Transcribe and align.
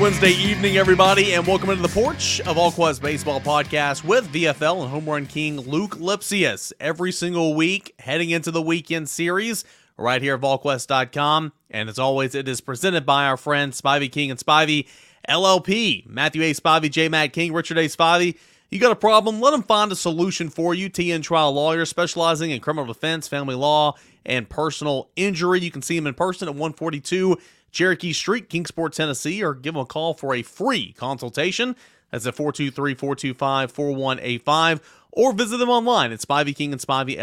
Wednesday 0.00 0.30
evening, 0.30 0.78
everybody, 0.78 1.34
and 1.34 1.46
welcome 1.46 1.68
into 1.68 1.82
the 1.82 1.88
porch 1.88 2.40
of 2.40 2.56
VolQuest 2.56 3.02
Baseball 3.02 3.38
Podcast 3.38 4.02
with 4.02 4.32
VFL 4.32 4.80
and 4.80 4.90
Home 4.90 5.04
Run 5.04 5.26
King 5.26 5.60
Luc 5.60 5.96
Lipcius 5.96 6.72
every 6.80 7.12
single 7.12 7.54
week 7.54 7.94
heading 7.98 8.30
into 8.30 8.50
the 8.50 8.62
weekend 8.62 9.10
series 9.10 9.62
right 9.98 10.22
here 10.22 10.36
at 10.36 10.40
VolQuest.com. 10.40 11.52
And 11.70 11.90
as 11.90 11.98
always, 11.98 12.34
it 12.34 12.48
is 12.48 12.62
presented 12.62 13.04
by 13.04 13.26
our 13.26 13.36
friends 13.36 13.78
Spivey 13.78 14.10
King 14.10 14.30
and 14.30 14.40
Spivey 14.40 14.88
LLP. 15.28 16.06
Matthew 16.06 16.44
A. 16.44 16.54
Spivey, 16.54 16.90
J. 16.90 17.10
Matt 17.10 17.34
King, 17.34 17.52
Richard 17.52 17.76
A. 17.76 17.84
Spivey. 17.84 18.38
You 18.70 18.78
got 18.78 18.92
a 18.92 18.96
problem? 18.96 19.38
Let 19.38 19.50
them 19.50 19.64
find 19.64 19.92
a 19.92 19.96
solution 19.96 20.48
for 20.48 20.72
you. 20.72 20.88
TN 20.88 21.22
Trial 21.22 21.52
Lawyer 21.52 21.84
specializing 21.84 22.52
in 22.52 22.60
criminal 22.60 22.90
defense, 22.90 23.28
family 23.28 23.54
law, 23.54 23.96
and 24.24 24.48
personal 24.48 25.10
injury. 25.14 25.60
You 25.60 25.70
can 25.70 25.82
see 25.82 25.96
him 25.96 26.06
in 26.06 26.14
person 26.14 26.48
at 26.48 26.54
142 26.54 27.36
Cherokee 27.70 28.12
Street, 28.12 28.48
Kingsport, 28.48 28.92
Tennessee, 28.92 29.42
or 29.42 29.54
give 29.54 29.74
them 29.74 29.82
a 29.82 29.86
call 29.86 30.14
for 30.14 30.34
a 30.34 30.42
free 30.42 30.92
consultation. 30.92 31.76
That's 32.10 32.26
at 32.26 32.34
423 32.34 32.94
425 32.94 33.72
4185 33.72 35.00
or 35.12 35.32
visit 35.32 35.58
them 35.58 35.68
online 35.68 36.12
at 36.12 36.20
Spivey 36.20 36.54
King 36.54 36.72
and 36.72 36.80
Spivey 36.80 37.16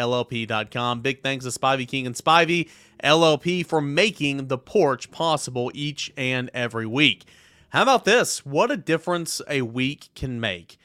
Big 1.02 1.23
thanks 1.23 1.46
to 1.46 1.52
Spivey 1.52 1.88
King 1.88 2.06
and 2.06 2.16
Spivey 2.16 2.70
LLP 3.04 3.66
for 3.66 3.82
making 3.82 4.48
the 4.48 4.58
porch 4.58 5.12
possible 5.12 5.72
each 5.73 6.12
and 6.18 6.50
every 6.54 6.86
week. 6.86 7.26
How 7.70 7.84
about 7.84 8.06
this? 8.06 8.45
What 8.45 8.72
a 8.72 8.78
difference 8.78 9.42
a 9.48 9.62
week 9.62 10.09
can 10.16 10.40
make. 10.40 10.78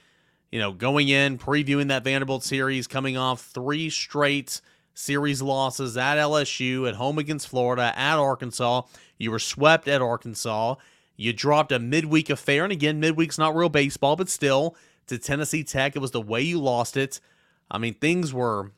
You 0.51 0.59
know, 0.59 0.73
going 0.73 1.09
in, 1.09 1.39
previewing 1.39 1.89
that 1.89 2.05
Vanderbilt 2.05 2.45
series, 2.45 2.87
coming 2.87 3.17
off 3.17 3.41
three 3.41 3.89
straight 3.89 4.61
series 4.95 5.41
losses 5.41 5.97
at 5.97 6.19
LSU, 6.19 6.87
at 6.87 6.97
home 6.97 7.19
against 7.19 7.49
Florida, 7.49 7.93
at 7.97 8.19
Arkansas. 8.19 8.83
You 9.23 9.31
were 9.31 9.39
swept 9.39 9.87
at 9.87 10.03
Arkansas. 10.03 10.75
You 11.17 11.33
dropped 11.33 11.71
a 11.71 11.79
midweek 11.79 12.29
affair, 12.29 12.65
and 12.65 12.73
again, 12.73 13.01
midweek's 13.01 13.39
not 13.39 13.55
real 13.55 13.69
baseball, 13.69 14.17
but 14.17 14.29
still, 14.29 14.75
to 15.07 15.17
Tennessee 15.17 15.63
Tech. 15.63 15.95
It 15.95 16.01
was 16.01 16.11
the 16.11 16.21
way 16.21 16.43
you 16.43 16.61
lost 16.61 16.97
it. 16.97 17.21
I 17.71 17.79
mean, 17.79 17.95
things 17.95 18.35
were 18.35 18.73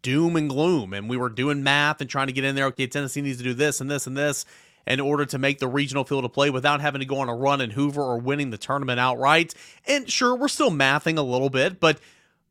doom 0.00 0.36
and 0.36 0.48
gloom, 0.48 0.92
and 0.92 1.08
we 1.08 1.16
were 1.16 1.28
doing 1.28 1.64
math 1.64 2.00
and 2.00 2.08
trying 2.08 2.28
to 2.28 2.32
get 2.32 2.44
in 2.44 2.54
there. 2.54 2.66
Okay, 2.66 2.86
Tennessee 2.86 3.20
needs 3.20 3.38
to 3.38 3.44
do 3.44 3.52
this 3.52 3.80
and 3.80 3.90
this 3.90 4.06
and 4.06 4.16
this 4.16 4.46
in 4.86 5.00
order 5.00 5.24
to 5.26 5.38
make 5.38 5.58
the 5.58 5.66
regional 5.66 6.04
field 6.04 6.24
of 6.24 6.32
play 6.32 6.50
without 6.50 6.80
having 6.80 7.00
to 7.00 7.06
go 7.06 7.18
on 7.18 7.28
a 7.28 7.34
run 7.34 7.60
in 7.60 7.70
Hoover 7.70 8.02
or 8.02 8.18
winning 8.18 8.50
the 8.50 8.58
tournament 8.58 9.00
outright. 9.00 9.54
And 9.86 10.08
sure, 10.08 10.36
we're 10.36 10.48
still 10.48 10.70
mathing 10.70 11.18
a 11.18 11.22
little 11.22 11.50
bit, 11.50 11.80
but 11.80 11.98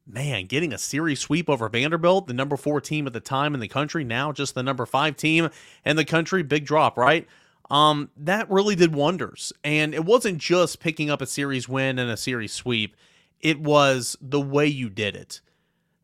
man, 0.06 0.46
getting 0.46 0.74
a 0.74 0.78
series 0.78 1.20
sweep 1.20 1.50
over 1.50 1.70
Vanderbilt, 1.70 2.28
the 2.28 2.34
number 2.34 2.58
four 2.58 2.82
team 2.82 3.08
at 3.08 3.14
the 3.14 3.20
time 3.20 3.54
in 3.54 3.60
the 3.60 3.68
country, 3.68 4.04
now 4.04 4.32
just 4.32 4.56
the 4.56 4.64
number 4.64 4.86
five 4.86 5.16
team 5.16 5.50
in 5.86 5.96
the 5.96 6.06
country, 6.06 6.44
big 6.44 6.66
drop, 6.66 6.98
right? 6.98 7.28
Um, 7.70 8.10
that 8.18 8.50
really 8.50 8.76
did 8.76 8.94
wonders. 8.94 9.54
And 9.64 9.94
it 9.94 10.06
wasn't 10.06 10.38
just 10.38 10.80
picking 10.80 11.10
up 11.10 11.22
a 11.22 11.26
series 11.26 11.70
win 11.70 11.98
and 12.00 12.12
a 12.12 12.18
series 12.18 12.54
sweep, 12.54 12.96
it 13.40 13.60
was 13.60 14.18
the 14.22 14.42
way 14.42 14.68
you 14.68 14.90
did 14.90 15.16
it. 15.16 15.42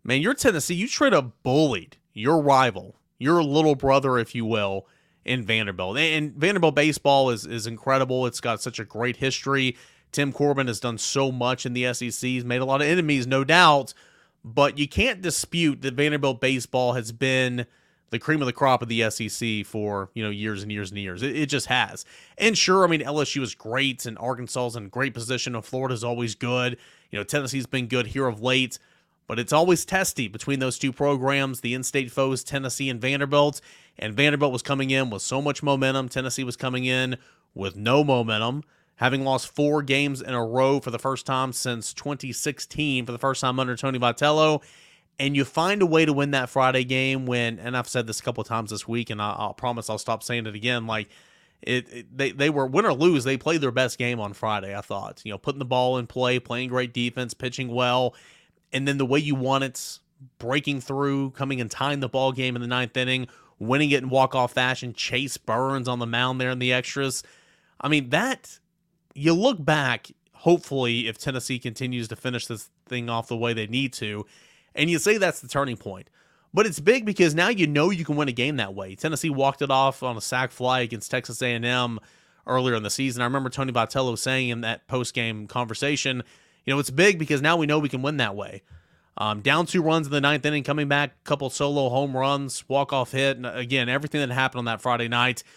Man, 0.04 0.22
you're 0.22 0.34
Tennessee, 0.34 0.76
you 0.76 0.88
straight 0.88 1.14
up 1.14 1.44
bullied 1.44 1.98
your 2.14 2.42
rival, 2.42 2.96
your 3.18 3.44
little 3.44 3.76
brother, 3.76 4.18
if 4.18 4.34
you 4.34 4.46
will, 4.46 4.88
in 5.26 5.44
Vanderbilt. 5.46 5.98
And 5.98 6.34
Vanderbilt 6.34 6.76
baseball 6.76 7.30
is 7.30 7.46
is 7.46 7.68
incredible. 7.68 8.26
It's 8.26 8.42
got 8.42 8.62
such 8.62 8.80
a 8.80 8.86
great 8.86 9.18
history. 9.18 9.78
Tim 10.12 10.32
Corbin 10.32 10.68
has 10.68 10.80
done 10.80 10.98
so 10.98 11.32
much 11.32 11.66
in 11.66 11.74
the 11.74 11.94
SEC. 11.94 12.28
He's 12.28 12.46
made 12.46 12.62
a 12.62 12.66
lot 12.66 12.82
of 12.82 12.88
enemies, 12.88 13.28
no 13.28 13.44
doubt. 13.44 13.94
But 14.44 14.78
you 14.78 14.88
can't 14.88 15.22
dispute 15.22 15.82
that 15.82 15.96
Vanderbilt 15.96 16.40
baseball 16.40 16.94
has 16.94 17.12
been 17.12 17.66
the 18.10 18.20
cream 18.20 18.42
of 18.42 18.48
the 18.48 18.54
crop 18.54 18.82
of 18.82 18.88
the 18.88 19.10
SEC 19.10 19.66
for 19.66 20.10
you 20.14 20.24
know 20.24 20.30
years 20.30 20.64
and 20.64 20.72
years 20.72 20.92
and 20.92 21.00
years. 21.00 21.22
It, 21.22 21.36
it 21.36 21.46
just 21.48 21.68
has. 21.68 22.06
And 22.38 22.58
sure, 22.58 22.84
I 22.84 22.88
mean 22.88 23.02
LSU 23.02 23.42
is 23.42 23.56
great, 23.56 24.06
and 24.06 24.18
Arkansas 24.18 24.68
is 24.68 24.76
in 24.76 24.90
great 24.90 25.14
position, 25.14 25.56
and 25.56 25.64
Florida 25.64 25.94
is 25.94 26.04
always 26.04 26.36
good. 26.36 26.78
You 27.12 27.20
know 27.20 27.24
Tennessee's 27.24 27.66
been 27.68 27.88
good 27.88 28.08
here 28.08 28.28
of 28.28 28.42
late, 28.42 28.80
but 29.28 29.40
it's 29.40 29.54
always 29.54 29.86
testy 29.86 30.28
between 30.28 30.60
those 30.60 30.80
two 30.80 30.92
programs, 30.92 31.62
the 31.62 31.74
in-state 31.74 32.12
foes, 32.12 32.44
Tennessee 32.44 32.90
and 32.90 33.02
Vanderbilt. 33.02 33.62
And 33.98 34.14
Vanderbilt 34.14 34.54
was 34.54 34.62
coming 34.62 34.92
in 34.92 35.10
with 35.10 35.22
so 35.22 35.42
much 35.42 35.62
momentum. 35.62 36.08
Tennessee 36.08 36.46
was 36.46 36.56
coming 36.56 36.86
in 36.86 37.18
with 37.54 37.76
no 37.76 38.04
momentum 38.04 38.64
having 39.00 39.24
lost 39.24 39.56
four 39.56 39.82
games 39.82 40.22
in 40.22 40.34
a 40.34 40.46
row 40.46 40.82
for 40.82 40.92
the 40.92 41.00
first 41.00 41.26
time 41.26 41.54
since 41.54 41.94
2016, 41.94 43.06
for 43.06 43.14
the 43.14 43.18
first 43.18 43.40
time 43.40 43.58
under 43.58 43.78
Tony 43.78 43.98
Vitello. 43.98 44.62
And 45.18 45.38
you 45.38 45.46
find 45.46 45.82
a 45.82 45.86
way 45.86 46.06
to 46.06 46.12
win 46.12 46.32
that 46.32 46.50
Friday 46.50 46.84
game 46.84 47.26
when, 47.26 47.60
and 47.60 47.78
I've 47.78 47.88
said 47.88 48.08
this 48.08 48.20
a 48.20 48.24
couple 48.24 48.44
times 48.44 48.72
this 48.72 48.88
week, 48.88 49.10
and 49.10 49.22
I, 49.22 49.36
will 49.40 49.54
promise 49.54 49.90
I'll 49.90 49.98
stop 49.98 50.22
saying 50.22 50.48
it 50.48 50.56
again. 50.56 50.86
Like, 50.86 51.08
it, 51.62 51.92
it, 51.92 52.18
they 52.18 52.32
they 52.32 52.50
were 52.50 52.66
win 52.66 52.86
or 52.86 52.94
lose, 52.94 53.24
they 53.24 53.38
played 53.38 53.62
their 53.62 53.72
best 53.72 53.98
game 53.98 54.20
on 54.20 54.34
Friday. 54.34 54.76
I 54.76 54.82
thought, 54.82 55.22
you 55.26 55.32
know, 55.32 55.38
putting 55.38 55.60
the 55.60 55.66
ball 55.66 55.98
in 55.98 56.08
play, 56.08 56.40
playing 56.40 56.70
great 56.70 56.94
defense, 56.94 57.34
pitching 57.34 57.70
well, 57.70 58.16
and 58.72 58.88
then 58.88 58.98
the 58.98 59.06
way 59.06 59.20
you 59.20 59.36
want 59.36 59.64
it, 59.64 60.00
breaking 60.38 60.82
through, 60.82 61.32
coming 61.32 61.60
and 61.60 61.72
tying 61.72 62.00
the 62.00 62.10
ball 62.10 62.32
game 62.32 62.56
in 62.56 62.62
the 62.62 62.68
ninth 62.68 62.96
inning, 62.96 63.28
winning 63.60 63.92
it 63.92 64.04
in 64.04 64.10
walk 64.10 64.36
off 64.36 64.54
fashion. 64.54 64.94
Chase 64.94 65.38
Burns 65.38 65.88
on 65.88 66.00
the 66.00 66.08
mound 66.08 66.40
there 66.40 66.52
in 66.52 66.60
the 66.60 66.72
extras. 66.72 67.24
I 67.82 67.90
mean 67.90 68.10
that 68.12 68.60
you 69.20 69.34
look 69.34 69.64
back, 69.64 70.12
hopefully, 70.34 71.08
if 71.08 71.18
Tennessee 71.18 71.60
continues 71.60 72.08
to 72.08 72.16
finish 72.16 72.48
this 72.48 72.70
thing 72.88 73.10
off 73.10 73.28
the 73.28 73.36
way 73.36 73.54
they 73.54 73.68
need 73.68 73.94
to, 73.94 74.26
and 74.74 74.90
you 74.90 74.98
say 74.98 75.18
that's 75.18 75.42
the 75.42 75.48
turning 75.48 75.78
point. 75.78 76.10
But 76.54 76.66
it's 76.66 76.80
big 76.80 77.06
because 77.06 77.36
now 77.36 77.50
you 77.50 77.68
know 77.68 77.90
you 77.90 78.06
can 78.06 78.16
win 78.16 78.30
a 78.30 78.34
game 78.34 78.56
that 78.58 78.74
way. 78.74 78.96
Tennessee 78.96 79.30
walked 79.30 79.62
it 79.62 79.70
off 79.70 80.02
on 80.02 80.18
a 80.18 80.22
sac 80.22 80.52
fly 80.52 80.80
against 80.80 81.12
Texas 81.12 81.42
A&M 81.42 82.00
earlier 82.48 82.76
in 82.76 82.82
the 82.82 82.90
season. 82.90 83.22
I 83.22 83.26
remember 83.26 83.50
Tony 83.50 83.72
Vitello 83.72 84.18
saying 84.18 84.50
in 84.50 84.62
that 84.62 84.88
post-game 84.88 85.48
conversation, 85.48 86.24
you 86.66 86.74
know, 86.74 86.80
it's 86.80 86.90
big 86.90 87.20
because 87.20 87.42
now 87.42 87.58
we 87.58 87.68
know 87.68 87.78
we 87.78 87.90
can 87.90 88.02
win 88.02 88.18
that 88.18 88.36
way. 88.36 88.64
Um, 89.18 89.42
down 89.42 89.66
two 89.66 89.82
runs 89.82 90.08
in 90.08 90.14
the 90.14 90.22
ninth 90.22 90.46
inning, 90.46 90.64
coming 90.64 90.88
back, 90.88 91.24
couple 91.26 91.50
solo 91.50 91.90
home 91.90 92.16
runs, 92.16 92.68
walk-off 92.70 93.12
hit, 93.12 93.36
and 93.36 93.46
again, 93.46 93.90
everything 93.90 94.22
that 94.22 94.34
happened 94.34 94.60
on 94.60 94.66
that 94.66 94.82
Friday 94.82 95.10
night– 95.10 95.44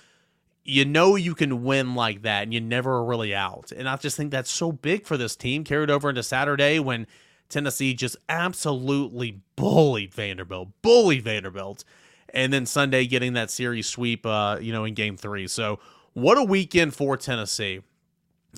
you 0.64 0.84
know 0.84 1.16
you 1.16 1.34
can 1.34 1.64
win 1.64 1.94
like 1.94 2.22
that 2.22 2.44
and 2.44 2.54
you 2.54 2.60
never 2.60 2.92
are 2.92 3.04
really 3.04 3.34
out. 3.34 3.72
And 3.72 3.88
I 3.88 3.96
just 3.96 4.16
think 4.16 4.30
that's 4.30 4.50
so 4.50 4.72
big 4.72 5.06
for 5.06 5.16
this 5.16 5.34
team 5.34 5.64
carried 5.64 5.90
over 5.90 6.08
into 6.08 6.22
Saturday 6.22 6.78
when 6.78 7.06
Tennessee 7.48 7.94
just 7.94 8.16
absolutely 8.28 9.40
bullied 9.56 10.14
Vanderbilt, 10.14 10.70
bullied 10.80 11.22
Vanderbilt, 11.22 11.84
and 12.32 12.52
then 12.52 12.64
Sunday 12.64 13.06
getting 13.06 13.34
that 13.34 13.50
series 13.50 13.86
sweep, 13.86 14.24
uh, 14.24 14.58
you 14.60 14.72
know, 14.72 14.84
in 14.84 14.94
Game 14.94 15.16
Three. 15.16 15.46
So 15.48 15.78
what 16.14 16.38
a 16.38 16.44
weekend 16.44 16.94
for 16.94 17.16
Tennessee! 17.16 17.80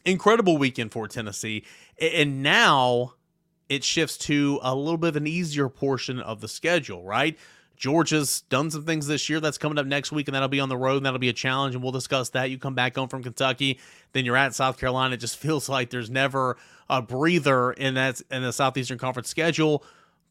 Incredible 0.04 0.58
weekend 0.58 0.92
for 0.92 1.08
Tennessee, 1.08 1.64
and 2.00 2.42
now 2.42 3.14
it 3.68 3.82
shifts 3.82 4.18
to 4.18 4.60
a 4.62 4.74
little 4.74 4.98
bit 4.98 5.08
of 5.08 5.16
an 5.16 5.26
easier 5.26 5.68
portion 5.68 6.20
of 6.20 6.40
the 6.40 6.48
schedule, 6.48 7.02
right? 7.02 7.38
Georgia's 7.84 8.40
done 8.48 8.70
some 8.70 8.86
things 8.86 9.06
this 9.06 9.28
year. 9.28 9.40
That's 9.40 9.58
coming 9.58 9.76
up 9.76 9.84
next 9.84 10.10
week, 10.10 10.26
and 10.26 10.34
that'll 10.34 10.48
be 10.48 10.58
on 10.58 10.70
the 10.70 10.76
road, 10.78 10.96
and 10.96 11.04
that'll 11.04 11.18
be 11.18 11.28
a 11.28 11.34
challenge, 11.34 11.74
and 11.74 11.82
we'll 11.84 11.92
discuss 11.92 12.30
that. 12.30 12.48
You 12.50 12.56
come 12.56 12.74
back 12.74 12.96
home 12.96 13.10
from 13.10 13.22
Kentucky, 13.22 13.78
then 14.14 14.24
you're 14.24 14.38
at 14.38 14.54
South 14.54 14.78
Carolina. 14.78 15.16
It 15.16 15.18
just 15.18 15.36
feels 15.38 15.68
like 15.68 15.90
there's 15.90 16.08
never 16.08 16.56
a 16.88 17.02
breather 17.02 17.72
in 17.72 17.92
that 17.92 18.22
in 18.30 18.40
the 18.40 18.54
Southeastern 18.54 18.96
Conference 18.96 19.28
schedule. 19.28 19.84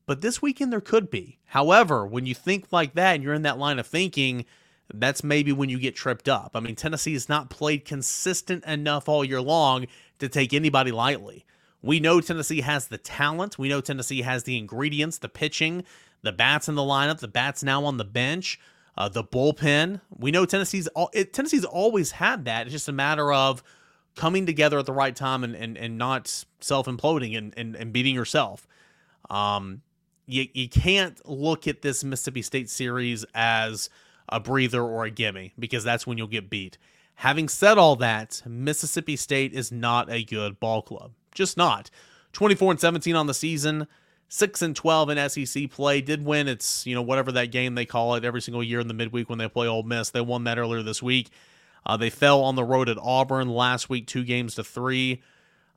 But 0.07 0.21
this 0.21 0.41
weekend 0.41 0.73
there 0.73 0.81
could 0.81 1.11
be. 1.11 1.37
However, 1.45 2.07
when 2.07 2.25
you 2.25 2.33
think 2.33 2.71
like 2.71 2.95
that 2.95 3.13
and 3.13 3.23
you're 3.23 3.35
in 3.35 3.43
that 3.43 3.59
line 3.59 3.77
of 3.77 3.85
thinking, 3.85 4.45
that's 4.91 5.23
maybe 5.23 5.51
when 5.51 5.69
you 5.69 5.77
get 5.77 5.95
tripped 5.95 6.27
up. 6.27 6.53
I 6.55 6.59
mean, 6.59 6.75
Tennessee 6.75 7.13
has 7.13 7.29
not 7.29 7.51
played 7.51 7.85
consistent 7.85 8.65
enough 8.65 9.07
all 9.07 9.23
year 9.23 9.41
long 9.41 9.85
to 10.17 10.27
take 10.27 10.55
anybody 10.55 10.91
lightly. 10.91 11.45
We 11.83 11.99
know 11.99 12.19
Tennessee 12.19 12.61
has 12.61 12.87
the 12.87 12.97
talent. 12.97 13.59
We 13.59 13.69
know 13.69 13.79
Tennessee 13.79 14.23
has 14.23 14.45
the 14.45 14.57
ingredients, 14.57 15.19
the 15.19 15.29
pitching, 15.29 15.83
the 16.23 16.31
bats 16.31 16.67
in 16.67 16.75
the 16.75 16.81
lineup, 16.81 17.19
the 17.19 17.27
bats 17.27 17.63
now 17.63 17.85
on 17.85 17.97
the 17.97 18.05
bench, 18.05 18.59
uh, 18.97 19.09
the 19.09 19.23
bullpen. 19.23 20.01
We 20.17 20.31
know 20.31 20.45
Tennessee's 20.45 20.89
it, 21.13 21.33
Tennessee's 21.33 21.65
always 21.65 22.11
had 22.11 22.45
that. 22.45 22.65
It's 22.65 22.73
just 22.73 22.89
a 22.89 22.93
matter 22.93 23.31
of 23.31 23.63
coming 24.15 24.45
together 24.45 24.79
at 24.79 24.85
the 24.85 24.93
right 24.93 25.15
time 25.15 25.43
and 25.43 25.55
and, 25.55 25.77
and 25.77 25.97
not 25.97 26.45
self 26.59 26.87
imploding 26.87 27.37
and, 27.37 27.53
and 27.57 27.75
and 27.75 27.93
beating 27.93 28.15
yourself. 28.15 28.67
Um, 29.29 29.81
you 30.25 30.47
you 30.53 30.69
can't 30.69 31.23
look 31.27 31.67
at 31.67 31.81
this 31.81 32.03
Mississippi 32.03 32.41
State 32.41 32.69
series 32.69 33.25
as 33.35 33.89
a 34.29 34.39
breather 34.39 34.81
or 34.81 35.05
a 35.05 35.11
gimme 35.11 35.53
because 35.59 35.83
that's 35.83 36.07
when 36.07 36.17
you'll 36.17 36.27
get 36.27 36.49
beat. 36.49 36.77
Having 37.15 37.49
said 37.49 37.77
all 37.77 37.95
that, 37.97 38.41
Mississippi 38.45 39.15
State 39.15 39.53
is 39.53 39.71
not 39.71 40.11
a 40.11 40.23
good 40.23 40.59
ball 40.59 40.81
club. 40.81 41.11
Just 41.33 41.57
not. 41.57 41.89
24 42.31 42.71
and 42.71 42.79
17 42.79 43.15
on 43.15 43.27
the 43.27 43.33
season 43.33 43.87
six 44.33 44.63
and 44.63 44.75
twelve 44.75 45.09
in 45.11 45.29
SEC 45.29 45.69
play. 45.69 46.01
Did 46.01 46.25
win 46.25 46.47
its 46.47 46.87
you 46.87 46.95
know 46.95 47.03
whatever 47.03 47.31
that 47.33 47.51
game 47.51 47.75
they 47.75 47.85
call 47.85 48.15
it 48.15 48.25
every 48.25 48.41
single 48.41 48.63
year 48.63 48.79
in 48.79 48.87
the 48.87 48.93
midweek 48.93 49.29
when 49.29 49.37
they 49.37 49.47
play 49.47 49.67
Ole 49.67 49.83
Miss. 49.83 50.09
They 50.09 50.21
won 50.21 50.43
that 50.45 50.57
earlier 50.57 50.81
this 50.81 51.03
week. 51.03 51.29
Uh, 51.85 51.97
they 51.97 52.09
fell 52.09 52.41
on 52.41 52.55
the 52.55 52.63
road 52.63 52.89
at 52.89 52.97
Auburn 52.97 53.49
last 53.49 53.89
week, 53.89 54.07
two 54.07 54.23
games 54.23 54.55
to 54.55 54.63
three. 54.63 55.21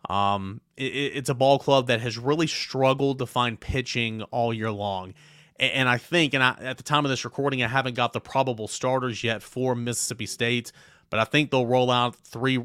Um, 0.08 0.60
it, 0.76 0.84
it's 0.84 1.28
a 1.28 1.34
ball 1.34 1.58
club 1.58 1.88
that 1.88 2.00
has 2.00 2.16
really 2.16 2.46
struggled 2.46 3.18
to 3.18 3.26
find 3.26 3.60
pitching 3.60 4.22
all 4.22 4.54
year 4.54 4.70
long. 4.70 5.14
And, 5.58 5.72
and 5.72 5.88
I 5.88 5.98
think, 5.98 6.32
and 6.32 6.42
I, 6.42 6.56
at 6.60 6.76
the 6.76 6.84
time 6.84 7.04
of 7.04 7.10
this 7.10 7.24
recording, 7.24 7.62
I 7.62 7.68
haven't 7.68 7.94
got 7.94 8.12
the 8.12 8.20
probable 8.20 8.68
starters 8.68 9.24
yet 9.24 9.42
for 9.42 9.74
Mississippi 9.74 10.26
State, 10.26 10.70
but 11.10 11.18
I 11.18 11.24
think 11.24 11.50
they'll 11.50 11.66
roll 11.66 11.90
out 11.90 12.14
three 12.14 12.64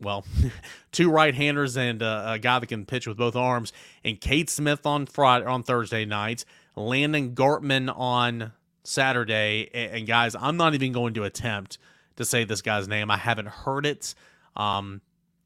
well, 0.00 0.24
two 0.92 1.10
right-handers 1.10 1.76
and 1.76 2.02
uh, 2.02 2.24
a 2.26 2.38
guy 2.38 2.58
that 2.58 2.66
can 2.66 2.84
pitch 2.84 3.06
with 3.06 3.16
both 3.16 3.36
arms, 3.36 3.72
and 4.04 4.20
Cade 4.20 4.50
Smith 4.50 4.86
on 4.86 5.06
Friday 5.06 5.46
on 5.46 5.62
Thursday 5.62 6.04
night, 6.04 6.44
Landon 6.74 7.34
Gartman 7.34 7.92
on 7.96 8.52
Saturday, 8.84 9.70
and, 9.74 9.92
and, 9.92 10.06
guys, 10.06 10.36
I'm 10.38 10.56
not 10.56 10.74
even 10.74 10.92
going 10.92 11.14
to 11.14 11.24
attempt 11.24 11.78
to 12.16 12.24
say 12.24 12.44
this 12.44 12.62
guy's 12.62 12.88
name. 12.88 13.10
I 13.10 13.16
haven't 13.16 13.48
heard 13.48 13.86
it. 13.86 14.14
Um, 14.54 15.00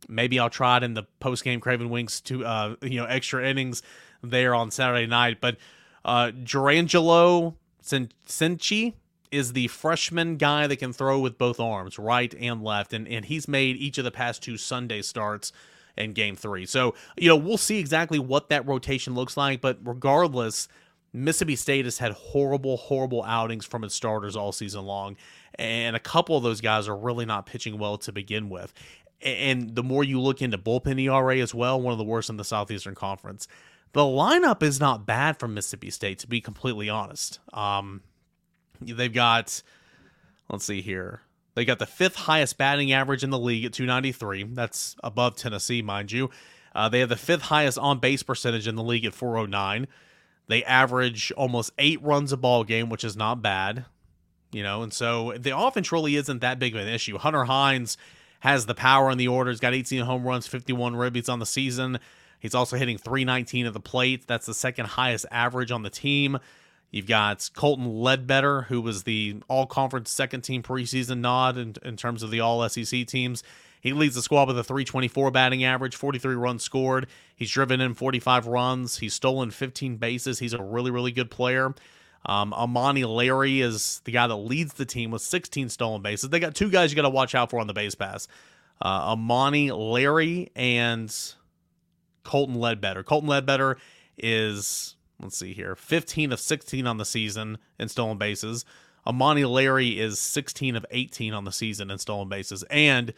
maybe 0.09 0.39
I'll 0.39 0.51
try 0.51 0.77
it 0.79 0.83
in 0.83 0.95
the 0.95 1.05
post-game 1.21 1.61
Craven 1.61 1.91
Wings 1.91 2.21
to 2.23 2.45
uh, 2.45 2.77
you 2.83 3.01
know 3.01 3.07
extra 3.07 3.49
innings 3.49 3.83
there 4.23 4.55
on 4.55 4.71
Saturday 4.71 5.07
night, 5.07 5.41
but 5.41 5.57
uh, 6.05 6.33
Jurrangelo 6.43 7.55
Cijntje 7.83 8.95
is 9.31 9.53
the 9.53 9.69
freshman 9.69 10.37
guy 10.37 10.67
that 10.67 10.77
can 10.77 10.93
throw 10.93 11.21
with 11.21 11.39
both 11.39 11.61
arms, 11.61 11.99
right 11.99 12.35
and 12.39 12.63
left, 12.63 12.93
and 12.93 13.07
and 13.09 13.25
he's 13.25 13.49
made 13.49 13.77
each 13.77 13.99
of 13.99 14.05
the 14.05 14.11
past 14.11 14.43
two 14.43 14.57
Sunday 14.57 15.03
starts 15.03 15.53
in 15.97 16.13
Game 16.13 16.37
Three. 16.37 16.67
So 16.67 16.95
you 17.17 17.29
know 17.29 17.37
we'll 17.37 17.59
see 17.59 17.79
exactly 17.79 18.19
what 18.19 18.49
that 18.49 18.67
rotation 18.67 19.15
looks 19.15 19.37
like, 19.37 19.61
but 19.61 19.79
regardless. 19.83 20.69
Mississippi 21.13 21.57
State 21.57 21.87
has 21.87 21.99
had 21.99 22.13
horrible, 22.13 22.77
horrible 22.77 23.25
outings 23.25 23.67
from 23.67 23.83
its 23.83 23.97
starters 23.97 24.37
all 24.37 24.53
season 24.53 24.85
long, 24.85 25.17
and 25.57 25.97
a 25.97 25.99
couple 25.99 26.37
of 26.37 26.45
those 26.45 26.61
guys 26.61 26.87
are 26.87 26.97
really 26.97 27.27
not 27.27 27.47
pitching 27.47 27.81
well 27.81 27.99
to 27.99 28.13
begin 28.13 28.49
with. 28.49 28.73
And 29.21 29.75
the 29.75 29.83
more 29.83 30.05
you 30.05 30.21
look 30.21 30.41
into 30.41 30.57
bullpen 30.57 31.01
ERA 31.01 31.39
as 31.39 31.53
well, 31.53 31.81
one 31.81 31.91
of 31.91 31.99
the 31.99 32.05
worst 32.05 32.31
in 32.31 32.37
the 32.37 32.45
Southeastern 32.45 32.95
Conference. 32.95 33.49
The 33.93 34.03
lineup 34.03 34.63
is 34.63 34.79
not 34.79 35.05
bad 35.05 35.37
from 35.39 35.55
Mississippi 35.55 35.91
State, 35.91 36.21
to 36.21 36.29
be 36.29 36.41
completely 36.41 36.89
honest. 36.89 37.41
Um, 37.53 38.03
They've 38.81 39.13
got, 39.13 39.63
let's 40.49 40.65
see 40.65 40.81
here. 40.83 41.21
They 41.55 41.65
got 41.65 41.79
the 41.79 41.87
fifth 41.87 42.17
highest 42.17 42.59
batting 42.59 42.93
average 42.93 43.25
in 43.25 43.31
the 43.31 43.39
league 43.39 43.65
at 43.65 43.73
293. 43.73 44.45
That's 44.55 44.97
above 45.03 45.37
Tennessee, 45.37 45.83
mind 45.83 46.13
you. 46.13 46.31
Uh, 46.75 46.89
they 46.89 47.01
have 47.01 47.09
the 47.09 47.17
fifth 47.17 47.43
highest 47.43 47.79
on 47.79 47.99
base 47.99 48.23
percentage 48.23 48.69
in 48.69 48.77
the 48.77 48.83
league 48.83 49.05
at 49.05 49.15
409. 49.15 49.89
They 50.47 50.65
average 50.65 51.33
almost 51.33 51.73
eight 51.79 52.03
runs 52.03 52.33
a 52.33 52.37
ball 52.37 52.65
game, 52.65 52.89
which 52.89 53.05
is 53.05 53.17
not 53.17 53.43
bad, 53.43 53.85
you 54.53 54.63
know. 54.63 54.83
And 54.83 54.93
so 54.93 55.35
the 55.37 55.57
offense 55.57 55.93
really 55.93 56.17
isn't 56.17 56.41
that 56.41 56.59
big 56.59 56.75
of 56.75 56.81
an 56.81 56.89
issue. 56.89 57.19
Hunter 57.19 57.45
Hines 57.45 57.97
has 58.41 58.67
the 58.67 58.75
power 58.75 59.11
in 59.11 59.19
the 59.19 59.29
order. 59.29 59.51
He's 59.51 59.61
got 59.61 59.75
18 59.75 60.05
home 60.05 60.25
runs, 60.25 60.47
51 60.47 60.95
ribbies 60.95 61.29
on 61.29 61.39
the 61.39 61.47
season. 61.47 61.99
He's 62.41 62.55
also 62.55 62.77
hitting 62.77 62.97
319 62.97 63.67
at 63.67 63.75
the 63.75 63.81
plate. 63.81 64.27
That's 64.27 64.47
the 64.47 64.55
second 64.55 64.87
highest 64.87 65.27
average 65.31 65.71
on 65.71 65.83
the 65.83 65.91
team. 65.91 66.39
You've 66.91 67.07
got 67.07 67.49
Colton 67.55 67.87
Ledbetter, 67.87 68.63
who 68.63 68.81
was 68.81 69.05
the 69.05 69.37
all 69.49 69.67
conference 69.67 70.11
second 70.11 70.43
team 70.43 70.63
preseason 70.63 71.19
nod 71.19 71.57
in, 71.57 71.75
in 71.85 71.97
terms 71.97 72.23
of 72.23 72.31
the 72.31 72.41
all 72.41 72.69
SEC 72.69 73.07
teams. 73.07 73.43
He 73.81 73.93
leads 73.93 74.15
the 74.15 74.23
squad 74.23 74.49
with 74.49 74.59
a 74.59 74.65
324 74.65 75.31
batting 75.31 75.65
average, 75.65 75.97
43 75.97 76.35
runs 76.35 76.63
scored. 76.63 77.07
He's 77.35 77.51
driven 77.51 77.81
in 77.81 77.95
45 77.95 78.47
runs. 78.47 78.99
He's 78.99 79.15
stolen 79.15 79.51
15 79.51 79.97
bases. 79.97 80.39
He's 80.39 80.53
a 80.53 80.63
really, 80.63 80.91
really 80.91 81.13
good 81.13 81.31
player. 81.31 81.75
Um, 82.27 82.53
Amani 82.53 83.05
Larry 83.05 83.63
is 83.63 84.03
the 84.05 84.13
guy 84.13 84.27
that 84.27 84.37
leads 84.37 84.75
the 84.75 84.85
team 84.85 85.11
with 85.11 85.23
16 85.23 85.71
stolen 85.71 86.03
bases. 86.03 86.29
They 86.29 86.41
got 86.41 86.55
two 86.55 86.71
guys 86.71 86.93
you 86.93 86.97
got 86.97 87.03
to 87.03 87.09
watch 87.09 87.35
out 87.35 87.51
for 87.51 87.59
on 87.59 87.67
the 87.67 87.73
base 87.73 87.95
pass 87.95 88.29
uh, 88.83 89.13
Amani 89.13 89.71
Larry 89.71 90.51
and 90.57 91.15
Colton 92.25 92.57
Ledbetter. 92.57 93.03
Colton 93.03 93.29
Ledbetter 93.29 93.77
is 94.17 94.97
let's 95.23 95.39
see 95.39 95.53
here 95.53 95.75
15 95.75 96.33
of 96.33 96.41
16 96.41 96.87
on 96.87 96.97
the 96.97 97.05
season 97.05 97.59
in 97.79 97.89
stolen 97.89 98.19
bases. 98.19 98.65
Amani 99.07 99.45
Larry 99.45 99.99
is 99.99 100.19
16 100.19 100.77
of 100.77 100.85
18 100.91 101.33
on 101.33 101.45
the 101.45 101.53
season 101.53 101.91
in 101.91 101.99
stolen 101.99 102.29
bases. 102.29 102.63
And 102.65 103.13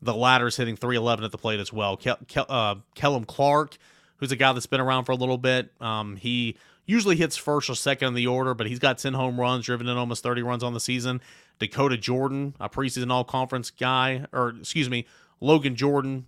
the 0.00 0.14
latter's 0.14 0.56
hitting 0.56 0.76
311 0.76 1.24
at 1.24 1.32
the 1.32 1.38
plate 1.38 1.60
as 1.60 1.72
well. 1.72 2.00
Uh, 2.36 2.76
Kellum 2.94 3.24
Clark, 3.24 3.76
who's 4.16 4.32
a 4.32 4.36
guy 4.36 4.52
that's 4.52 4.66
been 4.66 4.80
around 4.80 5.04
for 5.04 5.12
a 5.12 5.16
little 5.16 5.38
bit, 5.38 5.70
um, 5.80 6.16
he 6.16 6.56
usually 6.84 7.16
hits 7.16 7.36
first 7.36 7.68
or 7.68 7.74
second 7.74 8.08
in 8.08 8.14
the 8.14 8.26
order, 8.26 8.54
but 8.54 8.66
he's 8.66 8.78
got 8.78 8.98
10 8.98 9.14
home 9.14 9.40
runs, 9.40 9.64
driven 9.64 9.88
in 9.88 9.96
almost 9.96 10.22
30 10.22 10.42
runs 10.42 10.62
on 10.62 10.72
the 10.72 10.80
season. 10.80 11.20
Dakota 11.58 11.96
Jordan, 11.96 12.54
a 12.60 12.68
preseason 12.68 13.10
all 13.10 13.24
conference 13.24 13.70
guy, 13.70 14.26
or 14.32 14.50
excuse 14.60 14.88
me, 14.88 15.06
Logan 15.40 15.74
Jordan. 15.74 16.26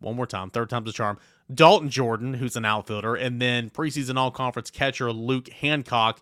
One 0.00 0.16
more 0.16 0.26
time, 0.26 0.50
third 0.50 0.70
time's 0.70 0.88
a 0.88 0.92
charm. 0.94 1.18
Dalton 1.52 1.90
Jordan, 1.90 2.34
who's 2.34 2.56
an 2.56 2.64
outfielder, 2.64 3.14
and 3.14 3.40
then 3.40 3.70
preseason 3.70 4.16
all 4.16 4.30
conference 4.30 4.70
catcher 4.70 5.12
Luke 5.12 5.48
Hancock 5.48 6.20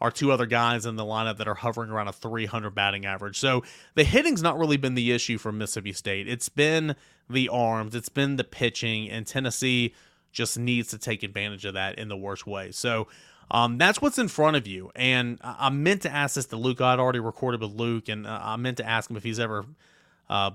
are 0.00 0.10
two 0.10 0.32
other 0.32 0.46
guys 0.46 0.86
in 0.86 0.96
the 0.96 1.04
lineup 1.04 1.36
that 1.36 1.46
are 1.46 1.54
hovering 1.54 1.90
around 1.90 2.08
a 2.08 2.12
300 2.12 2.70
batting 2.74 3.04
average. 3.04 3.38
So 3.38 3.62
the 3.94 4.04
hitting's 4.04 4.42
not 4.42 4.58
really 4.58 4.78
been 4.78 4.94
the 4.94 5.12
issue 5.12 5.36
for 5.36 5.52
Mississippi 5.52 5.92
State. 5.92 6.26
It's 6.26 6.48
been 6.48 6.96
the 7.28 7.48
arms, 7.50 7.94
it's 7.94 8.08
been 8.08 8.36
the 8.36 8.44
pitching, 8.44 9.10
and 9.10 9.26
Tennessee 9.26 9.94
just 10.32 10.58
needs 10.58 10.88
to 10.88 10.98
take 10.98 11.22
advantage 11.22 11.64
of 11.64 11.74
that 11.74 11.98
in 11.98 12.08
the 12.08 12.16
worst 12.16 12.46
way. 12.46 12.70
So 12.70 13.08
um, 13.50 13.78
that's 13.78 14.00
what's 14.00 14.18
in 14.18 14.28
front 14.28 14.56
of 14.56 14.66
you. 14.66 14.90
And 14.94 15.38
I, 15.42 15.70
meant 15.70 16.02
to 16.02 16.10
ask 16.10 16.36
this 16.36 16.46
to 16.46 16.56
Luc. 16.56 16.80
I'd 16.80 16.98
already 16.98 17.18
recorded 17.18 17.60
with 17.60 17.72
Luc, 17.72 18.08
and 18.08 18.26
uh, 18.26 18.40
I 18.42 18.56
meant 18.56 18.78
to 18.78 18.88
ask 18.88 19.10
him 19.10 19.16
if 19.16 19.24
he's 19.24 19.40
ever 19.40 19.66
uh, 20.28 20.52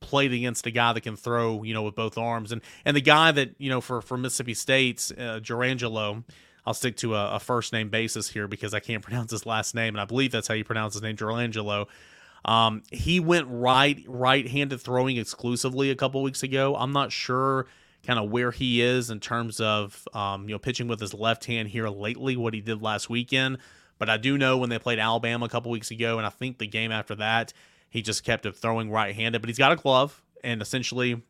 played 0.00 0.32
against 0.32 0.66
a 0.66 0.70
guy 0.70 0.92
that 0.92 1.02
can 1.02 1.16
throw, 1.16 1.62
you 1.62 1.74
know, 1.74 1.82
with 1.82 1.94
both 1.94 2.18
arms. 2.18 2.52
And 2.52 2.62
and 2.84 2.96
the 2.96 3.00
guy 3.00 3.32
that, 3.32 3.54
you 3.58 3.70
know, 3.70 3.80
for, 3.80 4.02
for 4.02 4.16
Mississippi 4.16 4.54
State's 4.54 5.10
uh, 5.12 5.40
Jurrangelo, 5.42 6.24
I'll 6.66 6.74
stick 6.74 6.96
to 6.98 7.14
a, 7.14 7.36
a, 7.36 7.40
first 7.40 7.72
name 7.72 7.88
basis 7.88 8.28
here 8.28 8.48
because 8.48 8.74
I 8.74 8.80
can't 8.80 9.02
pronounce 9.04 9.30
his 9.30 9.46
last 9.46 9.74
name, 9.74 9.94
and 9.94 10.00
I 10.00 10.04
believe 10.04 10.32
that's 10.32 10.48
how 10.48 10.54
you 10.54 10.64
pronounce 10.64 10.94
his 10.94 11.02
name, 11.02 11.16
Jurrangelo. 11.16 11.86
Um, 12.44 12.82
he 12.90 13.20
went 13.20 13.46
right 13.50 14.02
right-handed 14.06 14.80
throwing 14.80 15.18
exclusively 15.18 15.90
a 15.90 15.96
couple 15.96 16.22
weeks 16.22 16.42
ago. 16.42 16.74
I'm 16.74 16.92
not 16.92 17.12
sure 17.12 17.66
kind 18.06 18.18
of 18.18 18.30
where 18.30 18.50
he 18.50 18.80
is 18.80 19.10
in 19.10 19.20
terms 19.20 19.60
of 19.60 20.08
um, 20.14 20.48
you 20.48 20.54
know 20.54 20.58
pitching 20.58 20.88
with 20.88 21.00
his 21.00 21.14
left 21.14 21.44
hand 21.44 21.68
here 21.68 21.88
lately, 21.88 22.36
what 22.36 22.54
he 22.54 22.60
did 22.60 22.82
last 22.82 23.10
weekend. 23.10 23.58
But 23.98 24.08
I 24.08 24.16
do 24.16 24.38
know 24.38 24.56
when 24.56 24.70
they 24.70 24.78
played 24.78 24.98
Alabama 24.98 25.44
a 25.44 25.48
couple 25.48 25.70
weeks 25.70 25.90
ago, 25.90 26.16
and 26.16 26.26
I 26.26 26.30
think 26.30 26.56
the 26.56 26.66
game 26.66 26.90
after 26.90 27.14
that, 27.16 27.52
he 27.90 28.00
just 28.00 28.24
kept 28.24 28.46
it 28.46 28.56
throwing 28.56 28.90
right 28.90 29.14
handed, 29.14 29.42
but 29.42 29.48
he's 29.48 29.58
got 29.58 29.72
a 29.72 29.76
glove, 29.76 30.22
and 30.42 30.62
essentially 30.62 31.22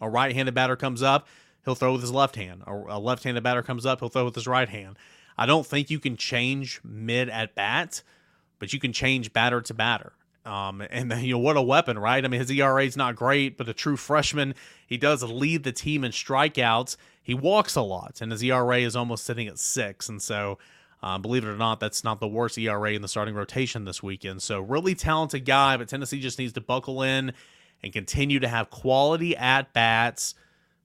a 0.00 0.08
right 0.08 0.34
handed 0.34 0.54
batter 0.54 0.76
comes 0.76 1.02
up, 1.02 1.28
he'll 1.64 1.74
throw 1.74 1.92
with 1.92 2.00
his 2.00 2.12
left 2.12 2.36
hand. 2.36 2.62
A 2.66 2.98
left 2.98 3.22
handed 3.22 3.44
batter 3.44 3.62
comes 3.62 3.86
up, 3.86 4.00
he'll 4.00 4.08
throw 4.08 4.24
with 4.24 4.34
his 4.34 4.46
right 4.46 4.68
hand. 4.68 4.98
I 5.36 5.46
don't 5.46 5.66
think 5.66 5.90
you 5.90 5.98
can 5.98 6.16
change 6.16 6.80
mid 6.82 7.28
at 7.28 7.54
bat, 7.54 8.02
but 8.58 8.72
you 8.72 8.80
can 8.80 8.92
change 8.92 9.32
batter 9.32 9.60
to 9.60 9.74
batter. 9.74 10.12
Um, 10.44 10.82
and 10.90 11.12
you 11.22 11.34
know 11.34 11.38
what 11.38 11.56
a 11.56 11.62
weapon, 11.62 11.98
right? 11.98 12.24
I 12.24 12.28
mean, 12.28 12.40
his 12.40 12.50
ERA 12.50 12.84
is 12.84 12.96
not 12.96 13.16
great, 13.16 13.56
but 13.56 13.68
a 13.68 13.72
true 13.72 13.96
freshman, 13.96 14.54
he 14.86 14.96
does 14.96 15.22
lead 15.22 15.64
the 15.64 15.72
team 15.72 16.04
in 16.04 16.12
strikeouts. 16.12 16.96
He 17.22 17.34
walks 17.34 17.74
a 17.76 17.82
lot, 17.82 18.20
and 18.20 18.30
his 18.30 18.42
ERA 18.42 18.78
is 18.80 18.94
almost 18.94 19.24
sitting 19.24 19.48
at 19.48 19.58
six. 19.58 20.08
And 20.08 20.20
so 20.20 20.58
uh, 21.04 21.18
believe 21.18 21.44
it 21.44 21.48
or 21.48 21.56
not, 21.56 21.80
that's 21.80 22.02
not 22.02 22.18
the 22.18 22.26
worst 22.26 22.56
ERA 22.56 22.92
in 22.92 23.02
the 23.02 23.08
starting 23.08 23.34
rotation 23.34 23.84
this 23.84 24.02
weekend. 24.02 24.40
So, 24.40 24.58
really 24.60 24.94
talented 24.94 25.44
guy, 25.44 25.76
but 25.76 25.86
Tennessee 25.86 26.18
just 26.18 26.38
needs 26.38 26.54
to 26.54 26.62
buckle 26.62 27.02
in 27.02 27.34
and 27.82 27.92
continue 27.92 28.40
to 28.40 28.48
have 28.48 28.70
quality 28.70 29.36
at 29.36 29.74
bats, 29.74 30.34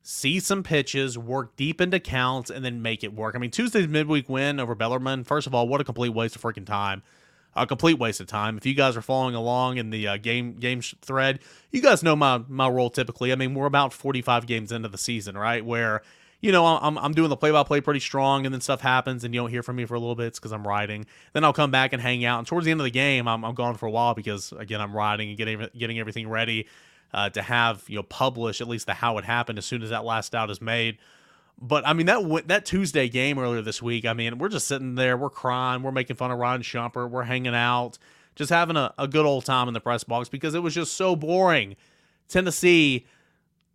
see 0.03 0.41
some 0.41 0.61
pitches, 0.61 1.17
work 1.17 1.55
deep 1.55 1.79
into 1.79 2.01
counts, 2.01 2.49
and 2.49 2.65
then 2.65 2.81
make 2.81 3.05
it 3.05 3.13
work. 3.13 3.33
I 3.33 3.39
mean, 3.39 3.49
Tuesday's 3.49 3.87
midweek 3.87 4.27
win 4.27 4.59
over 4.59 4.75
Bellarmine, 4.75 5.23
first 5.23 5.47
of 5.47 5.55
all, 5.55 5.69
what 5.69 5.79
a 5.79 5.85
complete 5.85 6.09
waste 6.09 6.35
of 6.35 6.41
freaking 6.41 6.65
time. 6.65 7.01
A 7.55 7.65
complete 7.65 7.97
waste 7.97 8.19
of 8.19 8.27
time. 8.27 8.57
If 8.57 8.65
you 8.65 8.73
guys 8.73 8.97
are 8.97 9.01
following 9.01 9.35
along 9.35 9.77
in 9.77 9.89
the 9.89 10.05
uh, 10.05 10.17
game 10.17 10.55
game 10.55 10.81
thread, 10.81 11.39
you 11.71 11.81
guys 11.81 12.03
know 12.03 12.15
my 12.17 12.43
my 12.49 12.67
role 12.67 12.89
typically. 12.89 13.31
I 13.31 13.35
mean, 13.35 13.55
we're 13.55 13.65
about 13.65 13.93
45 13.93 14.45
games 14.45 14.71
into 14.73 14.89
the 14.89 14.97
season, 14.97 15.37
right? 15.37 15.65
Where 15.65 16.03
you 16.41 16.51
know, 16.51 16.65
I'm, 16.65 16.97
I'm 16.97 17.13
doing 17.13 17.29
the 17.29 17.37
play 17.37 17.51
by 17.51 17.63
play 17.63 17.81
pretty 17.81 17.99
strong, 17.99 18.45
and 18.45 18.53
then 18.53 18.61
stuff 18.61 18.81
happens, 18.81 19.23
and 19.23 19.33
you 19.33 19.41
don't 19.41 19.49
hear 19.49 19.63
from 19.63 19.75
me 19.75 19.85
for 19.85 19.95
a 19.95 19.99
little 19.99 20.15
bit 20.15 20.35
because 20.35 20.51
I'm 20.51 20.65
riding. 20.65 21.05
Then 21.33 21.43
I'll 21.43 21.53
come 21.53 21.71
back 21.71 21.91
and 21.93 22.01
hang 22.01 22.23
out. 22.23 22.39
And 22.39 22.47
towards 22.47 22.65
the 22.65 22.71
end 22.71 22.79
of 22.79 22.85
the 22.85 22.91
game, 22.91 23.27
I'm, 23.27 23.43
I'm 23.43 23.55
gone 23.55 23.75
for 23.75 23.87
a 23.87 23.91
while 23.91 24.13
because, 24.13 24.53
again, 24.53 24.79
I'm 24.79 24.95
riding 24.95 25.29
and 25.29 25.37
getting, 25.37 25.67
getting 25.77 25.99
everything 25.99 26.29
ready 26.29 26.67
uh, 27.13 27.29
to 27.29 27.41
have, 27.41 27.83
you 27.87 27.95
know, 27.95 28.03
publish 28.03 28.61
at 28.61 28.67
least 28.67 28.85
the 28.85 28.93
how 28.93 29.17
it 29.17 29.25
happened 29.25 29.57
as 29.57 29.65
soon 29.65 29.81
as 29.81 29.89
that 29.89 30.05
last 30.05 30.35
out 30.35 30.49
is 30.49 30.61
made. 30.61 30.97
But 31.61 31.85
I 31.85 31.93
mean 31.93 32.05
that 32.05 32.47
that 32.47 32.65
Tuesday 32.65 33.09
game 33.09 33.37
earlier 33.37 33.61
this 33.61 33.81
week. 33.81 34.05
I 34.05 34.13
mean, 34.13 34.37
we're 34.37 34.49
just 34.49 34.67
sitting 34.67 34.95
there, 34.95 35.17
we're 35.17 35.29
crying, 35.29 35.83
we're 35.83 35.91
making 35.91 36.15
fun 36.15 36.31
of 36.31 36.37
Ryan 36.37 36.61
Shumpert, 36.61 37.09
we're 37.09 37.23
hanging 37.23 37.55
out, 37.55 37.97
just 38.35 38.49
having 38.49 38.77
a, 38.77 38.93
a 38.97 39.07
good 39.07 39.25
old 39.25 39.43
time 39.43 39.67
in 39.67 39.73
the 39.73 39.81
press 39.81 40.05
box 40.05 40.29
because 40.29 40.55
it 40.55 40.63
was 40.63 40.73
just 40.73 40.93
so 40.93 41.17
boring. 41.17 41.75
Tennessee 42.29 43.07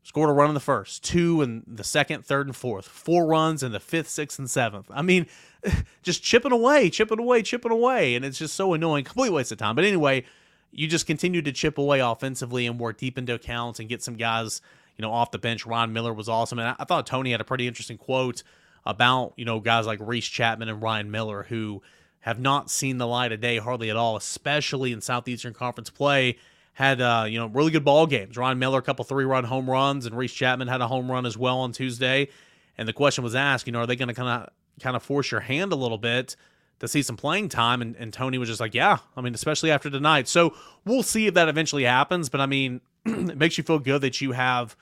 Scored 0.04 0.28
a 0.28 0.34
run 0.34 0.48
in 0.48 0.54
the 0.54 0.60
first, 0.60 1.02
two 1.02 1.40
in 1.40 1.62
the 1.66 1.82
second, 1.82 2.26
third, 2.26 2.46
and 2.46 2.54
fourth, 2.54 2.86
four 2.86 3.26
runs 3.26 3.62
in 3.62 3.72
the 3.72 3.80
fifth, 3.80 4.10
sixth, 4.10 4.38
and 4.38 4.50
seventh. 4.50 4.86
I 4.92 5.00
mean, 5.00 5.26
just 6.02 6.22
chipping 6.22 6.52
away, 6.52 6.90
chipping 6.90 7.18
away, 7.18 7.40
chipping 7.40 7.72
away. 7.72 8.14
And 8.14 8.22
it's 8.22 8.36
just 8.36 8.54
so 8.54 8.74
annoying. 8.74 9.04
Complete 9.04 9.30
waste 9.30 9.50
of 9.50 9.56
time. 9.56 9.74
But 9.74 9.86
anyway, 9.86 10.26
you 10.72 10.88
just 10.88 11.06
continue 11.06 11.40
to 11.40 11.52
chip 11.52 11.78
away 11.78 12.00
offensively 12.00 12.66
and 12.66 12.78
work 12.78 12.98
deep 12.98 13.16
into 13.16 13.32
accounts 13.32 13.80
and 13.80 13.88
get 13.88 14.02
some 14.02 14.16
guys, 14.16 14.60
you 14.98 15.02
know, 15.02 15.10
off 15.10 15.30
the 15.30 15.38
bench. 15.38 15.64
Ron 15.64 15.94
Miller 15.94 16.12
was 16.12 16.28
awesome. 16.28 16.58
And 16.58 16.76
I, 16.78 16.84
thought 16.84 17.06
Tony 17.06 17.30
had 17.30 17.40
a 17.40 17.44
pretty 17.44 17.66
interesting 17.66 17.96
quote 17.96 18.42
about, 18.84 19.32
you 19.36 19.46
know, 19.46 19.58
guys 19.58 19.86
like 19.86 20.00
Reese 20.02 20.26
Chapman 20.26 20.68
and 20.68 20.82
Ryan 20.82 21.10
Miller 21.10 21.44
who 21.48 21.80
have 22.20 22.38
not 22.38 22.70
seen 22.70 22.98
the 22.98 23.06
light 23.06 23.32
of 23.32 23.40
day 23.40 23.56
hardly 23.56 23.88
at 23.88 23.96
all, 23.96 24.16
especially 24.16 24.92
in 24.92 25.00
Southeastern 25.00 25.54
Conference 25.54 25.88
play 25.88 26.36
had 26.74 27.00
uh, 27.00 27.24
you 27.28 27.38
know 27.38 27.46
really 27.46 27.70
good 27.70 27.84
ball 27.84 28.06
games. 28.06 28.36
Ryan 28.36 28.58
Miller, 28.58 28.78
a 28.78 28.82
couple 28.82 29.04
three 29.04 29.24
run 29.24 29.44
home 29.44 29.70
runs, 29.70 30.06
and 30.06 30.16
Reese 30.16 30.32
Chapman 30.32 30.68
had 30.68 30.80
a 30.80 30.88
home 30.88 31.10
run 31.10 31.24
as 31.24 31.38
well 31.38 31.58
on 31.60 31.72
Tuesday. 31.72 32.28
And 32.76 32.88
the 32.88 32.92
question 32.92 33.24
was 33.24 33.34
asked, 33.34 33.66
you 33.66 33.72
know, 33.72 33.80
are 33.80 33.86
they 33.86 33.96
going 33.96 34.08
to 34.08 34.14
kind 34.14 34.28
of 34.28 34.50
kind 34.82 34.96
of 34.96 35.02
force 35.02 35.30
your 35.30 35.40
hand 35.40 35.72
a 35.72 35.76
little 35.76 35.98
bit 35.98 36.36
to 36.80 36.88
see 36.88 37.02
some 37.02 37.16
playing 37.16 37.48
time? 37.48 37.80
And, 37.80 37.94
and 37.96 38.12
Tony 38.12 38.38
was 38.38 38.48
just 38.48 38.60
like, 38.60 38.74
yeah, 38.74 38.98
I 39.16 39.20
mean, 39.20 39.34
especially 39.34 39.70
after 39.70 39.88
tonight. 39.88 40.26
So 40.28 40.54
we'll 40.84 41.04
see 41.04 41.28
if 41.28 41.34
that 41.34 41.48
eventually 41.48 41.84
happens. 41.84 42.28
But 42.28 42.40
I 42.40 42.46
mean, 42.46 42.80
it 43.04 43.38
makes 43.38 43.56
you 43.56 43.64
feel 43.64 43.78
good 43.78 44.00
that 44.02 44.20
you 44.20 44.32
have 44.32 44.76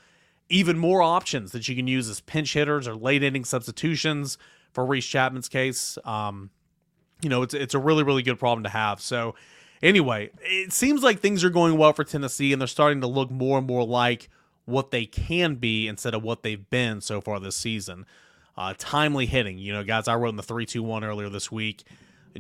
even 0.49 0.79
more 0.79 1.03
options 1.03 1.53
that 1.53 1.69
you 1.69 1.77
can 1.77 1.87
use 1.87 2.09
as 2.09 2.21
pinch 2.21 2.55
hitters 2.55 2.89
or 2.89 2.95
late 2.95 3.23
inning 3.23 3.45
substitutions 3.45 4.39
for 4.73 4.85
Reese 4.87 5.07
Chapman's 5.07 5.49
case. 5.49 5.99
Um, 6.05 6.51
you 7.21 7.29
know, 7.29 7.43
it's 7.43 7.55
it's 7.55 7.75
a 7.75 7.79
really 7.79 8.03
really 8.03 8.23
good 8.23 8.39
problem 8.39 8.65
to 8.65 8.71
have. 8.71 9.01
So 9.01 9.35
anyway, 9.83 10.31
it 10.41 10.73
seems 10.73 11.03
like 11.03 11.21
things 11.21 11.45
are 11.45 11.51
going 11.51 11.77
well 11.77 11.93
for 11.93 12.05
Tennessee, 12.05 12.53
and 12.53 12.61
they're 12.61 12.69
starting 12.69 13.01
to 13.01 13.07
look 13.07 13.31
more 13.31 13.59
and 13.59 13.67
more 13.67 13.85
like 13.85 14.29
what 14.65 14.91
they 14.91 15.07
can 15.07 15.57
be 15.57 15.89
instead 15.89 16.15
of 16.15 16.23
what 16.23 16.43
they've 16.43 16.69
been 16.71 17.01
so 17.01 17.21
far 17.21 17.41
this 17.41 17.57
season. 17.57 18.07
Uh, 18.57 18.75
timely 18.77 19.27
hitting, 19.27 19.59
you 19.59 19.73
know, 19.73 19.83
guys. 19.83 20.09
I 20.09 20.15
wrote 20.15 20.31
in 20.31 20.37
the 20.37 20.43
three 20.43 20.67
two 20.67 20.83
one 20.83 21.05
earlier 21.05 21.29
this 21.29 21.51
week. 21.51 21.85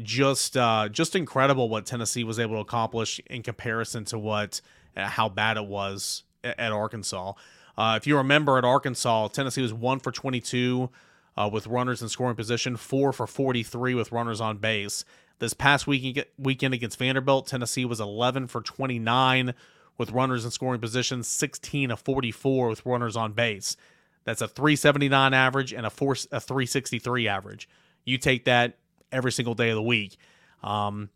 Just 0.02 0.56
uh, 0.56 0.88
just 0.88 1.16
incredible 1.16 1.68
what 1.68 1.86
Tennessee 1.86 2.24
was 2.24 2.38
able 2.38 2.56
to 2.56 2.60
accomplish 2.60 3.20
in 3.26 3.42
comparison 3.42 4.04
to 4.06 4.18
what 4.18 4.60
uh, 4.96 5.06
how 5.06 5.28
bad 5.28 5.56
it 5.56 5.66
was 5.66 6.24
at, 6.44 6.58
at 6.58 6.72
Arkansas. 6.72 7.32
Uh, 7.76 7.94
if 8.00 8.06
you 8.06 8.16
remember 8.16 8.58
at 8.58 8.64
Arkansas, 8.64 9.28
Tennessee 9.28 9.62
was 9.62 9.72
one 9.72 9.98
for 9.98 10.12
22 10.12 10.90
uh, 11.36 11.48
with 11.50 11.66
runners 11.66 12.02
in 12.02 12.08
scoring 12.08 12.36
position, 12.36 12.76
four 12.76 13.12
for 13.12 13.26
43 13.26 13.94
with 13.94 14.12
runners 14.12 14.40
on 14.40 14.58
base. 14.58 15.04
This 15.42 15.54
past 15.54 15.88
weekend, 15.88 16.24
weekend 16.38 16.72
against 16.72 17.00
Vanderbilt, 17.00 17.48
Tennessee 17.48 17.84
was 17.84 17.98
11 17.98 18.46
for 18.46 18.60
29 18.60 19.54
with 19.98 20.12
runners 20.12 20.44
in 20.44 20.52
scoring 20.52 20.80
position, 20.80 21.24
16 21.24 21.90
of 21.90 21.98
44 21.98 22.68
with 22.68 22.86
runners 22.86 23.16
on 23.16 23.32
base. 23.32 23.76
That's 24.22 24.40
a 24.40 24.46
379 24.46 25.34
average 25.34 25.72
and 25.72 25.84
a, 25.84 25.90
four, 25.90 26.12
a 26.30 26.38
363 26.38 27.26
average. 27.26 27.68
You 28.04 28.18
take 28.18 28.44
that 28.44 28.78
every 29.10 29.32
single 29.32 29.54
day 29.54 29.70
of 29.70 29.74
the 29.74 29.82
week. 29.82 30.16
Um, 30.62 31.10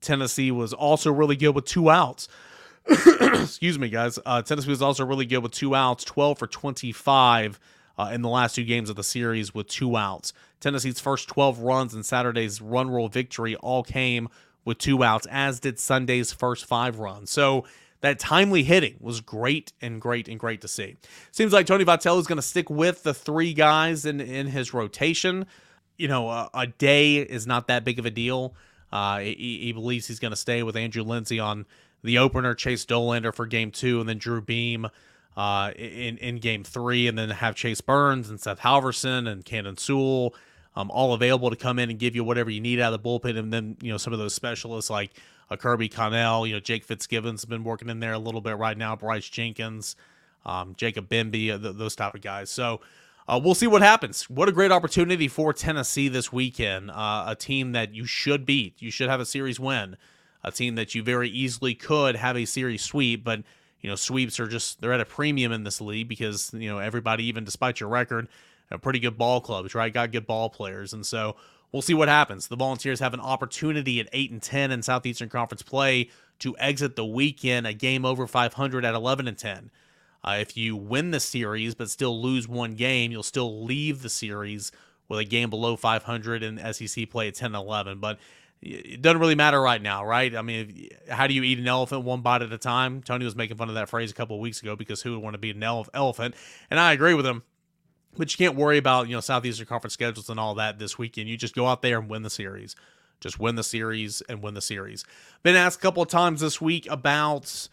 Tennessee 0.00 0.50
was 0.50 0.72
also 0.72 1.12
really 1.12 1.36
good 1.36 1.54
with 1.54 1.66
two 1.66 1.90
outs. 1.90 2.28
Excuse 2.88 3.78
me, 3.78 3.90
guys. 3.90 4.18
Uh, 4.24 4.40
Tennessee 4.40 4.70
was 4.70 4.80
also 4.80 5.04
really 5.04 5.26
good 5.26 5.42
with 5.42 5.52
two 5.52 5.74
outs, 5.74 6.04
12 6.04 6.38
for 6.38 6.46
25 6.46 7.60
uh, 7.98 8.10
in 8.12 8.22
the 8.22 8.28
last 8.28 8.54
two 8.54 8.64
games 8.64 8.90
of 8.90 8.96
the 8.96 9.04
series 9.04 9.54
with 9.54 9.68
two 9.68 9.96
outs. 9.96 10.32
Tennessee's 10.60 11.00
first 11.00 11.28
12 11.28 11.60
runs 11.60 11.94
in 11.94 12.02
Saturday's 12.02 12.60
run 12.60 12.90
rule 12.90 13.08
victory 13.08 13.56
all 13.56 13.82
came 13.82 14.28
with 14.64 14.78
two 14.78 15.02
outs, 15.02 15.26
as 15.30 15.60
did 15.60 15.78
Sunday's 15.78 16.32
first 16.32 16.66
five 16.66 16.98
runs. 16.98 17.30
So 17.30 17.64
that 18.00 18.18
timely 18.18 18.62
hitting 18.62 18.96
was 19.00 19.20
great 19.20 19.72
and 19.80 20.00
great 20.00 20.28
and 20.28 20.38
great 20.38 20.60
to 20.60 20.68
see. 20.68 20.96
Seems 21.30 21.52
like 21.52 21.66
Tony 21.66 21.84
Vitello 21.84 22.18
is 22.18 22.26
going 22.26 22.36
to 22.36 22.42
stick 22.42 22.68
with 22.68 23.02
the 23.02 23.14
three 23.14 23.54
guys 23.54 24.04
in, 24.04 24.20
in 24.20 24.48
his 24.48 24.74
rotation. 24.74 25.46
You 25.96 26.08
know, 26.08 26.28
a, 26.28 26.50
a 26.52 26.66
day 26.66 27.16
is 27.16 27.46
not 27.46 27.68
that 27.68 27.84
big 27.84 27.98
of 27.98 28.06
a 28.06 28.10
deal. 28.10 28.54
Uh, 28.92 29.18
he, 29.18 29.60
he 29.62 29.72
believes 29.72 30.06
he's 30.06 30.20
going 30.20 30.32
to 30.32 30.36
stay 30.36 30.62
with 30.62 30.76
Andrew 30.76 31.02
Lindsey 31.02 31.40
on 31.40 31.66
the 32.02 32.18
opener, 32.18 32.54
Chase 32.54 32.84
Dollander 32.84 33.34
for 33.34 33.46
game 33.46 33.70
two, 33.70 34.00
and 34.00 34.08
then 34.08 34.18
Drew 34.18 34.40
Beam 34.40 34.88
uh, 35.36 35.72
in 35.76 36.18
in 36.18 36.36
game 36.38 36.64
three, 36.64 37.06
and 37.06 37.18
then 37.18 37.30
have 37.30 37.54
Chase 37.54 37.80
Burns 37.80 38.30
and 38.30 38.40
Seth 38.40 38.60
Halverson 38.60 39.28
and 39.28 39.44
Camden 39.44 39.76
Sewell 39.76 40.34
um, 40.76 40.90
all 40.90 41.14
available 41.14 41.50
to 41.50 41.56
come 41.56 41.78
in 41.78 41.90
and 41.90 41.98
give 41.98 42.14
you 42.14 42.22
whatever 42.22 42.50
you 42.50 42.60
need 42.60 42.78
out 42.78 42.92
of 42.92 43.02
the 43.02 43.08
bullpen, 43.08 43.38
and 43.38 43.52
then 43.52 43.76
you 43.80 43.90
know 43.90 43.98
some 43.98 44.12
of 44.12 44.18
those 44.18 44.34
specialists 44.34 44.90
like 44.90 45.10
uh, 45.50 45.56
Kirby 45.56 45.88
Connell, 45.88 46.46
you 46.46 46.52
know 46.54 46.60
Jake 46.60 46.84
Fitzgibbons 46.84 47.44
been 47.46 47.64
working 47.64 47.88
in 47.88 47.98
there 48.00 48.12
a 48.12 48.18
little 48.18 48.42
bit 48.42 48.58
right 48.58 48.76
now, 48.76 48.94
Bryce 48.94 49.28
Jenkins, 49.28 49.96
um, 50.44 50.74
Jacob 50.76 51.08
Bimbi, 51.08 51.52
uh, 51.52 51.58
th- 51.58 51.76
those 51.76 51.96
type 51.96 52.14
of 52.14 52.20
guys. 52.20 52.50
So. 52.50 52.80
Uh, 53.28 53.40
we'll 53.42 53.56
see 53.56 53.66
what 53.66 53.82
happens. 53.82 54.30
What 54.30 54.48
a 54.48 54.52
great 54.52 54.70
opportunity 54.70 55.26
for 55.26 55.52
Tennessee 55.52 56.06
this 56.06 56.32
weekend. 56.32 56.92
Uh, 56.92 57.24
a 57.26 57.34
team 57.34 57.72
that 57.72 57.92
you 57.92 58.06
should 58.06 58.46
beat. 58.46 58.80
You 58.80 58.92
should 58.92 59.08
have 59.08 59.18
a 59.18 59.26
series 59.26 59.58
win. 59.58 59.96
A 60.44 60.52
team 60.52 60.76
that 60.76 60.94
you 60.94 61.02
very 61.02 61.28
easily 61.28 61.74
could 61.74 62.14
have 62.14 62.36
a 62.36 62.44
series 62.44 62.82
sweep, 62.82 63.24
but 63.24 63.42
you 63.80 63.90
know, 63.90 63.96
sweeps 63.96 64.40
are 64.40 64.48
just 64.48 64.80
they're 64.80 64.92
at 64.92 65.00
a 65.00 65.04
premium 65.04 65.52
in 65.52 65.64
this 65.64 65.80
league 65.80 66.08
because 66.08 66.52
you 66.54 66.68
know 66.68 66.78
everybody, 66.78 67.24
even 67.26 67.44
despite 67.44 67.80
your 67.80 67.88
record, 67.88 68.28
have 68.70 68.82
pretty 68.82 68.98
good 68.98 69.18
ball 69.18 69.40
clubs, 69.40 69.74
right? 69.74 69.92
Got 69.92 70.12
good 70.12 70.26
ball 70.26 70.50
players, 70.50 70.92
and 70.92 71.04
so 71.04 71.36
we'll 71.72 71.82
see 71.82 71.94
what 71.94 72.08
happens. 72.08 72.48
The 72.48 72.56
Volunteers 72.56 73.00
have 73.00 73.14
an 73.14 73.20
opportunity 73.20 74.00
at 74.00 74.08
eight 74.12 74.30
and 74.30 74.42
ten 74.42 74.70
in 74.70 74.82
Southeastern 74.82 75.28
Conference 75.28 75.62
play 75.62 76.10
to 76.38 76.56
exit 76.58 76.96
the 76.96 77.04
weekend 77.04 77.66
a 77.66 77.72
game 77.72 78.04
over 78.04 78.26
500 78.26 78.84
at 78.84 78.94
11 78.94 79.28
and 79.28 79.38
10. 79.38 79.70
Uh, 80.22 80.36
if 80.40 80.56
you 80.56 80.76
win 80.76 81.10
the 81.10 81.20
series 81.20 81.74
but 81.74 81.88
still 81.88 82.20
lose 82.20 82.48
one 82.48 82.74
game, 82.74 83.12
you'll 83.12 83.22
still 83.22 83.64
leave 83.64 84.02
the 84.02 84.08
series 84.08 84.72
with 85.08 85.20
a 85.20 85.24
game 85.24 85.50
below 85.50 85.76
500 85.76 86.42
in 86.42 86.74
SEC 86.74 87.08
play 87.08 87.28
at 87.28 87.34
10 87.34 87.54
and 87.54 87.64
11. 87.64 88.00
But 88.00 88.18
it 88.62 89.02
doesn't 89.02 89.20
really 89.20 89.34
matter 89.34 89.60
right 89.60 89.80
now, 89.80 90.04
right? 90.04 90.34
I 90.34 90.42
mean, 90.42 90.88
how 91.08 91.26
do 91.26 91.34
you 91.34 91.42
eat 91.42 91.58
an 91.58 91.68
elephant 91.68 92.04
one 92.04 92.22
bite 92.22 92.42
at 92.42 92.52
a 92.52 92.58
time? 92.58 93.02
Tony 93.02 93.24
was 93.24 93.36
making 93.36 93.56
fun 93.56 93.68
of 93.68 93.74
that 93.74 93.88
phrase 93.88 94.10
a 94.10 94.14
couple 94.14 94.36
of 94.36 94.40
weeks 94.40 94.62
ago 94.62 94.76
because 94.76 95.02
who 95.02 95.12
would 95.12 95.22
want 95.22 95.34
to 95.34 95.38
be 95.38 95.50
an 95.50 95.62
elephant? 95.62 96.34
And 96.70 96.80
I 96.80 96.92
agree 96.92 97.14
with 97.14 97.26
him. 97.26 97.42
But 98.16 98.32
you 98.32 98.44
can't 98.44 98.56
worry 98.56 98.78
about, 98.78 99.08
you 99.08 99.14
know, 99.14 99.20
Southeastern 99.20 99.66
Conference 99.66 99.92
schedules 99.92 100.30
and 100.30 100.40
all 100.40 100.54
that 100.54 100.78
this 100.78 100.96
weekend. 100.96 101.28
You 101.28 101.36
just 101.36 101.54
go 101.54 101.66
out 101.66 101.82
there 101.82 101.98
and 101.98 102.08
win 102.08 102.22
the 102.22 102.30
series. 102.30 102.74
Just 103.20 103.38
win 103.38 103.56
the 103.56 103.62
series 103.62 104.22
and 104.22 104.42
win 104.42 104.54
the 104.54 104.62
series. 104.62 105.04
Been 105.42 105.56
asked 105.56 105.78
a 105.78 105.82
couple 105.82 106.02
of 106.02 106.08
times 106.08 106.40
this 106.40 106.60
week 106.60 106.86
about 106.90 107.68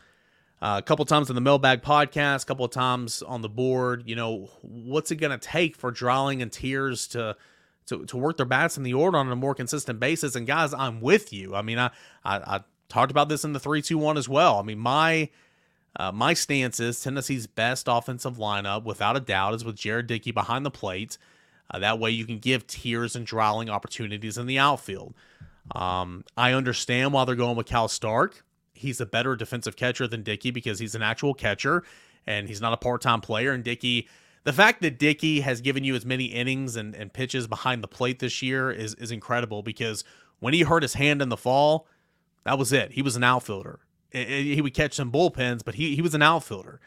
uh, 0.62 0.76
a 0.80 0.82
couple 0.82 1.06
times 1.06 1.30
in 1.30 1.36
the 1.36 1.42
mailbag 1.42 1.82
podcast, 1.82 2.44
a 2.44 2.46
couple 2.46 2.66
of 2.66 2.72
times 2.72 3.22
on 3.22 3.42
the 3.42 3.50
board, 3.50 4.04
you 4.06 4.16
know, 4.16 4.50
what's 4.62 5.12
it 5.12 5.16
going 5.16 5.38
to 5.38 5.38
take 5.38 5.78
for 5.78 5.92
Dreiling 5.92 6.42
and 6.42 6.52
Tears 6.52 7.08
to– 7.10 7.38
to, 7.88 8.06
to 8.06 8.18
work 8.18 8.38
their 8.38 8.46
bats 8.46 8.78
in 8.78 8.84
the 8.84 8.94
order 8.94 9.18
on 9.18 9.32
a 9.32 9.36
more 9.36 9.56
consistent 9.56 10.00
basis. 10.00 10.36
And 10.36 10.48
guys, 10.48 10.74
I'm 10.74 11.02
with 11.02 11.34
you. 11.34 11.56
I 11.56 11.62
mean, 11.62 11.80
I, 11.80 11.92
I, 12.24 12.38
I 12.38 12.60
talked 12.90 13.12
about 13.12 13.30
this 13.30 13.44
in 13.44 13.54
the 13.54 13.60
three 13.60 13.82
two 13.82 13.98
one 13.98 14.18
as 14.18 14.30
well. 14.30 14.60
I 14.60 14.64
mean, 14.64 14.80
my 14.80 15.30
uh, 15.96 16.12
my 16.12 16.34
stance 16.34 16.80
is 16.80 17.02
Tennessee's 17.02 17.48
best 17.48 17.88
offensive 17.88 18.38
lineup, 18.38 18.84
without 18.84 19.16
a 19.16 19.20
doubt, 19.20 19.54
is 19.54 19.64
with 19.64 19.76
Jared 19.76 20.08
Dickey 20.08 20.32
behind 20.32 20.66
the 20.66 20.72
plate. 20.72 21.18
Uh, 21.70 21.80
that 21.80 22.00
way, 22.00 22.10
you 22.10 22.26
can 22.26 22.40
give 22.40 22.66
Tears 22.68 23.16
and 23.16 23.26
Dreiling 23.26 23.70
opportunities 23.70 24.38
in 24.38 24.48
the 24.48 24.60
outfield. 24.60 25.14
Um, 25.76 26.26
I 26.36 26.54
understand 26.54 27.14
why 27.14 27.26
they're 27.26 27.36
going 27.36 27.56
with 27.56 27.68
Cal 27.68 27.88
Stark. 27.88 28.44
He's 28.74 29.00
a 29.00 29.06
better 29.06 29.36
defensive 29.36 29.76
catcher 29.76 30.08
than 30.08 30.24
Dickey 30.24 30.52
because 30.52 30.80
he's 30.80 30.96
an 30.96 31.02
actual 31.02 31.34
catcher 31.34 31.84
and 32.28 32.48
he's 32.48 32.60
not 32.60 32.74
a 32.74 32.78
part 32.78 33.02
time 33.02 33.22
player. 33.22 33.52
And 33.52 33.64
Dickey 33.64 34.08
the 34.44 34.54
fact 34.54 34.82
that 34.82 35.00
Dickey 35.00 35.42
has 35.42 35.62
given 35.62 35.84
you 35.84 35.96
as 35.96 36.06
many 36.06 36.26
innings 36.26 36.76
and, 36.76 36.96
and 36.96 37.14
pitches 37.14 37.48
behind 37.48 37.84
the 37.84 37.88
plate 37.88 38.20
this 38.20 38.42
year 38.42 38.72
is, 38.72 38.94
is 38.96 39.12
incredible 39.12 39.64
because 39.64 40.04
when 40.40 40.54
he 40.54 40.62
hurt 40.62 40.84
his 40.84 40.96
hand 40.96 41.22
in 41.22 41.30
the 41.30 41.38
fall, 41.38 41.88
that 42.44 42.58
was 42.58 42.74
it. 42.74 42.92
He 42.92 43.02
was 43.02 43.16
an 43.16 43.24
outfielder. 43.24 43.80
he 44.12 44.62
would 44.62 44.74
catch 44.74 44.94
some 44.94 45.12
bullpens, 45.12 45.64
but 45.64 45.76
he, 45.76 45.96
he 45.96 46.02
was 46.02 46.14
an 46.14 46.22
outfielder. 46.22 46.82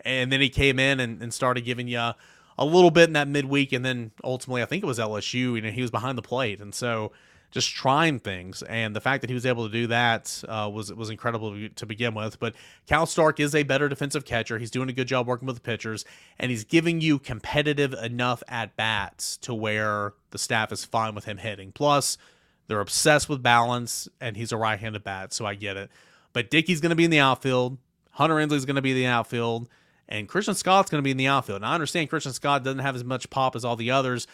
And 0.00 0.32
then 0.32 0.40
he 0.40 0.48
came 0.48 0.78
in 0.78 1.00
and, 1.00 1.22
and 1.22 1.32
started 1.34 1.62
giving 1.62 1.86
you 1.86 1.98
a, 1.98 2.16
a 2.58 2.64
little 2.64 2.90
bit 2.90 3.08
in 3.08 3.12
that 3.12 3.28
midweek. 3.28 3.72
And 3.72 3.84
then 3.84 4.12
ultimately, 4.24 4.62
I 4.62 4.66
think 4.66 4.82
it 4.82 4.86
was 4.86 4.98
LSU, 4.98 5.34
you 5.34 5.60
know, 5.60 5.70
he 5.70 5.82
was 5.82 5.90
behind 5.90 6.16
the 6.16 6.22
plate. 6.22 6.60
And 6.60 6.74
so 6.74 7.12
just 7.52 7.72
trying 7.72 8.18
things. 8.18 8.62
And 8.62 8.96
the 8.96 9.00
fact 9.00 9.20
that 9.20 9.30
he 9.30 9.34
was 9.34 9.46
able 9.46 9.66
to 9.66 9.72
do 9.72 9.86
that 9.86 10.42
uh, 10.48 10.68
was 10.72 10.92
was 10.92 11.10
incredible 11.10 11.68
to 11.68 11.86
begin 11.86 12.14
with. 12.14 12.40
But 12.40 12.54
Cal 12.86 13.06
Stark 13.06 13.38
is 13.38 13.54
a 13.54 13.62
better 13.62 13.88
defensive 13.88 14.24
catcher. 14.24 14.58
He's 14.58 14.70
doing 14.70 14.88
a 14.88 14.92
good 14.92 15.06
job 15.06 15.28
working 15.28 15.46
with 15.46 15.56
the 15.56 15.62
pitchers, 15.62 16.04
and 16.40 16.50
he's 16.50 16.64
giving 16.64 17.00
you 17.00 17.20
competitive 17.20 17.92
enough 17.92 18.42
at 18.48 18.74
bats 18.74 19.36
to 19.38 19.54
where 19.54 20.14
the 20.30 20.38
staff 20.38 20.72
is 20.72 20.84
fine 20.84 21.14
with 21.14 21.26
him 21.26 21.36
hitting. 21.36 21.70
Plus, 21.70 22.18
they're 22.66 22.80
obsessed 22.80 23.28
with 23.28 23.42
balance, 23.42 24.08
and 24.20 24.36
he's 24.36 24.50
a 24.50 24.56
right-handed 24.56 25.04
bat, 25.04 25.32
so 25.32 25.46
I 25.46 25.54
get 25.54 25.76
it. 25.76 25.90
But 26.32 26.50
Dickey's 26.50 26.80
going 26.80 26.90
to 26.90 26.96
be 26.96 27.04
in 27.04 27.10
the 27.10 27.20
outfield. 27.20 27.78
Hunter 28.12 28.38
Ensley's 28.38 28.64
going 28.64 28.76
to 28.76 28.82
be 28.82 28.90
in 28.92 28.96
the 28.96 29.06
outfield. 29.06 29.68
And 30.08 30.28
Christian 30.28 30.54
Scott's 30.54 30.90
going 30.90 31.00
to 31.00 31.04
be 31.04 31.10
in 31.10 31.16
the 31.16 31.28
outfield. 31.28 31.56
And 31.56 31.66
I 31.66 31.74
understand 31.74 32.10
Christian 32.10 32.32
Scott 32.32 32.64
doesn't 32.64 32.80
have 32.80 32.96
as 32.96 33.04
much 33.04 33.30
pop 33.30 33.56
as 33.56 33.64
all 33.64 33.76
the 33.76 33.90
others, 33.90 34.26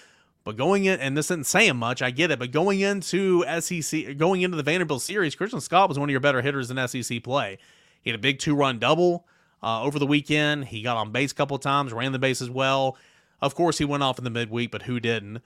but 0.48 0.56
going 0.56 0.86
in, 0.86 0.98
and 0.98 1.14
this 1.14 1.26
isn't 1.26 1.44
saying 1.44 1.76
much, 1.76 2.00
I 2.00 2.10
get 2.10 2.30
it. 2.30 2.38
But 2.38 2.52
going 2.52 2.80
into 2.80 3.44
SEC, 3.60 4.16
going 4.16 4.40
into 4.40 4.56
the 4.56 4.62
Vanderbilt 4.62 5.02
series, 5.02 5.34
Christian 5.34 5.60
Scott 5.60 5.90
was 5.90 5.98
one 5.98 6.08
of 6.08 6.10
your 6.10 6.20
better 6.20 6.40
hitters 6.40 6.70
in 6.70 6.88
SEC 6.88 7.22
play. 7.22 7.58
He 8.00 8.08
had 8.08 8.18
a 8.18 8.22
big 8.22 8.38
two-run 8.38 8.78
double 8.78 9.26
uh, 9.62 9.82
over 9.82 9.98
the 9.98 10.06
weekend. 10.06 10.64
He 10.68 10.80
got 10.80 10.96
on 10.96 11.12
base 11.12 11.32
a 11.32 11.34
couple 11.34 11.58
times, 11.58 11.92
ran 11.92 12.12
the 12.12 12.18
base 12.18 12.40
as 12.40 12.48
well. 12.48 12.96
Of 13.42 13.54
course, 13.54 13.76
he 13.76 13.84
went 13.84 14.02
off 14.02 14.16
in 14.16 14.24
the 14.24 14.30
midweek, 14.30 14.70
but 14.70 14.84
who 14.84 14.98
didn't? 15.00 15.42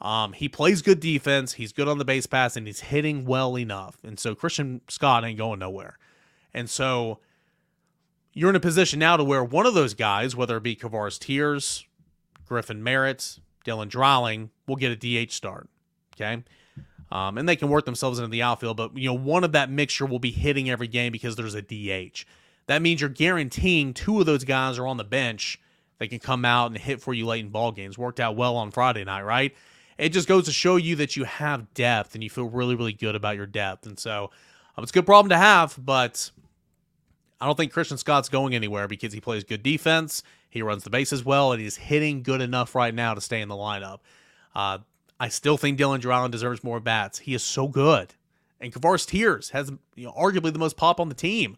Um, 0.00 0.34
he 0.34 0.48
plays 0.48 0.82
good 0.82 1.00
defense. 1.00 1.54
He's 1.54 1.72
good 1.72 1.88
on 1.88 1.98
the 1.98 2.04
base 2.04 2.26
pass, 2.26 2.56
and 2.56 2.68
he's 2.68 2.78
hitting 2.78 3.24
well 3.24 3.58
enough. 3.58 3.98
And 4.04 4.20
so 4.20 4.36
Christian 4.36 4.82
Scott 4.88 5.24
ain't 5.24 5.36
going 5.36 5.58
nowhere. 5.58 5.98
And 6.54 6.70
so 6.70 7.18
you're 8.32 8.50
in 8.50 8.56
a 8.56 8.60
position 8.60 9.00
now 9.00 9.16
to 9.16 9.24
where 9.24 9.42
one 9.42 9.66
of 9.66 9.74
those 9.74 9.94
guys, 9.94 10.36
whether 10.36 10.56
it 10.58 10.62
be 10.62 10.76
Kavares 10.76 11.18
Tears, 11.18 11.84
Griffin 12.46 12.84
Merritt, 12.84 13.40
Dylan 13.64 13.88
Dreiling 13.88 14.50
will 14.66 14.76
get 14.76 14.92
a 14.92 14.96
DH 15.26 15.32
start. 15.32 15.68
Okay. 16.14 16.42
Um, 17.10 17.38
and 17.38 17.48
they 17.48 17.56
can 17.56 17.68
work 17.68 17.84
themselves 17.84 18.18
into 18.18 18.30
the 18.30 18.42
outfield, 18.42 18.76
but 18.76 18.96
you 18.96 19.08
know 19.08 19.14
one 19.14 19.44
of 19.44 19.52
that 19.52 19.70
mixture 19.70 20.06
will 20.06 20.18
be 20.18 20.30
hitting 20.30 20.70
every 20.70 20.88
game 20.88 21.12
because 21.12 21.36
there's 21.36 21.54
a 21.54 21.62
DH. 21.62 22.24
That 22.66 22.82
means 22.82 23.00
you're 23.00 23.10
guaranteeing 23.10 23.94
two 23.94 24.20
of 24.20 24.26
those 24.26 24.44
guys 24.44 24.78
are 24.78 24.86
on 24.86 24.96
the 24.96 25.04
bench. 25.04 25.60
They 25.98 26.08
can 26.08 26.18
come 26.18 26.44
out 26.44 26.66
and 26.66 26.78
hit 26.78 27.00
for 27.00 27.14
you 27.14 27.26
late 27.26 27.44
in 27.44 27.50
ball 27.50 27.72
games. 27.72 27.98
Worked 27.98 28.20
out 28.20 28.36
well 28.36 28.56
on 28.56 28.70
Friday 28.70 29.04
night, 29.04 29.22
right? 29.22 29.54
It 29.96 30.08
just 30.08 30.26
goes 30.26 30.46
to 30.46 30.52
show 30.52 30.76
you 30.76 30.96
that 30.96 31.14
you 31.14 31.24
have 31.24 31.72
depth 31.74 32.14
and 32.14 32.24
you 32.24 32.30
feel 32.30 32.48
really, 32.48 32.74
really 32.74 32.92
good 32.92 33.14
about 33.14 33.36
your 33.36 33.46
depth. 33.46 33.86
And 33.86 33.98
so 33.98 34.30
um, 34.76 34.82
it's 34.82 34.90
a 34.90 34.94
good 34.94 35.06
problem 35.06 35.28
to 35.30 35.36
have, 35.36 35.78
but 35.78 36.30
I 37.40 37.46
don't 37.46 37.56
think 37.56 37.72
Christian 37.72 37.98
Scott's 37.98 38.28
going 38.28 38.54
anywhere 38.54 38.88
because 38.88 39.12
he 39.12 39.20
plays 39.20 39.44
good 39.44 39.62
defense. 39.62 40.22
He 40.54 40.62
runs 40.62 40.84
the 40.84 40.90
bases 40.90 41.24
well, 41.24 41.50
and 41.50 41.60
he's 41.60 41.76
hitting 41.76 42.22
good 42.22 42.40
enough 42.40 42.76
right 42.76 42.94
now 42.94 43.12
to 43.12 43.20
stay 43.20 43.40
in 43.40 43.48
the 43.48 43.56
lineup. 43.56 43.98
Uh, 44.54 44.78
I 45.18 45.28
still 45.28 45.56
think 45.56 45.76
Dylan 45.76 46.00
Dreiling 46.00 46.30
deserves 46.30 46.62
more 46.62 46.78
bats. 46.78 47.18
He 47.18 47.34
is 47.34 47.42
so 47.42 47.66
good. 47.66 48.14
And 48.60 48.72
Kavares 48.72 49.04
Tears 49.04 49.50
has 49.50 49.72
you 49.96 50.06
know, 50.06 50.12
arguably 50.12 50.52
the 50.52 50.60
most 50.60 50.76
pop 50.76 51.00
on 51.00 51.08
the 51.08 51.14
team. 51.14 51.56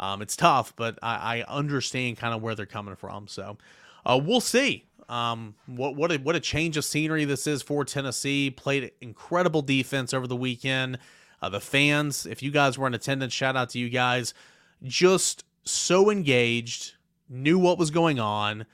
Um, 0.00 0.22
it's 0.22 0.34
tough, 0.34 0.74
but 0.74 0.98
I, 1.00 1.38
I 1.38 1.44
understand 1.46 2.16
kind 2.16 2.34
of 2.34 2.42
where 2.42 2.56
they're 2.56 2.66
coming 2.66 2.96
from. 2.96 3.28
So 3.28 3.58
uh, 4.04 4.20
we'll 4.20 4.40
see. 4.40 4.86
Um, 5.08 5.54
what 5.66 5.94
what 5.94 6.10
a, 6.10 6.16
what 6.16 6.34
a 6.34 6.40
change 6.40 6.76
of 6.76 6.84
scenery 6.84 7.24
this 7.24 7.46
is 7.46 7.62
for 7.62 7.84
Tennessee. 7.84 8.50
Played 8.50 8.90
incredible 9.00 9.62
defense 9.62 10.12
over 10.12 10.26
the 10.26 10.34
weekend. 10.34 10.98
Uh, 11.40 11.48
the 11.48 11.60
fans, 11.60 12.26
if 12.26 12.42
you 12.42 12.50
guys 12.50 12.76
were 12.76 12.88
in 12.88 12.94
attendance, 12.94 13.32
shout 13.32 13.56
out 13.56 13.70
to 13.70 13.78
you 13.78 13.88
guys 13.88 14.34
just 14.82 15.44
so 15.62 16.10
engaged, 16.10 16.94
knew 17.32 17.58
what 17.58 17.78
was 17.78 17.90
going 17.90 18.20
on. 18.20 18.66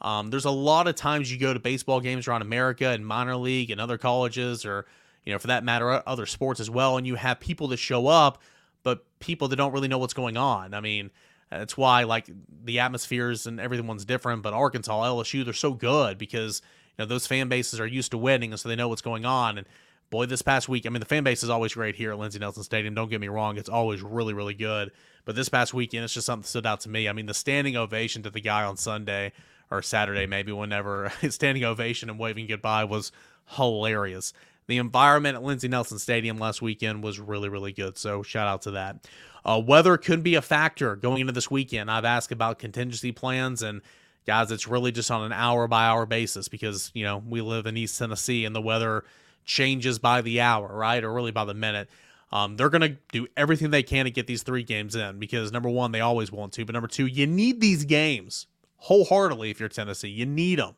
Um, 0.00 0.30
there's 0.30 0.44
a 0.44 0.50
lot 0.50 0.88
of 0.88 0.94
times 0.94 1.32
you 1.32 1.38
go 1.38 1.54
to 1.54 1.60
baseball 1.60 2.00
games 2.00 2.26
around 2.26 2.42
America 2.42 2.88
and 2.88 3.06
minor 3.06 3.36
league 3.36 3.70
and 3.70 3.80
other 3.80 3.98
colleges, 3.98 4.64
or 4.64 4.86
you 5.24 5.32
know, 5.32 5.38
for 5.38 5.46
that 5.46 5.64
matter, 5.64 6.02
other 6.06 6.26
sports 6.26 6.60
as 6.60 6.68
well, 6.68 6.96
and 6.96 7.06
you 7.06 7.14
have 7.14 7.40
people 7.40 7.68
that 7.68 7.78
show 7.78 8.08
up, 8.08 8.42
but 8.82 9.04
people 9.20 9.48
that 9.48 9.56
don't 9.56 9.72
really 9.72 9.88
know 9.88 9.98
what's 9.98 10.14
going 10.14 10.36
on. 10.36 10.74
I 10.74 10.80
mean, 10.80 11.10
that's 11.50 11.76
why 11.76 12.02
like 12.04 12.28
the 12.64 12.80
atmospheres 12.80 13.46
and 13.46 13.60
everyone's 13.60 14.04
different. 14.04 14.42
But 14.42 14.54
Arkansas, 14.54 15.04
LSU, 15.04 15.44
they're 15.44 15.54
so 15.54 15.72
good 15.72 16.18
because 16.18 16.62
you 16.98 17.04
know 17.04 17.06
those 17.06 17.26
fan 17.26 17.48
bases 17.48 17.78
are 17.78 17.86
used 17.86 18.10
to 18.10 18.18
winning, 18.18 18.52
and 18.52 18.60
so 18.60 18.68
they 18.68 18.76
know 18.76 18.88
what's 18.88 19.02
going 19.02 19.24
on. 19.24 19.58
And 19.58 19.66
boy, 20.12 20.26
this 20.26 20.42
past 20.42 20.68
week, 20.68 20.84
I 20.86 20.90
mean, 20.90 21.00
the 21.00 21.06
fan 21.06 21.24
base 21.24 21.42
is 21.42 21.48
always 21.48 21.72
great 21.72 21.96
here 21.96 22.12
at 22.12 22.18
Lindsey 22.18 22.38
Nelson 22.38 22.62
Stadium. 22.62 22.94
Don't 22.94 23.08
get 23.08 23.20
me 23.20 23.28
wrong; 23.28 23.56
it's 23.56 23.70
always 23.70 24.02
really, 24.02 24.34
really 24.34 24.54
good. 24.54 24.92
But 25.24 25.34
this 25.34 25.48
past 25.48 25.72
weekend, 25.72 26.04
it's 26.04 26.12
just 26.12 26.26
something 26.26 26.42
that 26.42 26.48
stood 26.48 26.66
out 26.66 26.80
to 26.80 26.90
me. 26.90 27.08
I 27.08 27.12
mean, 27.12 27.26
the 27.26 27.34
standing 27.34 27.76
ovation 27.76 28.22
to 28.24 28.30
the 28.30 28.40
guy 28.40 28.62
on 28.62 28.76
Sunday 28.76 29.32
or 29.70 29.80
Saturday, 29.80 30.26
maybe 30.26 30.52
whenever 30.52 31.10
standing 31.30 31.64
ovation 31.64 32.10
and 32.10 32.18
waving 32.18 32.46
goodbye 32.46 32.84
was 32.84 33.10
hilarious. 33.46 34.34
The 34.66 34.76
environment 34.76 35.36
at 35.36 35.42
Lindsey 35.42 35.66
Nelson 35.66 35.98
Stadium 35.98 36.38
last 36.38 36.60
weekend 36.62 37.02
was 37.02 37.18
really, 37.18 37.48
really 37.48 37.72
good. 37.72 37.96
So 37.96 38.22
shout 38.22 38.46
out 38.46 38.62
to 38.62 38.72
that. 38.72 39.08
Uh, 39.44 39.60
weather 39.64 39.96
could 39.96 40.22
be 40.22 40.34
a 40.36 40.42
factor 40.42 40.94
going 40.94 41.20
into 41.20 41.32
this 41.32 41.50
weekend. 41.50 41.90
I've 41.90 42.04
asked 42.04 42.30
about 42.30 42.58
contingency 42.60 43.10
plans 43.10 43.62
and 43.62 43.82
guys, 44.24 44.52
it's 44.52 44.68
really 44.68 44.92
just 44.92 45.10
on 45.10 45.24
an 45.24 45.32
hour 45.32 45.66
by 45.66 45.86
hour 45.86 46.06
basis 46.06 46.46
because, 46.46 46.92
you 46.94 47.02
know, 47.02 47.22
we 47.28 47.40
live 47.40 47.66
in 47.66 47.76
East 47.76 47.98
Tennessee 47.98 48.44
and 48.44 48.54
the 48.54 48.62
weather 48.62 49.04
changes 49.44 49.98
by 49.98 50.22
the 50.22 50.40
hour, 50.40 50.68
right? 50.68 51.02
Or 51.02 51.12
really 51.12 51.32
by 51.32 51.44
the 51.44 51.54
minute. 51.54 51.88
Um, 52.32 52.56
they're 52.56 52.70
going 52.70 52.80
to 52.82 52.96
do 53.12 53.26
everything 53.36 53.70
they 53.70 53.82
can 53.82 54.06
to 54.06 54.10
get 54.10 54.26
these 54.26 54.42
three 54.42 54.62
games 54.62 54.96
in 54.96 55.18
because 55.18 55.52
number 55.52 55.68
one, 55.68 55.92
they 55.92 56.00
always 56.00 56.32
want 56.32 56.54
to, 56.54 56.64
but 56.64 56.72
number 56.72 56.88
two, 56.88 57.06
you 57.06 57.26
need 57.26 57.60
these 57.60 57.84
games 57.84 58.46
wholeheartedly 58.78 59.50
if 59.50 59.60
you're 59.60 59.68
Tennessee. 59.68 60.08
You 60.08 60.26
need 60.26 60.58
them. 60.58 60.74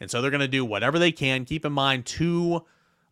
And 0.00 0.10
so 0.10 0.20
they're 0.20 0.30
going 0.30 0.40
to 0.40 0.48
do 0.48 0.64
whatever 0.64 0.98
they 0.98 1.12
can. 1.12 1.44
Keep 1.44 1.64
in 1.64 1.72
mind, 1.72 2.06
two 2.06 2.64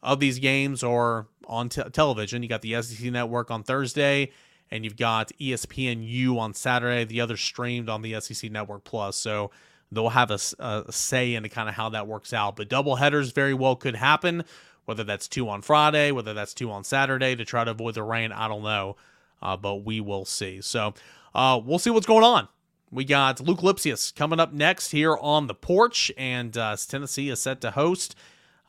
of 0.02 0.20
these 0.20 0.38
games 0.38 0.82
are 0.82 1.26
on 1.46 1.68
television. 1.68 2.42
You 2.42 2.48
got 2.48 2.62
the 2.62 2.80
SEC 2.82 3.12
Network 3.12 3.50
on 3.50 3.62
Thursday, 3.62 4.32
and 4.70 4.84
you've 4.84 4.96
got 4.96 5.30
ESPNU 5.40 6.38
on 6.38 6.54
Saturday. 6.54 7.04
The 7.04 7.20
other 7.20 7.36
streamed 7.36 7.88
on 7.88 8.02
the 8.02 8.20
SEC 8.20 8.50
Network 8.50 8.84
Plus. 8.84 9.16
So 9.16 9.52
they'll 9.92 10.08
have 10.08 10.30
a, 10.30 10.38
a 10.58 10.90
say 10.90 11.34
into 11.34 11.48
kind 11.48 11.68
of 11.68 11.74
how 11.76 11.90
that 11.90 12.08
works 12.08 12.32
out. 12.32 12.56
But 12.56 12.68
double 12.68 12.96
headers 12.96 13.32
very 13.32 13.54
well 13.54 13.76
could 13.76 13.94
happen 13.94 14.44
whether 14.84 15.04
that's 15.04 15.28
two 15.28 15.48
on 15.48 15.62
Friday, 15.62 16.10
whether 16.10 16.34
that's 16.34 16.54
two 16.54 16.70
on 16.70 16.84
Saturday 16.84 17.36
to 17.36 17.44
try 17.44 17.64
to 17.64 17.70
avoid 17.70 17.94
the 17.94 18.02
rain. 18.02 18.32
I 18.32 18.48
don't 18.48 18.62
know, 18.62 18.96
uh, 19.40 19.56
but 19.56 19.76
we 19.84 20.00
will 20.00 20.24
see. 20.24 20.60
So 20.60 20.94
uh, 21.34 21.60
we'll 21.64 21.78
see 21.78 21.90
what's 21.90 22.06
going 22.06 22.24
on. 22.24 22.48
We 22.90 23.04
got 23.04 23.40
Luc 23.40 23.60
Lipcius 23.60 24.14
coming 24.14 24.38
up 24.38 24.52
next 24.52 24.90
here 24.90 25.16
on 25.16 25.46
the 25.46 25.54
porch, 25.54 26.12
and 26.18 26.56
uh, 26.56 26.76
Tennessee 26.76 27.30
is 27.30 27.40
set 27.40 27.60
to 27.62 27.70
host 27.70 28.14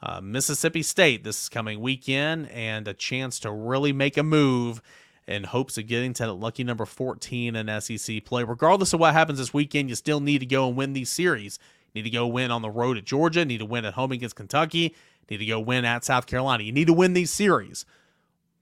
uh, 0.02 0.22
Mississippi 0.22 0.82
State 0.82 1.24
this 1.24 1.50
coming 1.50 1.82
weekend, 1.82 2.50
and 2.50 2.88
a 2.88 2.94
chance 2.94 3.40
to 3.40 3.52
really 3.52 3.92
make 3.92 4.18
a 4.18 4.24
move 4.24 4.82
in 5.28 5.46
hopes 5.46 5.78
of 5.78 5.88
getting 5.88 6.14
to 6.14 6.26
the 6.26 6.36
lucky 6.36 6.64
number 6.64 6.86
14 6.86 7.56
in 7.56 7.82
SEC 7.82 8.26
play. 8.26 8.44
Regardless 8.44 8.94
of 8.94 9.00
what 9.00 9.14
happens 9.14 9.40
this 9.40 9.54
weekend, 9.54 9.90
you 9.90 9.96
still 9.96 10.20
need 10.20 10.40
to 10.40 10.46
go 10.46 10.68
and 10.68 10.76
win 10.76 10.94
these 10.94 11.10
series. 11.10 11.60
Need 11.96 12.04
to 12.04 12.10
go 12.10 12.28
win 12.28 12.52
on 12.52 12.62
the 12.62 12.70
road 12.70 12.98
at 12.98 13.06
Georgia, 13.06 13.46
need 13.46 13.60
to 13.60 13.66
win 13.66 13.86
at 13.86 13.94
home 13.94 14.12
against 14.12 14.36
Kentucky, 14.36 14.96
Need 15.30 15.38
to 15.38 15.46
go 15.46 15.60
win 15.60 15.86
at 15.86 16.04
South 16.04 16.26
Carolina. 16.28 16.64
You 16.64 16.72
need 16.72 16.88
to 16.88 16.94
win 16.94 17.14
these 17.14 17.32
series. 17.32 17.86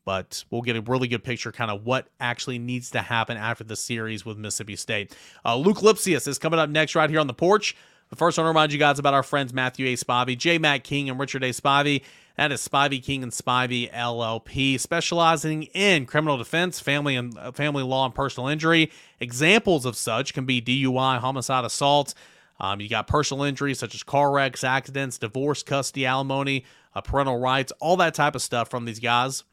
But 0.03 0.43
we'll 0.49 0.63
get 0.63 0.75
a 0.75 0.81
really 0.81 1.07
good 1.07 1.23
picture 1.23 1.51
kind 1.51 1.69
of 1.69 1.85
what 1.85 2.07
actually 2.19 2.57
needs 2.57 2.89
to 2.91 3.01
happen 3.01 3.37
after 3.37 3.63
the 3.63 3.75
series 3.75 4.25
with 4.25 4.37
Mississippi 4.37 4.75
State. 4.75 5.15
Uh, 5.45 5.55
Luc 5.55 5.77
Lipcius 5.77 6.27
is 6.27 6.39
coming 6.39 6.59
up 6.59 6.69
next 6.69 6.95
right 6.95 7.09
here 7.09 7.19
on 7.19 7.27
the 7.27 7.33
porch. 7.33 7.75
But 8.09 8.19
first, 8.19 8.37
I 8.37 8.41
want 8.41 8.47
to 8.47 8.49
remind 8.49 8.73
you 8.73 8.79
guys 8.79 8.99
about 8.99 9.13
our 9.13 9.23
friends 9.23 9.53
Matthew 9.53 9.87
A. 9.87 9.95
Spivey, 9.95 10.37
J. 10.37 10.57
Matt 10.57 10.83
King, 10.83 11.09
and 11.09 11.19
Richard 11.19 11.43
A. 11.43 11.51
Spivey. 11.51 12.01
That 12.35 12.51
is 12.51 12.67
Spivey 12.67 13.03
King 13.03 13.23
and 13.23 13.31
Spivey 13.31 13.91
LLP, 13.91 14.79
specializing 14.79 15.63
in 15.63 16.05
criminal 16.05 16.37
defense, 16.37 16.79
family 16.79 17.15
and 17.15 17.37
uh, 17.37 17.51
family 17.51 17.83
law, 17.83 18.05
and 18.05 18.15
personal 18.15 18.49
injury. 18.49 18.91
Examples 19.19 19.85
of 19.85 19.95
such 19.95 20.33
can 20.33 20.45
be 20.45 20.61
DUI, 20.61 21.19
homicide, 21.19 21.65
assault, 21.65 22.13
um, 22.61 22.79
you 22.79 22.87
got 22.87 23.07
personal 23.07 23.43
injuries 23.43 23.79
such 23.79 23.95
as 23.95 24.03
car 24.03 24.31
wrecks, 24.31 24.63
accidents, 24.63 25.17
divorce, 25.17 25.63
custody, 25.63 26.05
alimony, 26.05 26.63
uh, 26.93 27.01
parental 27.01 27.39
rights, 27.39 27.73
all 27.79 27.97
that 27.97 28.13
type 28.13 28.35
of 28.35 28.41
stuff 28.43 28.69
from 28.69 28.85
these 28.85 28.99
guys. 28.99 29.43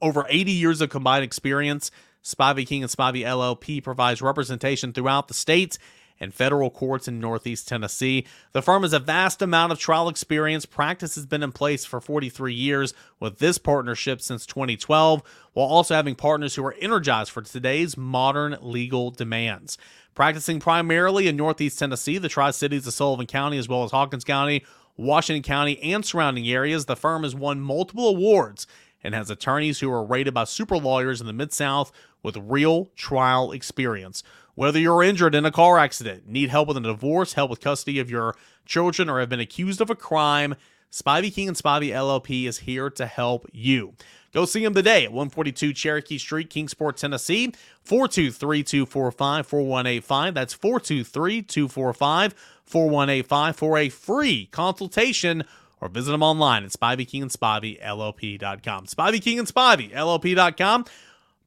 Over 0.00 0.24
80 0.28 0.50
years 0.50 0.80
of 0.80 0.88
combined 0.88 1.24
experience, 1.24 1.90
Spivey 2.24 2.66
King 2.66 2.82
and 2.82 2.90
Spivey 2.90 3.20
LLP 3.20 3.84
provides 3.84 4.22
representation 4.22 4.94
throughout 4.94 5.28
the 5.28 5.34
states 5.34 5.78
and 6.18 6.32
federal 6.32 6.70
courts 6.70 7.06
in 7.06 7.20
Northeast 7.20 7.68
Tennessee. 7.68 8.26
The 8.52 8.62
firm 8.62 8.82
has 8.82 8.92
a 8.94 8.98
vast 8.98 9.42
amount 9.42 9.72
of 9.72 9.78
trial 9.78 10.08
experience. 10.08 10.64
Practice 10.64 11.16
has 11.16 11.26
been 11.26 11.42
in 11.42 11.52
place 11.52 11.84
for 11.84 12.00
43 12.00 12.54
years 12.54 12.94
with 13.20 13.40
this 13.40 13.58
partnership 13.58 14.22
since 14.22 14.46
2012, 14.46 15.22
while 15.52 15.66
also 15.66 15.94
having 15.94 16.14
partners 16.14 16.54
who 16.54 16.64
are 16.64 16.76
energized 16.80 17.30
for 17.30 17.42
today's 17.42 17.96
modern 17.96 18.56
legal 18.62 19.10
demands. 19.10 19.76
Practicing 20.14 20.60
primarily 20.60 21.26
in 21.26 21.36
Northeast 21.36 21.78
Tennessee, 21.78 22.18
the 22.18 22.28
Tri 22.28 22.50
Cities 22.50 22.86
of 22.86 22.92
Sullivan 22.92 23.26
County, 23.26 23.56
as 23.56 23.66
well 23.66 23.82
as 23.82 23.92
Hawkins 23.92 24.24
County, 24.24 24.62
Washington 24.96 25.42
County, 25.42 25.82
and 25.82 26.04
surrounding 26.04 26.46
areas, 26.46 26.84
the 26.84 26.96
firm 26.96 27.22
has 27.22 27.34
won 27.34 27.60
multiple 27.60 28.08
awards 28.08 28.66
and 29.02 29.14
has 29.14 29.30
attorneys 29.30 29.80
who 29.80 29.90
are 29.90 30.04
rated 30.04 30.34
by 30.34 30.44
super 30.44 30.76
lawyers 30.76 31.22
in 31.22 31.26
the 31.26 31.32
Mid 31.32 31.52
South 31.52 31.90
with 32.22 32.36
real 32.36 32.90
trial 32.94 33.52
experience. 33.52 34.22
Whether 34.54 34.78
you're 34.78 35.02
injured 35.02 35.34
in 35.34 35.46
a 35.46 35.50
car 35.50 35.78
accident, 35.78 36.28
need 36.28 36.50
help 36.50 36.68
with 36.68 36.76
a 36.76 36.80
divorce, 36.80 37.32
help 37.32 37.50
with 37.50 37.60
custody 37.60 37.98
of 37.98 38.10
your 38.10 38.36
children, 38.66 39.08
or 39.08 39.18
have 39.18 39.30
been 39.30 39.40
accused 39.40 39.80
of 39.80 39.88
a 39.88 39.94
crime, 39.94 40.54
Spivey 40.92 41.32
King 41.32 41.48
and 41.48 41.56
Spivey 41.56 41.88
LLP 41.88 42.46
is 42.46 42.58
here 42.58 42.90
to 42.90 43.06
help 43.06 43.48
you. 43.50 43.94
Go 44.32 44.44
see 44.44 44.62
him 44.62 44.74
today 44.74 45.04
at 45.04 45.12
142 45.12 45.72
Cherokee 45.72 46.18
Street, 46.18 46.50
Kingsport, 46.50 46.96
Tennessee. 46.98 47.52
423 47.82 48.62
245 48.62 49.46
4185. 49.46 50.34
That's 50.34 50.54
423 50.54 51.42
245 51.42 52.34
4185 52.64 53.56
for 53.56 53.78
a 53.78 53.88
free 53.88 54.46
consultation 54.46 55.44
or 55.80 55.88
visit 55.88 56.12
them 56.12 56.22
online 56.22 56.64
at 56.64 56.70
Spivey 56.70 57.08
King 57.08 57.22
and 57.22 57.30
Spivey 57.30 57.82
LLP.com. 57.82 58.86
Spivey 58.86 59.20
King 59.20 59.38
and 59.38 59.48
Spivey 59.48 59.92
LLP.com. 59.92 60.84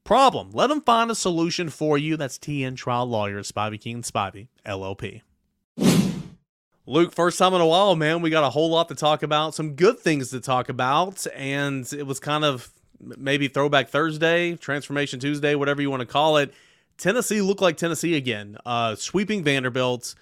Problem. 0.03 0.51
Let 0.51 0.67
them 0.67 0.81
find 0.81 1.09
a 1.09 1.15
solution 1.15 1.69
for 1.69 1.97
you. 1.97 2.17
That's 2.17 2.37
TN 2.37 2.75
Trial 2.75 3.07
Lawyers, 3.07 3.51
Spivey 3.51 3.79
King 3.79 3.95
and 3.95 4.03
Spivey 4.03 4.47
LLP. 4.65 5.21
Luc, 6.87 7.13
first 7.13 7.39
time 7.39 7.55
in 7.55 7.61
a 7.61 7.65
while, 7.65 7.95
man. 7.95 8.21
We 8.21 8.29
got 8.29 8.43
a 8.43 8.49
whole 8.51 8.69
lot 8.69 8.89
to 8.89 8.95
talk 8.95 9.23
about, 9.23 9.55
some 9.55 9.73
good 9.73 9.97
things 9.97 10.29
to 10.29 10.39
talk 10.39 10.69
about, 10.69 11.25
and 11.33 11.91
it 11.91 12.05
was 12.05 12.19
kind 12.19 12.45
of 12.45 12.71
maybe 12.99 13.47
Throwback 13.47 13.89
Thursday, 13.89 14.55
Transformation 14.55 15.19
Tuesday, 15.19 15.55
whatever 15.55 15.81
you 15.81 15.89
want 15.89 16.01
to 16.01 16.05
call 16.05 16.37
it. 16.37 16.53
Tennessee 16.99 17.41
looked 17.41 17.61
like 17.61 17.77
Tennessee 17.77 18.15
again, 18.15 18.57
uh, 18.67 18.93
sweeping 18.93 19.43
Vanderbilt. 19.43 20.13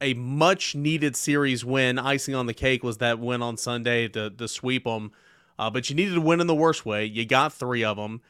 A 0.00 0.14
much 0.14 0.74
needed 0.74 1.14
series 1.14 1.62
win. 1.62 1.98
Icing 1.98 2.34
on 2.34 2.46
the 2.46 2.54
cake 2.54 2.82
was 2.82 2.96
that 2.98 3.18
win 3.18 3.42
on 3.42 3.58
Sunday 3.58 4.08
to, 4.08 4.30
to 4.30 4.48
sweep 4.48 4.84
them. 4.84 5.12
Uh, 5.58 5.68
but 5.68 5.90
you 5.90 5.94
needed 5.94 6.14
to 6.14 6.22
win 6.22 6.40
in 6.40 6.46
the 6.46 6.54
worst 6.54 6.86
way. 6.86 7.04
You 7.04 7.26
got 7.26 7.52
three 7.52 7.84
of 7.84 7.98
them, 7.98 8.22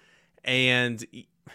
and 0.44 1.07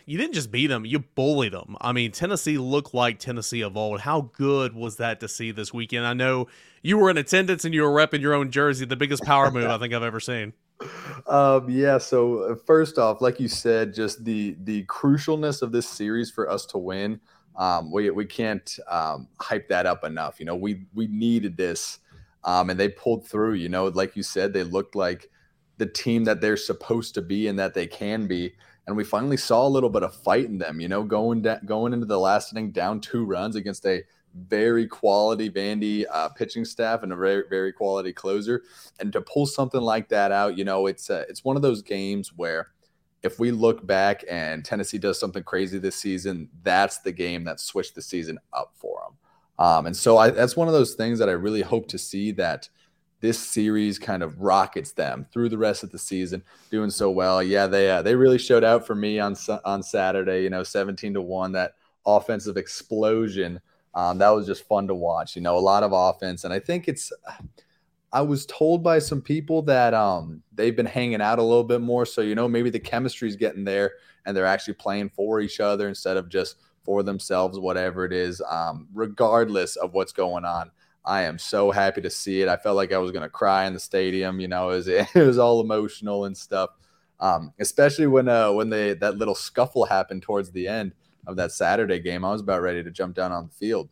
you 0.06 0.18
didn't 0.18 0.34
just 0.34 0.52
beat 0.52 0.68
them, 0.68 0.86
you 0.86 1.00
bullied 1.00 1.54
them. 1.54 1.76
I 1.82 1.92
mean, 1.92 2.12
Tennessee 2.12 2.58
looked 2.58 2.94
like 2.94 3.20
Tennessee 3.20 3.62
of 3.62 3.76
old. 3.76 4.02
How 4.02 4.30
good 4.34 4.76
was 4.76 4.98
that 4.98 5.20
to 5.22 5.28
see 5.28 5.52
this 5.52 5.74
weekend? 5.74 6.06
I 6.06 6.14
know 6.14 6.48
you 6.82 6.98
were 6.98 7.10
in 7.10 7.18
attendance 7.18 7.66
and 7.66 7.74
you 7.74 7.84
were 7.84 7.90
repping 7.90 8.22
your 8.22 8.34
own 8.34 8.52
jersey, 8.52 8.86
the 8.86 8.96
biggest 8.96 9.24
power 9.24 9.52
move 9.52 9.70
I 9.70 9.78
think 9.78 9.94
I've 9.94 10.04
ever 10.04 10.20
seen. 10.20 10.54
Um, 11.26 11.70
yeah. 11.70 11.98
So 11.98 12.44
uh, 12.44 12.56
first 12.66 12.98
off, 12.98 13.20
like 13.20 13.38
you 13.38 13.50
said, 13.50 13.94
just 13.94 14.24
the 14.24 14.56
the 14.64 14.86
crucialness 14.86 15.62
of 15.62 15.74
this 15.74 15.90
series 15.90 16.32
for 16.32 16.50
us 16.50 16.66
to 16.68 16.78
win. 16.78 17.20
Um, 17.58 17.92
we 17.92 18.10
we 18.12 18.26
can't 18.26 18.80
um, 18.88 19.28
hype 19.42 19.68
that 19.68 19.86
up 19.86 20.06
enough. 20.06 20.40
You 20.40 20.46
know, 20.46 20.56
we 20.56 20.86
we 20.94 21.08
needed 21.08 21.58
this, 21.58 22.00
um, 22.46 22.70
and 22.70 22.80
they 22.80 22.88
pulled 22.88 23.28
through. 23.28 23.56
You 23.56 23.68
know, 23.68 23.88
like 23.88 24.16
you 24.16 24.24
said, 24.24 24.54
they 24.54 24.64
looked 24.64 24.96
like 24.96 25.30
the 25.78 25.86
team 25.86 26.24
that 26.26 26.42
they're 26.42 26.58
supposed 26.58 27.14
to 27.16 27.22
be 27.22 27.48
and 27.48 27.58
that 27.60 27.74
they 27.74 27.88
can 27.88 28.28
be. 28.28 28.54
And 28.88 28.96
we 28.96 29.04
finally 29.04 29.38
saw 29.38 29.68
a 29.68 29.70
little 29.70 29.90
bit 29.90 30.04
of 30.04 30.16
fight 30.16 30.46
in 30.46 30.58
them. 30.58 30.80
You 30.80 30.88
know, 30.88 31.04
going 31.04 31.42
da- 31.42 31.60
going 31.66 31.94
into 31.94 32.06
the 32.06 32.20
last 32.20 32.52
inning 32.52 32.72
down 32.72 33.02
two 33.02 33.26
runs 33.26 33.56
against 33.56 33.86
a 33.86 34.04
very 34.34 34.88
quality 34.88 35.50
Vandy 35.50 36.06
uh, 36.10 36.30
pitching 36.30 36.64
staff 36.64 37.04
and 37.04 37.12
a 37.12 37.16
very 37.16 37.44
very 37.50 37.74
quality 37.74 38.14
closer, 38.14 38.64
and 39.00 39.12
to 39.14 39.22
pull 39.22 39.46
something 39.46 39.82
like 39.82 40.10
that 40.10 40.32
out, 40.32 40.58
you 40.58 40.64
know, 40.64 40.88
it's 40.88 41.10
uh, 41.10 41.26
it's 41.28 41.44
one 41.44 41.56
of 41.56 41.62
those 41.62 41.82
games 41.82 42.34
where 42.36 42.70
if 43.24 43.40
we 43.40 43.52
look 43.52 43.86
back 43.86 44.24
and 44.30 44.64
Tennessee 44.64 44.98
does 44.98 45.20
something 45.20 45.44
crazy 45.44 45.80
this 45.80 45.96
season, 45.96 46.50
that's 46.64 47.00
the 47.00 47.12
game 47.12 47.44
that 47.46 47.60
switched 47.60 47.96
the 47.96 48.02
season 48.02 48.40
up 48.54 48.72
for 48.76 49.02
them. 49.06 49.66
Um, 49.66 49.86
and 49.88 49.98
so 49.98 50.18
I, 50.18 50.30
that's 50.30 50.56
one 50.56 50.68
of 50.68 50.74
those 50.74 50.94
things 50.94 51.18
that 51.20 51.30
I 51.30 51.34
really 51.34 51.64
hope 51.64 51.88
to 51.90 51.98
see 51.98 52.32
that 52.34 52.70
this 53.20 53.40
series 53.40 53.98
kind 53.98 54.22
of 54.22 54.40
rockets 54.40 54.92
them 54.92 55.26
through 55.32 55.50
the 55.50 55.58
rest 55.58 55.84
of 55.84 55.92
the 55.92 56.00
season, 56.00 56.44
doing 56.70 56.90
so 56.90 57.10
well. 57.10 57.42
Yeah, 57.42 57.68
they 57.68 57.90
uh, 57.90 58.02
they 58.02 58.16
really 58.16 58.38
showed 58.38 58.64
out 58.64 58.86
for 58.86 58.96
me 58.96 59.20
on 59.20 59.36
on 59.66 59.84
Saturday. 59.84 60.44
You 60.44 60.50
know, 60.50 60.64
seventeen 60.64 61.14
to 61.14 61.22
one, 61.22 61.52
that 61.54 61.74
offensive 62.06 62.58
explosion 62.58 63.60
um, 63.98 64.20
that 64.20 64.30
was 64.30 64.46
just 64.46 64.68
fun 64.68 64.88
to 64.88 64.94
watch. 64.94 65.36
You 65.36 65.42
know, 65.42 65.58
a 65.58 65.60
lot 65.60 65.82
of 65.82 65.92
offense, 65.92 66.44
and 66.44 66.54
I 66.54 66.60
think 66.60 66.88
it's. 66.88 67.12
I 68.14 68.22
was 68.22 68.46
told 68.46 68.84
by 68.84 69.00
some 69.00 69.22
people 69.22 69.64
that 69.64 69.94
um, 69.94 70.42
they've 70.54 70.76
been 70.76 70.86
hanging 70.86 71.20
out 71.20 71.40
a 71.40 71.44
little 71.44 71.64
bit 71.64 71.82
more, 71.82 72.06
so 72.06 72.22
you 72.22 72.36
know 72.36 72.48
maybe 72.48 72.70
the 72.70 72.80
chemistry's 72.80 73.36
getting 73.36 73.64
there, 73.64 73.94
and 74.26 74.38
they're 74.38 74.46
actually 74.46 74.76
playing 74.76 75.10
for 75.10 75.42
each 75.42 75.60
other 75.60 75.90
instead 75.90 76.16
of 76.16 76.30
just 76.30 76.58
for 76.84 77.02
themselves, 77.02 77.60
whatever 77.60 78.06
it 78.06 78.14
is. 78.14 78.40
Um, 78.48 78.88
regardless 78.94 79.76
of 79.78 79.94
what's 79.94 80.14
going 80.14 80.46
on, 80.46 80.70
I 81.08 81.24
am 81.24 81.40
so 81.40 81.72
happy 81.72 82.02
to 82.02 82.10
see 82.10 82.42
it. 82.42 82.50
I 82.50 82.58
felt 82.58 82.76
like 82.76 82.92
I 82.92 82.98
was 82.98 83.12
gonna 83.12 83.30
cry 83.30 83.66
in 83.66 83.74
the 83.74 83.80
stadium. 83.80 84.40
You 84.40 84.50
know, 84.50 84.70
it 84.72 84.76
was, 84.76 84.88
it 84.88 85.16
was 85.16 85.38
all 85.38 85.62
emotional 85.62 86.26
and 86.26 86.38
stuff. 86.38 86.72
Um, 87.20 87.54
especially 87.60 88.08
when 88.08 88.28
uh, 88.28 88.52
when 88.52 88.70
they 88.70 88.94
that 88.94 89.18
little 89.18 89.36
scuffle 89.36 89.86
happened 89.86 90.22
towards 90.22 90.52
the 90.52 90.68
end 90.68 90.94
of 91.26 91.38
that 91.38 91.52
Saturday 91.52 92.00
game, 92.00 92.24
I 92.24 92.32
was 92.32 92.42
about 92.42 92.62
ready 92.62 92.84
to 92.84 92.92
jump 92.92 93.16
down 93.16 93.32
on 93.32 93.48
the 93.48 93.54
field. 93.54 93.90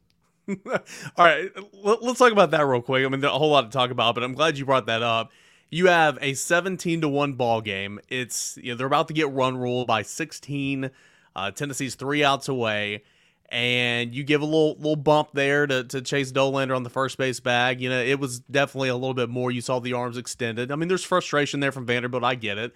All 0.67 1.25
right, 1.25 1.49
let's 1.73 2.19
talk 2.19 2.31
about 2.31 2.51
that 2.51 2.67
real 2.67 2.81
quick. 2.81 3.03
I 3.03 3.09
mean, 3.09 3.23
a 3.23 3.29
whole 3.29 3.49
lot 3.49 3.63
to 3.63 3.75
talk 3.75 3.89
about, 3.89 4.13
but 4.13 4.23
I'm 4.23 4.33
glad 4.33 4.57
you 4.57 4.65
brought 4.65 4.85
that 4.85 5.01
up. 5.01 5.31
You 5.71 5.87
have 5.87 6.19
a 6.21 6.35
17 6.35 7.01
to 7.01 7.09
one 7.09 7.33
ball 7.33 7.61
game. 7.61 7.99
It's 8.09 8.57
you 8.61 8.71
know 8.71 8.77
they're 8.77 8.87
about 8.87 9.07
to 9.07 9.13
get 9.13 9.31
run 9.31 9.57
ruled 9.57 9.87
by 9.87 10.03
16. 10.03 10.91
Uh, 11.35 11.51
Tennessee's 11.51 11.95
three 11.95 12.23
outs 12.23 12.47
away, 12.47 13.03
and 13.49 14.13
you 14.13 14.23
give 14.23 14.41
a 14.41 14.45
little 14.45 14.75
little 14.75 14.95
bump 14.95 15.29
there 15.33 15.67
to, 15.67 15.83
to 15.83 16.01
Chase 16.01 16.31
Dollander 16.31 16.75
on 16.75 16.83
the 16.83 16.89
first 16.89 17.17
base 17.17 17.39
bag. 17.39 17.81
You 17.81 17.89
know, 17.89 18.01
it 18.01 18.19
was 18.19 18.39
definitely 18.39 18.89
a 18.89 18.95
little 18.95 19.13
bit 19.13 19.29
more. 19.29 19.51
You 19.51 19.61
saw 19.61 19.79
the 19.79 19.93
arms 19.93 20.17
extended. 20.17 20.71
I 20.71 20.75
mean, 20.75 20.87
there's 20.87 21.03
frustration 21.03 21.59
there 21.59 21.71
from 21.71 21.85
Vanderbilt. 21.85 22.23
I 22.23 22.35
get 22.35 22.57
it. 22.57 22.73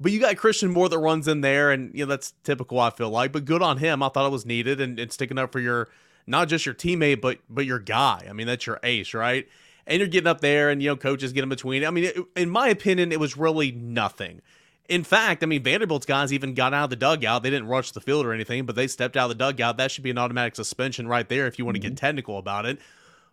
But 0.00 0.10
you 0.10 0.20
got 0.20 0.36
Christian 0.36 0.70
Moore 0.72 0.88
that 0.88 0.98
runs 0.98 1.28
in 1.28 1.40
there, 1.40 1.70
and 1.70 1.94
you 1.94 2.04
know 2.04 2.10
that's 2.10 2.34
typical. 2.42 2.80
I 2.80 2.90
feel 2.90 3.10
like, 3.10 3.32
but 3.32 3.44
good 3.44 3.62
on 3.62 3.78
him. 3.78 4.02
I 4.02 4.08
thought 4.08 4.26
it 4.26 4.32
was 4.32 4.44
needed, 4.44 4.80
and, 4.80 4.98
and 4.98 5.12
sticking 5.12 5.38
up 5.38 5.52
for 5.52 5.60
your 5.60 5.88
not 6.26 6.48
just 6.48 6.66
your 6.66 6.74
teammate, 6.74 7.20
but 7.20 7.38
but 7.48 7.64
your 7.64 7.78
guy. 7.78 8.26
I 8.28 8.32
mean, 8.32 8.46
that's 8.46 8.66
your 8.66 8.80
ace, 8.82 9.14
right? 9.14 9.48
And 9.86 9.98
you're 9.98 10.08
getting 10.08 10.26
up 10.26 10.40
there, 10.40 10.70
and 10.70 10.82
you 10.82 10.88
know 10.88 10.96
coaches 10.96 11.32
get 11.32 11.42
in 11.42 11.48
between. 11.48 11.84
I 11.84 11.90
mean, 11.90 12.04
it, 12.04 12.16
in 12.34 12.50
my 12.50 12.68
opinion, 12.68 13.12
it 13.12 13.20
was 13.20 13.36
really 13.36 13.70
nothing. 13.70 14.42
In 14.88 15.02
fact, 15.02 15.42
I 15.42 15.46
mean, 15.46 15.62
Vanderbilt's 15.62 16.06
guys 16.06 16.32
even 16.32 16.54
got 16.54 16.74
out 16.74 16.84
of 16.84 16.90
the 16.90 16.96
dugout. 16.96 17.42
They 17.42 17.50
didn't 17.50 17.68
rush 17.68 17.92
the 17.92 18.00
field 18.00 18.26
or 18.26 18.32
anything, 18.34 18.66
but 18.66 18.76
they 18.76 18.86
stepped 18.86 19.16
out 19.16 19.30
of 19.30 19.38
the 19.38 19.44
dugout. 19.44 19.78
That 19.78 19.90
should 19.90 20.04
be 20.04 20.10
an 20.10 20.18
automatic 20.18 20.56
suspension 20.56 21.08
right 21.08 21.28
there 21.28 21.46
if 21.46 21.58
you 21.58 21.64
want 21.64 21.76
to 21.76 21.80
mm-hmm. 21.80 21.90
get 21.90 21.98
technical 21.98 22.36
about 22.36 22.66
it. 22.66 22.78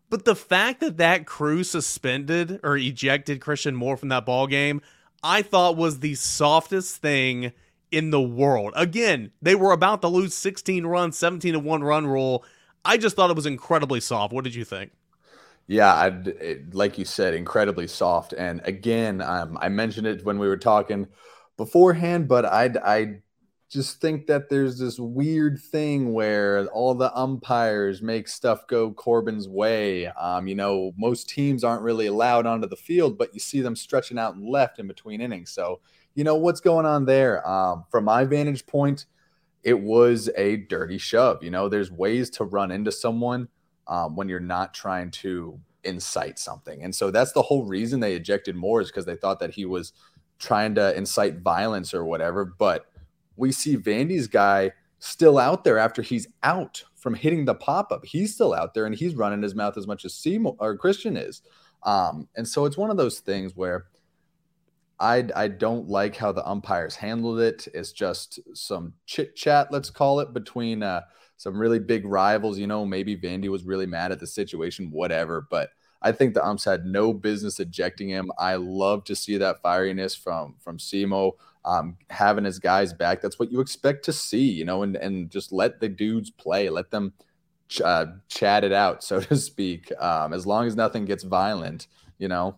But 0.09 0.25
the 0.25 0.35
fact 0.35 0.79
that 0.79 0.97
that 0.97 1.25
crew 1.25 1.63
suspended 1.63 2.59
or 2.63 2.77
ejected 2.77 3.41
Christian 3.41 3.75
Moore 3.75 3.97
from 3.97 4.09
that 4.09 4.25
ball 4.25 4.47
game– 4.47 4.81
I 5.23 5.41
thought 5.41 5.77
was 5.77 5.99
the 5.99 6.15
softest 6.15 6.97
thing 6.97 7.51
in 7.91 8.09
the 8.09 8.21
world. 8.21 8.73
Again, 8.75 9.31
they 9.41 9.55
were 9.55 9.71
about 9.71 10.01
to 10.01 10.07
lose 10.07 10.33
16 10.33 10.85
runs, 10.85 11.17
17 11.17 11.53
to 11.53 11.59
1 11.59 11.83
run 11.83 12.07
rule. 12.07 12.43
I 12.83 12.97
just 12.97 13.15
thought 13.15 13.29
it 13.29 13.35
was 13.35 13.45
incredibly 13.45 13.99
soft. 13.99 14.33
What 14.33 14.43
did 14.43 14.55
you 14.55 14.65
think? 14.65 14.91
Yeah, 15.67 15.93
I, 15.93 16.57
like 16.71 16.97
you 16.97 17.05
said, 17.05 17.33
incredibly 17.33 17.87
soft. 17.87 18.33
And 18.33 18.61
again, 18.65 19.21
um, 19.21 19.57
I 19.61 19.69
mentioned 19.69 20.07
it 20.07 20.25
when 20.25 20.39
we 20.39 20.47
were 20.47 20.57
talking 20.57 21.07
beforehand, 21.61 22.27
but 22.27 22.43
I, 22.43 22.71
I 22.83 23.17
just 23.69 24.01
think 24.01 24.25
that 24.25 24.49
there's 24.49 24.79
this 24.79 24.99
weird 24.99 25.59
thing 25.59 26.11
where 26.11 26.65
all 26.69 26.95
the 26.95 27.15
umpires 27.15 28.01
make 28.01 28.27
stuff 28.27 28.65
go 28.65 28.91
Corbin's 28.91 29.47
way. 29.47 30.07
Um, 30.07 30.47
you 30.47 30.55
know, 30.55 30.91
most 30.97 31.29
teams 31.29 31.63
aren't 31.63 31.83
really 31.83 32.07
allowed 32.07 32.47
onto 32.47 32.67
the 32.67 32.75
field, 32.75 33.15
but 33.15 33.31
you 33.35 33.39
see 33.39 33.61
them 33.61 33.75
stretching 33.75 34.17
out 34.17 34.33
and 34.33 34.49
left 34.49 34.79
in 34.79 34.87
between 34.87 35.21
innings. 35.21 35.51
So, 35.51 35.81
you 36.15 36.23
know, 36.23 36.35
what's 36.35 36.61
going 36.61 36.87
on 36.87 37.05
there? 37.05 37.47
Um, 37.47 37.85
from 37.91 38.05
my 38.05 38.25
vantage 38.25 38.65
point, 38.65 39.05
it 39.63 39.79
was 39.79 40.31
a 40.35 40.57
dirty 40.57 40.97
shove. 40.97 41.43
You 41.43 41.51
know, 41.51 41.69
there's 41.69 41.91
ways 41.91 42.31
to 42.31 42.43
run 42.43 42.71
into 42.71 42.91
someone 42.91 43.49
um, 43.87 44.15
when 44.15 44.27
you're 44.29 44.39
not 44.39 44.73
trying 44.73 45.11
to 45.11 45.59
incite 45.83 46.39
something. 46.39 46.83
And 46.83 46.93
so 46.93 47.11
that's 47.11 47.33
the 47.33 47.41
whole 47.43 47.65
reason 47.65 47.99
they 47.99 48.15
ejected 48.15 48.55
Moore 48.55 48.81
is 48.81 48.87
because 48.87 49.05
they 49.05 49.15
thought 49.15 49.39
that 49.39 49.51
he 49.51 49.65
was 49.65 49.93
trying 50.41 50.75
to 50.75 50.95
incite 50.97 51.39
violence 51.39 51.93
or 51.93 52.03
whatever. 52.03 52.43
But 52.45 52.85
we 53.37 53.51
see 53.51 53.77
Vandy's 53.77 54.27
guy 54.27 54.71
still 54.99 55.37
out 55.37 55.63
there 55.63 55.77
after 55.77 56.01
he's 56.01 56.27
out 56.43 56.83
from 56.95 57.13
hitting 57.13 57.45
the 57.45 57.55
pop 57.55 57.91
up. 57.91 58.05
He's 58.05 58.33
still 58.33 58.53
out 58.53 58.73
there 58.73 58.85
and 58.85 58.93
he's 58.93 59.15
running 59.15 59.41
his 59.41 59.55
mouth 59.55 59.77
as 59.77 59.87
much 59.87 60.05
as 60.05 60.13
Seymour 60.13 60.55
or 60.59 60.77
Christian 60.77 61.17
is. 61.17 61.41
Um, 61.83 62.27
and 62.35 62.47
so 62.47 62.65
it's 62.65 62.77
one 62.77 62.91
of 62.91 62.97
those 62.97 63.19
things 63.19 63.55
where 63.55 63.85
I 64.99 65.27
I 65.35 65.47
don't 65.47 65.89
like 65.89 66.15
how 66.15 66.31
the 66.31 66.47
umpires 66.47 66.95
handled 66.95 67.39
it. 67.39 67.67
It's 67.73 67.91
just 67.91 68.39
some 68.53 68.93
chit 69.07 69.35
chat, 69.35 69.71
let's 69.71 69.89
call 69.89 70.19
it, 70.19 70.31
between 70.31 70.83
uh, 70.83 71.01
some 71.37 71.57
really 71.57 71.79
big 71.79 72.05
rivals. 72.05 72.59
You 72.59 72.67
know, 72.67 72.85
maybe 72.85 73.17
Vandy 73.17 73.49
was 73.49 73.63
really 73.63 73.87
mad 73.87 74.11
at 74.11 74.19
the 74.19 74.27
situation, 74.27 74.91
whatever. 74.91 75.47
But 75.49 75.69
I 76.01 76.11
think 76.11 76.33
the 76.33 76.45
umps 76.45 76.65
had 76.65 76.85
no 76.85 77.13
business 77.13 77.59
ejecting 77.59 78.09
him. 78.09 78.31
I 78.37 78.55
love 78.55 79.03
to 79.05 79.15
see 79.15 79.37
that 79.37 79.61
fieriness 79.61 80.17
from 80.17 80.55
from 80.59 80.77
Simo 80.77 81.33
um, 81.65 81.97
having 82.09 82.45
his 82.45 82.59
guys 82.59 82.93
back. 82.93 83.21
That's 83.21 83.39
what 83.39 83.51
you 83.51 83.59
expect 83.59 84.05
to 84.05 84.13
see, 84.13 84.49
you 84.49 84.65
know, 84.65 84.83
and 84.83 84.95
and 84.95 85.29
just 85.29 85.51
let 85.51 85.79
the 85.79 85.89
dudes 85.89 86.29
play, 86.29 86.69
let 86.69 86.91
them 86.91 87.13
ch- 87.67 87.81
uh, 87.81 88.07
chat 88.27 88.63
it 88.63 88.71
out, 88.71 89.03
so 89.03 89.21
to 89.21 89.35
speak. 89.35 89.91
Um, 89.99 90.33
as 90.33 90.45
long 90.45 90.67
as 90.67 90.75
nothing 90.75 91.05
gets 91.05 91.23
violent, 91.23 91.87
you 92.17 92.27
know. 92.27 92.57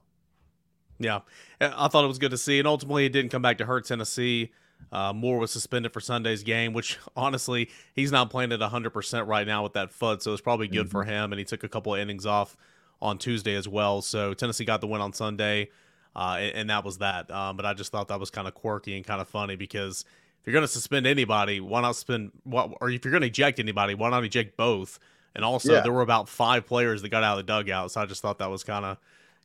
Yeah, 0.99 1.21
I 1.59 1.87
thought 1.87 2.05
it 2.05 2.07
was 2.07 2.19
good 2.19 2.31
to 2.31 2.37
see, 2.37 2.59
and 2.59 2.67
ultimately 2.67 3.05
it 3.05 3.09
didn't 3.09 3.31
come 3.31 3.41
back 3.41 3.57
to 3.57 3.65
hurt 3.65 3.85
Tennessee. 3.85 4.51
Uh, 4.91 5.11
Moore 5.11 5.39
was 5.39 5.51
suspended 5.51 5.91
for 5.91 5.99
Sunday's 5.99 6.43
game, 6.43 6.73
which 6.73 6.99
honestly 7.15 7.69
he's 7.93 8.11
not 8.11 8.29
playing 8.29 8.51
at 8.51 8.59
100% 8.59 9.27
right 9.27 9.47
now 9.47 9.63
with 9.63 9.73
that 9.73 9.91
foot, 9.91 10.21
so 10.21 10.31
it's 10.31 10.41
probably 10.41 10.67
good 10.67 10.87
mm-hmm. 10.87 10.91
for 10.91 11.03
him. 11.03 11.33
And 11.33 11.39
he 11.39 11.45
took 11.45 11.63
a 11.63 11.69
couple 11.69 11.93
of 11.93 11.99
innings 11.99 12.25
off 12.25 12.55
on 13.03 13.17
Tuesday 13.17 13.53
as 13.53 13.67
well. 13.67 14.01
So 14.01 14.33
Tennessee 14.33 14.65
got 14.65 14.81
the 14.81 14.87
win 14.87 15.01
on 15.01 15.13
Sunday. 15.13 15.69
Uh, 16.15 16.37
and, 16.39 16.55
and, 16.55 16.69
that 16.69 16.85
was 16.85 16.99
that. 16.99 17.29
Um, 17.31 17.57
but 17.57 17.65
I 17.65 17.73
just 17.73 17.91
thought 17.91 18.07
that 18.07 18.19
was 18.19 18.29
kind 18.29 18.47
of 18.47 18.53
quirky 18.53 18.95
and 18.95 19.03
kind 19.03 19.19
of 19.19 19.27
funny 19.27 19.55
because 19.55 20.05
if 20.39 20.47
you're 20.47 20.53
going 20.53 20.63
to 20.63 20.71
suspend 20.71 21.07
anybody, 21.07 21.59
why 21.59 21.81
not 21.81 21.95
suspend? 21.95 22.31
What, 22.43 22.71
or 22.79 22.89
if 22.89 23.03
you're 23.03 23.11
going 23.11 23.21
to 23.21 23.27
eject 23.27 23.59
anybody, 23.59 23.95
why 23.95 24.09
not 24.09 24.23
eject 24.23 24.55
both? 24.55 24.99
And 25.35 25.43
also, 25.43 25.73
yeah. 25.73 25.81
there 25.81 25.91
were 25.91 26.01
about 26.01 26.29
five 26.29 26.67
players 26.67 27.01
that 27.01 27.09
got 27.09 27.23
out 27.23 27.39
of 27.39 27.45
the 27.45 27.51
dugout, 27.51 27.91
so 27.91 28.01
I 28.01 28.05
just 28.05 28.21
thought 28.21 28.37
that 28.37 28.51
was 28.51 28.63
kind 28.63 28.85
of 28.85 28.97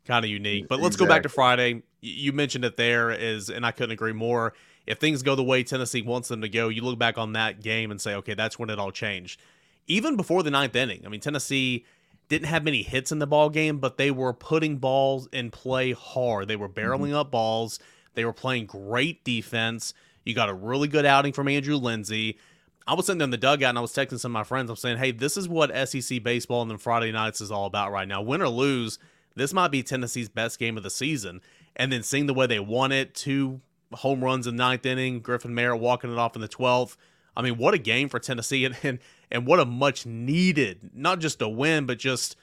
kind 0.07 0.25
of 0.25 0.31
unique. 0.31 0.69
But 0.69 0.81
let's 0.81 0.97
exactly. 0.97 1.07
go 1.07 1.15
back 1.15 1.23
to 1.23 1.29
Friday. 1.31 1.83
You 2.03 2.33
mentioned 2.33 2.65
it 2.65 2.77
there 2.77 3.11
is, 3.11 3.49
and 3.49 3.65
I 3.65 3.71
couldn't 3.71 3.93
agree 3.93 4.13
more. 4.13 4.53
If 4.87 4.99
things 4.99 5.23
go 5.23 5.35
the 5.35 5.45
way 5.45 5.63
Tennessee 5.63 6.03
wants 6.03 6.29
them 6.29 6.43
to 6.43 6.49
go, 6.49 6.69
you 6.69 6.83
look 6.83 6.99
back 6.99 7.17
on 7.17 7.33
that 7.33 7.63
game 7.63 7.91
and 7.91 8.01
say, 8.01 8.15
okay, 8.17 8.35
that's 8.35 8.59
when 8.59 8.69
it 8.69 8.79
all 8.79 8.91
changed. 8.91 9.41
Even 9.87 10.17
before 10.17 10.43
the 10.43 10.51
ninth 10.51 10.77
inning, 10.77 11.03
I 11.07 11.09
mean, 11.09 11.21
Tennessee 11.21 11.85
didn't 12.29 12.49
have 12.49 12.65
many 12.65 12.83
hits 12.83 13.11
in 13.11 13.19
the 13.19 13.27
ball 13.27 13.51
game, 13.51 13.79
but 13.79 13.97
they 13.97 14.11
were 14.11 14.33
putting 14.33 14.77
balls 14.77 15.29
in 15.33 15.51
play 15.51 15.93
hard. 15.93 16.49
They 16.49 16.57
were 16.57 16.69
barreling 16.69 17.09
mm-hmm. 17.09 17.17
up 17.17 17.31
balls. 17.31 17.79
They 18.15 18.25
were 18.25 18.33
playing 18.33 18.67
great 18.67 19.25
defense. 19.25 19.95
You 20.25 20.35
got 20.35 20.49
a 20.49 20.55
really 20.55 20.89
good 20.89 21.07
outing 21.07 21.33
from 21.33 21.49
Andrew 21.49 21.77
Lindsey. 21.77 22.39
I 22.87 22.95
was 22.95 23.07
sitting 23.07 23.21
in 23.21 23.31
the 23.31 23.37
dugout 23.37 23.71
and 23.71 23.79
I 23.79 23.83
was 23.83 23.93
texting 23.93 24.19
some 24.19 24.33
of 24.33 24.41
my 24.41 24.45
friends. 24.45 24.71
I'm 24.71 24.77
saying, 24.77 24.99
hey, 24.99 25.11
this 25.11 25.37
is 25.37 25.49
what 25.49 25.89
SEC 25.89 26.23
baseball 26.23 26.63
and 26.63 26.71
then 26.71 26.79
Friday 26.79 27.13
nights 27.13 27.41
is 27.41 27.51
all 27.51 27.67
about 27.67 27.93
right 27.93 28.09
now. 28.09 28.23
Win 28.23 28.43
or 28.43 28.49
lose, 28.49 28.99
this 29.35 29.53
might 29.53 29.69
be 29.69 29.83
Tennessee's 29.83 30.29
best 30.29 30.59
game 30.59 30.77
of 30.77 30.83
the 30.83 30.91
season. 30.91 31.41
And 31.77 31.93
then 31.93 32.03
seeing 32.03 32.27
the 32.27 32.35
way 32.35 32.47
they 32.47 32.59
won 32.59 32.93
it, 32.93 33.15
two 33.15 33.61
home 33.93 34.25
runs 34.25 34.47
in 34.47 34.57
the 34.57 34.63
ninth 34.63 34.85
inning, 34.87 35.21
Griffin 35.21 35.55
Merritt 35.55 35.81
walking 35.81 36.13
it 36.13 36.19
off 36.19 36.35
in 36.35 36.41
the 36.41 36.49
12th. 36.49 36.97
I 37.37 37.43
mean, 37.43 37.57
what 37.57 37.75
a 37.75 37.79
game 37.79 38.09
for 38.09 38.19
Tennessee. 38.19 38.65
And, 38.67 38.77
and 38.83 38.99
and 39.31 39.47
what 39.47 39.61
a 39.61 39.65
much 39.65 40.07
needed, 40.07 40.91
not 40.95 41.19
just 41.19 41.43
a 41.43 41.49
win, 41.49 41.87
but 41.87 41.99
just 41.99 42.37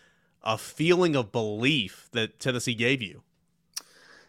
a 0.44 0.58
feeling 0.58 1.16
of 1.16 1.32
belief 1.32 2.10
that 2.12 2.40
Tennessee 2.40 2.76
gave 2.76 3.02
you. 3.02 3.24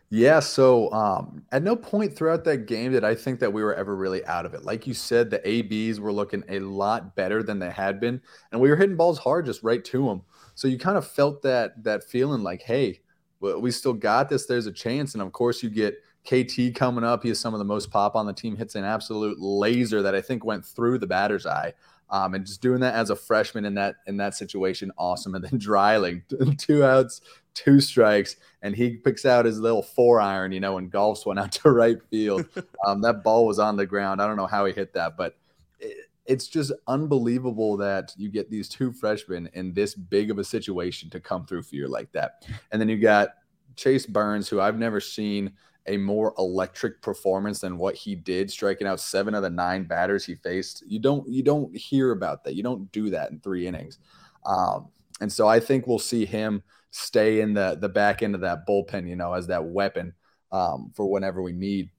Yeah, 0.09 0.39
so 0.39 0.93
um, 0.93 1.45
at 1.51 1.65
no 1.65 1.75
point 1.75 2.15
throughout 2.15 2.45
that 2.45 2.67
game 2.67 2.93
did 2.93 3.03
I 3.03 3.15
think 3.17 3.41
that 3.41 3.53
we 3.53 3.65
were 3.65 3.75
ever 3.75 3.97
really 3.97 4.25
out 4.25 4.47
of 4.47 4.55
it. 4.55 4.65
Like 4.65 4.87
you 4.87 4.95
said, 4.95 5.31
the 5.31 5.47
ABs 5.47 5.99
were 5.99 6.13
looking 6.13 6.45
a 6.49 6.61
lot 6.61 7.17
better 7.17 7.43
than 7.43 7.59
they 7.59 7.71
had 7.71 7.99
been, 7.99 8.21
and 8.53 8.61
we 8.61 8.71
were 8.71 8.77
hitting 8.77 8.97
balls 8.97 9.19
hard 9.19 9.47
just 9.47 9.65
right 9.65 9.85
to 9.85 10.07
them. 10.07 10.23
So 10.55 10.69
you 10.69 10.79
kind 10.79 10.97
of 10.97 11.07
felt 11.07 11.43
that 11.43 11.83
that 11.83 12.05
feeling 12.05 12.45
like, 12.45 12.63
hey, 12.63 13.01
we 13.41 13.71
still 13.73 13.93
got 13.93 14.29
this. 14.29 14.47
There's 14.47 14.67
a 14.67 14.73
chance, 14.73 15.15
and 15.15 15.23
of 15.23 15.33
course 15.33 15.61
you 15.63 15.71
get 15.71 15.97
KT 16.25 16.75
coming 16.77 17.05
up. 17.05 17.25
He 17.25 17.29
has 17.31 17.41
some 17.41 17.55
of 17.55 17.59
the 17.59 17.65
most 17.65 17.91
pop 17.91 18.15
on 18.15 18.27
the 18.27 18.33
team. 18.33 18.57
Hits 18.57 18.77
an 18.77 18.85
absolute 18.85 19.41
laser 19.41 20.03
that 20.03 20.15
I 20.15 20.21
think 20.21 20.45
went 20.45 20.65
through 20.65 20.99
the 20.99 21.07
batter's 21.09 21.47
eye. 21.47 21.73
Um, 22.09 22.35
and 22.35 22.47
just 22.47 22.63
doing 22.63 22.81
that 22.81 22.95
as 22.95 23.11
a 23.11 23.17
freshman 23.17 23.65
in 23.65 23.75
that 23.75 23.97
in 24.07 24.17
that 24.19 24.35
situation, 24.35 24.93
awesome. 24.97 25.35
And 25.35 25.45
then 25.45 25.59
Dreiling, 25.59 26.23
two 26.57 26.85
outs, 26.85 27.21
two 27.55 27.81
strikes, 27.81 28.37
and 28.63 28.77
he 28.77 28.97
picks 28.97 29.25
out 29.25 29.45
his 29.45 29.59
little 29.59 29.83
four 29.83 30.21
iron, 30.21 30.53
you 30.53 30.61
know, 30.61 30.79
and 30.79 30.93
golfs 30.93 31.27
one 31.27 31.39
out 31.39 31.53
to 31.63 31.71
right 31.71 31.99
field. 32.11 32.47
Um, 32.87 33.01
that 33.01 33.25
ball 33.25 33.47
was 33.47 33.59
on 33.59 33.77
the 33.77 33.87
ground. 33.87 34.23
I 34.23 34.29
don't 34.29 34.37
know 34.37 34.47
how 34.47 34.65
he 34.65 34.73
hit 34.73 34.93
that, 34.93 35.17
but 35.17 35.37
it, 35.81 36.07
it's 36.25 36.47
just 36.47 36.71
unbelievable 36.87 37.77
that 37.79 38.13
you 38.17 38.29
get 38.29 38.49
these 38.49 38.69
two 38.69 38.93
freshmen 38.93 39.49
in 39.55 39.73
this 39.73 39.95
big 39.95 40.31
of 40.31 40.39
a 40.39 40.45
situation 40.45 41.11
to 41.11 41.19
come 41.19 41.47
through 41.47 41.63
for 41.63 41.75
you 41.75 41.89
like 41.89 42.13
that. 42.13 42.47
And 42.71 42.81
then 42.81 42.89
you 42.89 42.99
got 42.99 43.31
Chase 43.75 44.07
Burns, 44.07 44.49
who 44.49 44.61
I've 44.61 44.79
never 44.79 45.01
seen 45.01 45.53
a 45.89 45.97
more 45.97 46.35
electric 46.39 47.01
performance 47.03 47.61
than 47.61 47.79
what 47.79 47.95
he 47.95 48.15
did, 48.15 48.51
striking 48.51 48.87
out 48.87 49.01
seven 49.01 49.35
of 49.35 49.43
the 49.43 49.51
nine 49.51 49.85
batters 49.85 50.25
he 50.25 50.35
faced. 50.37 50.83
You 50.87 50.99
don't 50.99 51.29
you 51.29 51.43
don't 51.43 51.77
hear 51.77 52.13
about 52.13 52.45
that. 52.45 52.55
You 52.55 52.63
don't 52.63 52.91
do 52.93 53.11
that 53.11 53.31
in 53.31 53.41
three 53.41 53.67
innings. 53.67 53.99
Um, 54.45 54.89
and 55.21 55.33
so 55.33 55.49
I 55.49 55.61
think 55.61 55.87
we'll 55.87 55.99
see 55.99 56.25
him 56.25 56.63
stay 56.91 57.41
in 57.41 57.55
the 57.55 57.77
the 57.81 57.89
back 57.89 58.23
end 58.23 58.35
of 58.35 58.41
that 58.43 58.67
bullpen, 58.67 59.09
you 59.09 59.17
know, 59.17 59.33
as 59.33 59.47
that 59.49 59.65
weapon 59.65 60.15
um, 60.53 60.93
for 60.95 61.11
whenever 61.11 61.43
we 61.43 61.53
need. 61.53 61.91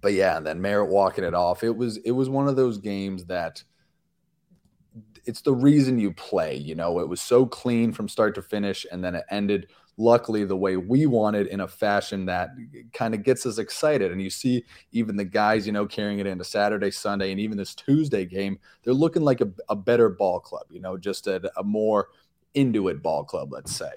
But 0.00 0.12
yeah, 0.12 0.36
and 0.36 0.46
then 0.46 0.60
Merritt 0.60 0.90
walking 0.90 1.24
it 1.24 1.34
off. 1.34 1.64
It 1.64 1.76
was 1.76 1.98
it 1.98 2.12
was 2.12 2.28
one 2.28 2.48
of 2.48 2.56
those 2.56 2.78
games 2.78 3.24
that 3.26 3.62
it's 5.24 5.40
the 5.42 5.54
reason 5.54 5.98
you 5.98 6.12
play. 6.12 6.56
You 6.56 6.74
know, 6.74 7.00
it 7.00 7.08
was 7.08 7.20
so 7.20 7.46
clean 7.46 7.92
from 7.92 8.08
start 8.08 8.34
to 8.36 8.42
finish, 8.42 8.86
and 8.90 9.02
then 9.02 9.14
it 9.14 9.24
ended 9.30 9.68
luckily 10.02 10.44
the 10.44 10.56
way 10.56 10.76
we 10.76 11.06
wanted 11.06 11.46
in 11.46 11.60
a 11.60 11.68
fashion 11.68 12.26
that 12.26 12.50
kind 12.92 13.14
of 13.14 13.22
gets 13.22 13.46
us 13.46 13.58
excited. 13.58 14.10
And 14.10 14.20
you 14.20 14.30
see 14.30 14.64
even 14.90 15.16
the 15.16 15.24
guys, 15.24 15.66
you 15.66 15.72
know, 15.72 15.86
carrying 15.86 16.18
it 16.18 16.26
into 16.26 16.44
Saturday, 16.44 16.90
Sunday, 16.90 17.30
and 17.30 17.40
even 17.40 17.56
this 17.56 17.74
Tuesday 17.74 18.24
game, 18.24 18.58
they're 18.82 18.94
looking 18.94 19.22
like 19.22 19.40
a, 19.40 19.50
a 19.68 19.76
better 19.76 20.08
ball 20.08 20.40
club, 20.40 20.66
you 20.70 20.80
know, 20.80 20.96
just 20.96 21.26
a, 21.26 21.50
a 21.56 21.62
more 21.62 22.08
into 22.54 22.88
it 22.88 23.02
ball 23.02 23.24
club, 23.24 23.52
let's 23.52 23.74
say. 23.74 23.90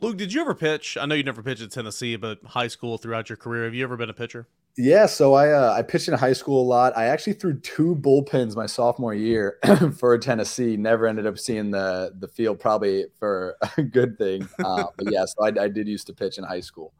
Luc, 0.00 0.16
did 0.16 0.32
you 0.32 0.40
ever 0.40 0.54
pitch? 0.54 0.96
I 1.00 1.06
know 1.06 1.14
you 1.14 1.24
never 1.24 1.42
pitched 1.42 1.62
at 1.62 1.72
Tennessee, 1.72 2.16
but 2.16 2.38
high 2.44 2.68
school 2.68 2.98
throughout 2.98 3.28
your 3.28 3.36
career, 3.36 3.64
have 3.64 3.74
you 3.74 3.84
ever 3.84 3.96
been 3.96 4.10
a 4.10 4.14
pitcher? 4.14 4.46
Yeah, 4.76 5.06
so 5.06 5.34
I 5.34 5.50
uh, 5.50 5.74
I 5.76 5.82
pitched 5.82 6.08
in 6.08 6.14
high 6.14 6.32
school 6.32 6.62
a 6.62 6.66
lot. 6.66 6.96
I 6.96 7.06
actually 7.06 7.34
threw 7.34 7.58
two 7.60 7.96
bullpens 7.96 8.56
my 8.56 8.66
sophomore 8.66 9.14
year 9.14 9.58
for 9.98 10.16
Tennessee. 10.16 10.76
Never 10.76 11.06
ended 11.06 11.26
up 11.26 11.38
seeing 11.38 11.70
the 11.70 12.14
the 12.18 12.28
field, 12.28 12.60
probably 12.60 13.06
for 13.18 13.56
a 13.76 13.82
good 13.82 14.16
thing. 14.16 14.48
Uh, 14.64 14.84
but 14.96 15.12
yeah, 15.12 15.24
so 15.24 15.44
I, 15.44 15.64
I 15.64 15.68
did 15.68 15.88
used 15.88 16.06
to 16.06 16.14
pitch 16.14 16.38
in 16.38 16.44
high 16.44 16.60
school. 16.60 16.92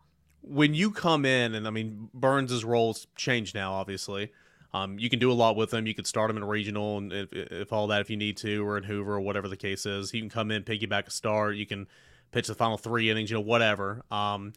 When 0.43 0.75
you 0.75 0.91
come 0.91 1.25
in, 1.25 1.55
and 1.55 1.67
I 1.67 1.71
mean 1.71 2.09
Burns's 2.13 2.65
roles 2.65 3.07
changed 3.17 3.55
now, 3.55 3.73
obviously. 3.73 4.33
Um, 4.73 4.99
you 4.99 5.11
can 5.11 5.19
do 5.19 5.33
a 5.33 5.35
lot 5.35 5.57
with 5.57 5.75
him. 5.75 5.87
You 5.87 5.95
could 5.95 6.07
start 6.07 6.31
him 6.31 6.37
in 6.37 6.45
regional, 6.45 6.99
and 6.99 7.13
if, 7.13 7.33
if 7.33 7.73
all 7.73 7.89
that, 7.89 8.01
if 8.03 8.11
you 8.11 8.17
need 8.17 8.37
to, 8.39 8.65
or 8.65 8.79
in 8.79 8.85
Hoover, 8.85 9.15
or 9.15 9.21
whatever 9.21 9.49
the 9.49 9.57
case 9.57 9.85
is, 9.85 10.13
he 10.13 10.21
can 10.21 10.29
come 10.29 10.53
in, 10.53 10.63
piggyback 10.63 11.09
a 11.09 11.11
start. 11.11 11.57
You 11.57 11.67
can 11.67 11.89
pitch 12.31 12.47
the 12.47 12.55
final 12.55 12.77
three 12.77 13.11
innings, 13.11 13.31
you 13.31 13.37
know, 13.37 13.41
whatever. 13.41 14.03
Um, 14.13 14.53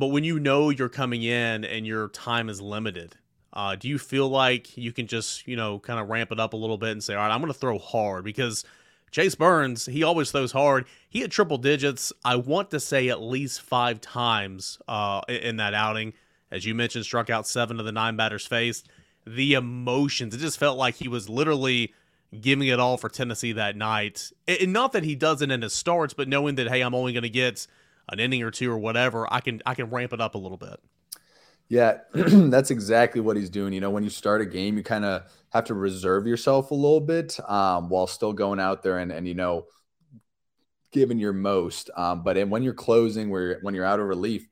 but 0.00 0.08
when 0.08 0.24
you 0.24 0.40
know 0.40 0.70
you're 0.70 0.88
coming 0.88 1.22
in 1.22 1.64
and 1.64 1.86
your 1.86 2.08
time 2.08 2.48
is 2.48 2.58
limited, 2.60 3.16
uh, 3.52 3.76
do 3.76 3.86
you 3.86 3.98
feel 3.98 4.28
like 4.28 4.74
you 4.76 4.92
can 4.92 5.06
just, 5.06 5.46
you 5.46 5.56
know, 5.56 5.78
kind 5.78 6.00
of 6.00 6.08
ramp 6.08 6.32
it 6.32 6.40
up 6.40 6.54
a 6.54 6.56
little 6.56 6.78
bit 6.78 6.90
and 6.90 7.04
say, 7.04 7.14
all 7.14 7.20
right, 7.20 7.32
I'm 7.32 7.40
going 7.40 7.52
to 7.52 7.58
throw 7.58 7.78
hard? 7.78 8.24
Because 8.24 8.64
Chase 9.10 9.34
Burns, 9.34 9.84
he 9.84 10.02
always 10.02 10.30
throws 10.30 10.52
hard. 10.52 10.86
He 11.10 11.20
had 11.20 11.30
triple 11.30 11.58
digits, 11.58 12.14
I 12.24 12.36
want 12.36 12.70
to 12.70 12.80
say 12.80 13.10
at 13.10 13.20
least 13.20 13.60
five 13.60 14.00
times 14.00 14.78
uh, 14.88 15.20
in 15.28 15.58
that 15.58 15.74
outing. 15.74 16.14
As 16.50 16.64
you 16.64 16.74
mentioned, 16.74 17.04
struck 17.04 17.28
out 17.28 17.46
seven 17.46 17.78
of 17.78 17.84
the 17.84 17.92
nine 17.92 18.16
batters 18.16 18.46
faced. 18.46 18.88
The 19.26 19.52
emotions, 19.52 20.34
it 20.34 20.38
just 20.38 20.58
felt 20.58 20.78
like 20.78 20.94
he 20.94 21.08
was 21.08 21.28
literally 21.28 21.92
giving 22.40 22.68
it 22.68 22.80
all 22.80 22.96
for 22.96 23.10
Tennessee 23.10 23.52
that 23.52 23.76
night. 23.76 24.32
And 24.48 24.72
not 24.72 24.92
that 24.92 25.04
he 25.04 25.14
doesn't 25.14 25.50
in 25.50 25.60
his 25.60 25.74
starts, 25.74 26.14
but 26.14 26.26
knowing 26.26 26.54
that, 26.54 26.68
hey, 26.68 26.80
I'm 26.80 26.94
only 26.94 27.12
going 27.12 27.22
to 27.24 27.28
get– 27.28 27.66
an 28.10 28.20
inning 28.20 28.42
or 28.42 28.50
two 28.50 28.70
or 28.70 28.78
whatever, 28.78 29.32
I 29.32 29.40
can 29.40 29.62
I 29.66 29.74
can 29.74 29.90
ramp 29.90 30.12
it 30.12 30.20
up 30.20 30.34
a 30.34 30.38
little 30.38 30.58
bit. 30.58 30.80
Yeah, 31.68 31.98
that's 32.12 32.70
exactly 32.70 33.20
what 33.20 33.36
he's 33.36 33.48
doing. 33.48 33.72
You 33.72 33.80
know, 33.80 33.90
when 33.90 34.02
you 34.02 34.10
start 34.10 34.40
a 34.40 34.46
game, 34.46 34.76
you 34.76 34.82
kind 34.82 35.04
of 35.04 35.22
have 35.50 35.64
to 35.66 35.74
reserve 35.74 36.26
yourself 36.26 36.72
a 36.72 36.74
little 36.74 37.00
bit 37.00 37.38
um, 37.48 37.88
while 37.88 38.06
still 38.06 38.32
going 38.32 38.60
out 38.60 38.82
there 38.82 38.98
and 38.98 39.12
and 39.12 39.26
you 39.26 39.34
know 39.34 39.66
giving 40.92 41.18
your 41.18 41.32
most. 41.32 41.88
Um, 41.96 42.22
but 42.24 42.36
when 42.48 42.62
you're 42.62 42.74
closing, 42.74 43.30
where 43.30 43.60
when 43.62 43.74
you're 43.74 43.84
out 43.84 44.00
of 44.00 44.06
relief, 44.06 44.48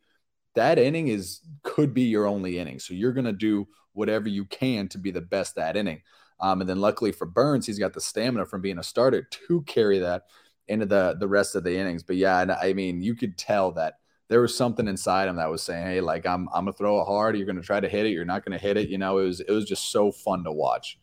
that 0.54 0.78
inning 0.78 1.08
is 1.08 1.40
could 1.62 1.92
be 1.92 2.02
your 2.02 2.26
only 2.26 2.58
inning. 2.58 2.78
So 2.78 2.94
you're 2.94 3.12
gonna 3.12 3.32
do 3.32 3.66
whatever 3.92 4.28
you 4.28 4.44
can 4.44 4.88
to 4.88 4.98
be 4.98 5.10
the 5.10 5.20
best 5.20 5.56
that 5.56 5.76
inning. 5.76 6.02
Um, 6.40 6.60
and 6.60 6.70
then 6.70 6.80
luckily 6.80 7.10
for 7.10 7.26
Burns, 7.26 7.66
he's 7.66 7.80
got 7.80 7.92
the 7.92 8.00
stamina 8.00 8.46
from 8.46 8.60
being 8.60 8.78
a 8.78 8.82
starter 8.82 9.22
to 9.22 9.62
carry 9.62 9.98
that 9.98 10.22
into 10.68 10.87
the 10.87 11.16
the 11.18 11.28
rest 11.28 11.54
of 11.54 11.64
the 11.64 11.76
innings. 11.76 12.02
But 12.02 12.16
yeah, 12.16 12.40
and 12.40 12.52
I 12.52 12.72
mean, 12.72 13.02
you 13.02 13.14
could 13.14 13.37
tell 13.37 13.72
that 13.72 13.98
there 14.28 14.40
was 14.40 14.54
something 14.54 14.87
inside 14.87 15.28
him 15.28 15.37
that 15.37 15.50
was 15.50 15.62
saying, 15.62 15.87
"Hey, 15.87 16.00
like 16.00 16.26
I'm 16.26 16.48
I'm 16.48 16.64
gonna 16.64 16.72
throw 16.72 17.00
it 17.00 17.07
hard. 17.07 17.37
You're 17.37 17.46
gonna 17.46 17.62
try 17.62 17.81
to 17.81 17.88
hit 17.88 18.07
it. 18.07 18.11
You're 18.11 18.24
not 18.24 18.44
gonna 18.44 18.59
hit 18.59 18.76
it." 18.76 18.88
You 18.88 18.98
know, 18.98 19.18
it 19.18 19.24
was 19.24 19.40
it 19.40 19.50
was 19.50 19.64
just 19.64 19.90
so 19.90 20.12
fun 20.12 20.44
to 20.44 20.52
watch. 20.52 20.98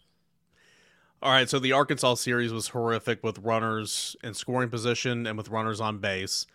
All 1.21 1.31
right, 1.31 1.49
so 1.49 1.57
the 1.57 1.71
Arkansas 1.71 2.15
series 2.15 2.53
was 2.53 2.67
horrific 2.67 3.23
with 3.23 3.39
runners 3.39 4.15
in 4.23 4.33
scoring 4.35 4.69
position 4.69 5.25
and 5.25 5.37
with 5.37 5.49
runners 5.49 5.81
on 5.81 5.97
base. 5.97 6.45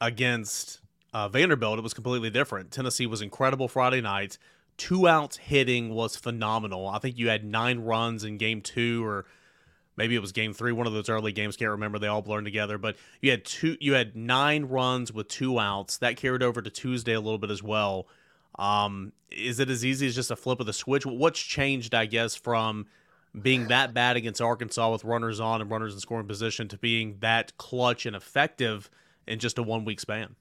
Against 0.00 0.80
uh, 1.12 1.28
Vanderbilt, 1.28 1.78
it 1.78 1.82
was 1.82 1.92
completely 1.94 2.30
different. 2.30 2.70
Tennessee 2.70 3.06
was 3.06 3.20
incredible 3.20 3.68
Friday 3.68 4.00
night. 4.00 4.38
Two 4.78 5.08
outs 5.08 5.38
hitting 5.38 5.90
was 5.90 6.16
phenomenal. 6.16 6.88
I 6.88 6.98
think 6.98 7.18
you 7.18 7.28
had 7.28 7.44
nine 7.44 7.80
runs 7.80 8.24
in 8.24 8.38
game 8.38 8.62
two 8.62 9.04
or 9.04 9.26
maybe 9.96 10.14
it 10.14 10.20
was 10.20 10.32
game 10.32 10.52
three, 10.52 10.72
one 10.72 10.86
of 10.86 10.92
those 10.92 11.08
early 11.08 11.32
games. 11.32 11.56
Can't 11.56 11.70
remember. 11.72 11.98
They 11.98 12.06
all 12.06 12.22
blurred 12.22 12.44
together. 12.44 12.78
But 12.78 12.96
you 13.20 13.30
had 13.30 13.44
two. 13.44 13.76
You 13.80 13.94
had 13.94 14.16
nine 14.16 14.64
runs 14.66 15.12
with 15.12 15.28
two 15.28 15.58
outs. 15.58 15.98
That 15.98 16.16
carried 16.16 16.42
over 16.42 16.62
to 16.62 16.70
Tuesday 16.70 17.14
a 17.14 17.20
little 17.20 17.38
bit 17.38 17.50
as 17.50 17.62
well. 17.62 18.06
Um, 18.58 19.12
is 19.30 19.60
it 19.60 19.68
as 19.68 19.84
easy 19.84 20.06
as 20.06 20.14
just 20.14 20.30
a 20.30 20.36
flip 20.36 20.60
of 20.60 20.66
the 20.66 20.72
switch? 20.72 21.04
What's 21.04 21.40
changed, 21.40 21.94
I 21.94 22.06
guess, 22.06 22.34
from 22.34 22.86
being 23.40 23.68
that 23.68 23.92
bad 23.92 24.16
against 24.16 24.40
Arkansas 24.40 24.90
with 24.90 25.04
runners 25.04 25.40
on 25.40 25.60
and 25.60 25.70
runners 25.70 25.92
in 25.92 26.00
scoring 26.00 26.26
position 26.26 26.68
to 26.68 26.78
being 26.78 27.16
that 27.20 27.56
clutch 27.58 28.06
and 28.06 28.16
effective 28.16 28.90
in 29.26 29.38
just 29.38 29.58
a 29.58 29.62
one 29.62 29.84
week 29.84 30.00
span? 30.00 30.36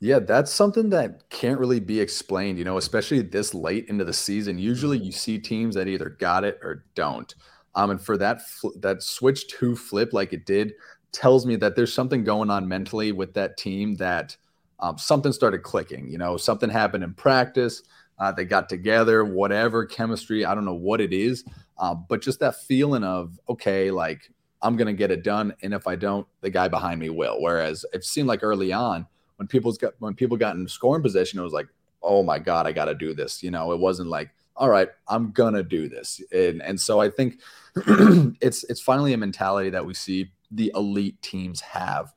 Yeah, 0.00 0.18
that's 0.18 0.50
something 0.50 0.88
that 0.90 1.28
can't 1.28 1.60
really 1.60 1.78
be 1.78 2.00
explained, 2.00 2.58
you 2.58 2.64
know, 2.64 2.78
especially 2.78 3.20
this 3.20 3.52
late 3.52 3.86
into 3.88 4.04
the 4.04 4.14
season. 4.14 4.58
Usually 4.58 4.98
you 4.98 5.12
see 5.12 5.38
teams 5.38 5.74
that 5.74 5.88
either 5.88 6.08
got 6.08 6.42
it 6.42 6.58
or 6.62 6.86
don't. 6.94 7.34
Um, 7.74 7.90
and 7.90 8.00
for 8.00 8.16
that 8.18 8.42
fl- 8.42 8.78
that 8.80 9.02
switch 9.02 9.48
to 9.48 9.76
flip 9.76 10.12
like 10.12 10.32
it 10.32 10.44
did 10.44 10.74
tells 11.12 11.46
me 11.46 11.56
that 11.56 11.76
there's 11.76 11.92
something 11.92 12.24
going 12.24 12.50
on 12.50 12.68
mentally 12.68 13.12
with 13.12 13.34
that 13.34 13.56
team 13.56 13.96
that 13.96 14.36
um, 14.80 14.98
something 14.98 15.32
started 15.32 15.62
clicking. 15.62 16.08
You 16.08 16.18
know, 16.18 16.36
something 16.36 16.70
happened 16.70 17.04
in 17.04 17.14
practice. 17.14 17.82
Uh, 18.18 18.32
they 18.32 18.44
got 18.44 18.68
together, 18.68 19.24
whatever 19.24 19.86
chemistry. 19.86 20.44
I 20.44 20.54
don't 20.54 20.64
know 20.64 20.74
what 20.74 21.00
it 21.00 21.12
is, 21.12 21.44
um, 21.78 22.04
but 22.08 22.22
just 22.22 22.40
that 22.40 22.56
feeling 22.56 23.04
of 23.04 23.38
okay, 23.48 23.90
like 23.90 24.30
I'm 24.62 24.76
gonna 24.76 24.92
get 24.92 25.10
it 25.10 25.24
done, 25.24 25.54
and 25.62 25.72
if 25.72 25.86
I 25.86 25.96
don't, 25.96 26.26
the 26.40 26.50
guy 26.50 26.68
behind 26.68 27.00
me 27.00 27.08
will. 27.08 27.40
Whereas 27.40 27.84
it 27.92 28.04
seemed 28.04 28.28
like 28.28 28.42
early 28.42 28.72
on 28.72 29.06
when 29.40 29.46
people's 29.46 29.78
got 29.78 29.94
when 30.00 30.12
people 30.12 30.36
got 30.36 30.56
in 30.56 30.68
scoring 30.68 31.02
position, 31.02 31.40
it 31.40 31.42
was 31.42 31.54
like, 31.54 31.68
oh 32.02 32.22
my 32.22 32.38
god, 32.38 32.66
I 32.66 32.72
got 32.72 32.84
to 32.84 32.94
do 32.94 33.14
this. 33.14 33.42
You 33.42 33.50
know, 33.50 33.72
it 33.72 33.78
wasn't 33.78 34.10
like 34.10 34.28
all 34.60 34.68
right, 34.68 34.90
I'm 35.08 35.32
gonna 35.32 35.62
do 35.62 35.88
this. 35.88 36.20
And 36.30 36.62
and 36.62 36.78
so 36.78 37.00
I 37.00 37.08
think 37.08 37.40
it's 37.76 38.62
it's 38.64 38.80
finally 38.80 39.14
a 39.14 39.16
mentality 39.16 39.70
that 39.70 39.86
we 39.86 39.94
see 39.94 40.32
the 40.50 40.70
elite 40.74 41.20
teams 41.22 41.62
have 41.62 42.12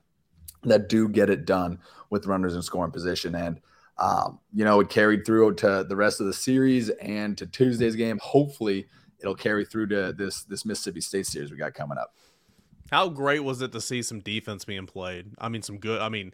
that 0.64 0.90
do 0.90 1.08
get 1.08 1.30
it 1.30 1.46
done 1.46 1.80
with 2.10 2.26
runners 2.26 2.54
in 2.54 2.62
scoring 2.62 2.92
position. 2.92 3.34
And 3.34 3.62
um, 3.98 4.40
you 4.54 4.66
know, 4.66 4.82
it 4.82 4.90
carried 4.90 5.26
through 5.26 5.56
to 5.56 5.86
the 5.88 5.96
rest 5.96 6.20
of 6.20 6.28
the 6.28 6.34
series 6.34 6.90
and 6.90 7.38
to 7.38 7.48
Tuesday's 7.48 7.96
game. 7.96 8.20
Hopefully, 8.22 8.88
it'll 9.20 9.36
carry 9.36 9.64
through 9.64 9.88
to 9.88 10.12
this 10.12 10.44
this 10.44 10.66
Mississippi 10.66 11.00
State 11.00 11.26
series 11.26 11.50
we 11.50 11.56
got 11.56 11.74
coming 11.74 11.98
up. 11.98 12.14
How 12.92 13.08
great 13.08 13.40
was 13.40 13.62
it 13.62 13.72
to 13.72 13.80
see 13.80 14.02
some 14.02 14.20
defense 14.20 14.66
being 14.66 14.86
played? 14.86 15.28
I 15.38 15.48
mean, 15.48 15.62
some 15.62 15.78
good. 15.78 16.02
I 16.02 16.10
mean, 16.10 16.34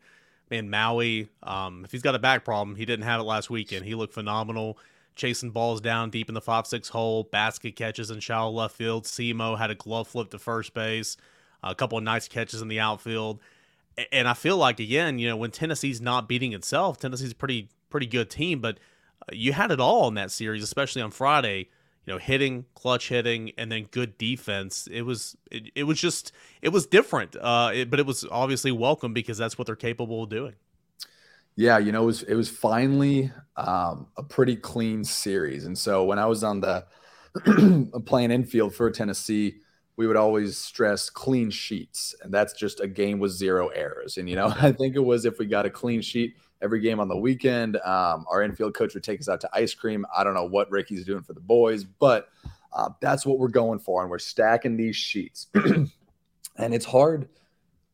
man, 0.49 0.71
Maui. 0.71 1.29
Um, 1.43 1.85
if 1.85 1.91
he's 1.91 2.01
got 2.01 2.15
a 2.15 2.19
back 2.19 2.43
problem, 2.43 2.75
he 2.75 2.85
didn't 2.85 3.05
have 3.05 3.19
it 3.19 3.25
last 3.25 3.51
weekend. 3.51 3.85
He 3.85 3.93
looked 3.93 4.15
phenomenal 4.15 4.79
chasing 5.19 5.51
balls 5.51 5.81
down 5.81 6.09
deep 6.09 6.29
in 6.29 6.33
the 6.33 6.41
5 6.41 6.65
6 6.65 6.89
hole, 6.89 7.23
basket 7.25 7.75
catches 7.75 8.09
in 8.09 8.19
shallow 8.19 8.51
left 8.51 8.75
field. 8.75 9.03
Semo 9.03 9.57
had 9.57 9.69
a 9.69 9.75
glove 9.75 10.07
flip 10.07 10.31
to 10.31 10.39
first 10.39 10.73
base, 10.73 11.17
a 11.61 11.75
couple 11.75 11.97
of 11.97 12.03
nice 12.03 12.27
catches 12.27 12.61
in 12.61 12.69
the 12.69 12.79
outfield. 12.79 13.39
And 14.11 14.27
I 14.27 14.33
feel 14.33 14.57
like 14.57 14.79
again, 14.79 15.19
you 15.19 15.27
know, 15.27 15.37
when 15.37 15.51
Tennessee's 15.51 16.01
not 16.01 16.27
beating 16.27 16.53
itself, 16.53 16.97
Tennessee's 16.97 17.33
a 17.33 17.35
pretty 17.35 17.69
pretty 17.89 18.07
good 18.07 18.29
team, 18.29 18.61
but 18.61 18.79
uh, 19.21 19.33
you 19.33 19.53
had 19.53 19.71
it 19.71 19.79
all 19.79 20.07
in 20.07 20.13
that 20.15 20.31
series, 20.31 20.63
especially 20.63 21.01
on 21.01 21.11
Friday. 21.11 21.69
You 22.05 22.13
know, 22.13 22.17
hitting, 22.17 22.65
clutch 22.73 23.09
hitting, 23.09 23.51
and 23.55 23.71
then 23.71 23.83
good 23.91 24.17
defense. 24.17 24.87
It 24.89 25.03
was 25.03 25.37
it, 25.51 25.69
it 25.75 25.83
was 25.83 25.99
just 25.99 26.31
it 26.61 26.69
was 26.69 26.87
different, 26.87 27.35
uh, 27.35 27.71
it, 27.73 27.91
but 27.91 27.99
it 27.99 28.05
was 28.05 28.25
obviously 28.31 28.71
welcome 28.71 29.13
because 29.13 29.37
that's 29.37 29.59
what 29.59 29.67
they're 29.67 29.75
capable 29.75 30.23
of 30.23 30.29
doing. 30.29 30.55
Yeah, 31.55 31.77
you 31.77 31.91
know, 31.91 32.03
it 32.03 32.05
was 32.05 32.23
it 32.23 32.35
was 32.35 32.49
finally 32.49 33.31
um, 33.57 34.07
a 34.17 34.23
pretty 34.23 34.55
clean 34.55 35.03
series, 35.03 35.65
and 35.65 35.77
so 35.77 36.05
when 36.05 36.17
I 36.17 36.25
was 36.25 36.43
on 36.43 36.61
the 36.61 36.85
playing 38.05 38.31
infield 38.31 38.73
for 38.73 38.89
Tennessee, 38.91 39.57
we 39.97 40.07
would 40.07 40.15
always 40.15 40.57
stress 40.57 41.09
clean 41.09 41.49
sheets, 41.49 42.15
and 42.23 42.33
that's 42.33 42.53
just 42.53 42.79
a 42.79 42.87
game 42.87 43.19
with 43.19 43.31
zero 43.31 43.67
errors. 43.67 44.17
And 44.17 44.29
you 44.29 44.35
know, 44.37 44.47
I 44.59 44.71
think 44.71 44.95
it 44.95 45.03
was 45.03 45.25
if 45.25 45.37
we 45.39 45.45
got 45.45 45.65
a 45.65 45.69
clean 45.69 46.01
sheet 46.01 46.35
every 46.61 46.79
game 46.79 46.99
on 46.99 47.09
the 47.09 47.17
weekend, 47.17 47.75
um, 47.77 48.25
our 48.31 48.41
infield 48.41 48.73
coach 48.73 48.93
would 48.93 49.03
take 49.03 49.19
us 49.19 49.27
out 49.27 49.41
to 49.41 49.49
ice 49.53 49.73
cream. 49.73 50.05
I 50.15 50.23
don't 50.23 50.33
know 50.33 50.45
what 50.45 50.71
Ricky's 50.71 51.05
doing 51.05 51.23
for 51.23 51.33
the 51.33 51.41
boys, 51.41 51.83
but 51.83 52.29
uh, 52.71 52.89
that's 53.01 53.25
what 53.25 53.39
we're 53.39 53.49
going 53.49 53.79
for, 53.79 54.01
and 54.01 54.09
we're 54.09 54.19
stacking 54.19 54.77
these 54.77 54.95
sheets. 54.95 55.47
and 55.53 56.73
it's 56.73 56.85
hard 56.85 57.27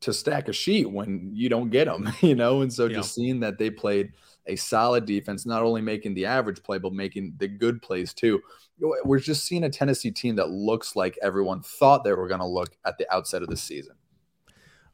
to 0.01 0.13
stack 0.13 0.47
a 0.47 0.53
sheet 0.53 0.89
when 0.89 1.31
you 1.33 1.49
don't 1.49 1.69
get 1.69 1.85
them, 1.85 2.11
you 2.21 2.35
know. 2.35 2.61
And 2.61 2.71
so 2.71 2.87
just 2.87 3.13
seeing 3.13 3.39
that 3.41 3.57
they 3.57 3.69
played 3.69 4.11
a 4.47 4.55
solid 4.55 5.05
defense, 5.05 5.45
not 5.45 5.63
only 5.63 5.81
making 5.81 6.13
the 6.13 6.25
average 6.25 6.61
play, 6.63 6.77
but 6.77 6.93
making 6.93 7.35
the 7.37 7.47
good 7.47 7.81
plays 7.81 8.13
too. 8.13 8.41
We're 8.79 9.19
just 9.19 9.45
seeing 9.45 9.63
a 9.63 9.69
Tennessee 9.69 10.11
team 10.11 10.35
that 10.35 10.49
looks 10.49 10.95
like 10.95 11.17
everyone 11.21 11.61
thought 11.61 12.03
they 12.03 12.13
were 12.13 12.27
going 12.27 12.41
to 12.41 12.45
look 12.45 12.75
at 12.85 12.97
the 12.97 13.11
outset 13.13 13.41
of 13.41 13.47
the 13.47 13.57
season. 13.57 13.95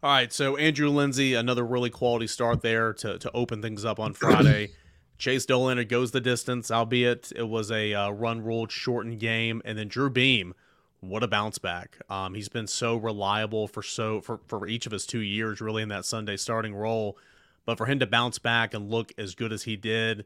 All 0.03 0.11
right, 0.11 0.31
so 0.31 0.57
Andrew 0.57 0.89
Lindsey, 0.89 1.35
another 1.35 1.65
really 1.65 1.89
quality 1.91 2.27
start 2.27 2.61
there 2.61 2.93
to 2.93 3.19
to 3.19 3.31
open 3.33 3.61
things 3.61 3.85
up 3.85 3.99
on 3.99 4.13
Friday. 4.13 4.69
Chase 5.19 5.45
Dollander, 5.45 5.81
it 5.81 5.85
goes 5.89 6.09
the 6.09 6.21
distance, 6.21 6.71
albeit 6.71 7.31
it 7.35 7.47
was 7.47 7.69
a 7.71 7.93
uh, 7.93 8.09
run 8.09 8.41
ruled 8.41 8.71
shortened 8.71 9.19
game, 9.19 9.61
and 9.63 9.77
then 9.77 9.87
Drew 9.87 10.09
Beam 10.09 10.55
what 11.01 11.23
a 11.23 11.27
bounce 11.27 11.57
back. 11.57 11.97
Um, 12.09 12.33
he's 12.35 12.47
been 12.47 12.67
so 12.67 12.95
reliable 12.95 13.67
for 13.67 13.83
so 13.83 14.21
for, 14.21 14.39
for 14.47 14.67
each 14.67 14.85
of 14.85 14.91
his 14.91 15.05
two 15.05 15.19
years, 15.19 15.59
really, 15.59 15.83
in 15.83 15.89
that 15.89 16.05
Sunday 16.05 16.37
starting 16.37 16.73
role. 16.73 17.17
But 17.65 17.77
for 17.77 17.85
him 17.85 17.99
to 17.99 18.07
bounce 18.07 18.39
back 18.39 18.73
and 18.73 18.89
look 18.89 19.11
as 19.17 19.35
good 19.35 19.51
as 19.51 19.63
he 19.63 19.75
did 19.75 20.25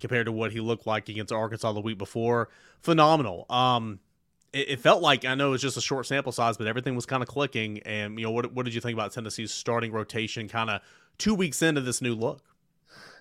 compared 0.00 0.26
to 0.26 0.32
what 0.32 0.52
he 0.52 0.60
looked 0.60 0.86
like 0.86 1.08
against 1.08 1.32
Arkansas 1.32 1.72
the 1.72 1.80
week 1.80 1.98
before, 1.98 2.48
phenomenal. 2.82 3.46
Um, 3.48 4.00
it, 4.52 4.70
it 4.70 4.80
felt 4.80 5.02
like 5.02 5.24
I 5.24 5.34
know 5.34 5.52
it's 5.52 5.62
just 5.62 5.76
a 5.76 5.82
short 5.82 6.06
sample 6.06 6.32
size, 6.32 6.56
but 6.56 6.66
everything 6.66 6.94
was 6.94 7.06
kind 7.06 7.22
of 7.22 7.28
clicking. 7.28 7.80
And 7.80 8.18
you 8.18 8.24
know, 8.24 8.30
what 8.30 8.52
what 8.52 8.64
did 8.64 8.74
you 8.74 8.80
think 8.80 8.94
about 8.94 9.12
Tennessee's 9.12 9.52
starting 9.52 9.92
rotation, 9.92 10.48
kind 10.48 10.70
of 10.70 10.80
two 11.18 11.34
weeks 11.34 11.62
into 11.62 11.80
this 11.80 12.00
new 12.00 12.14
look? 12.14 12.42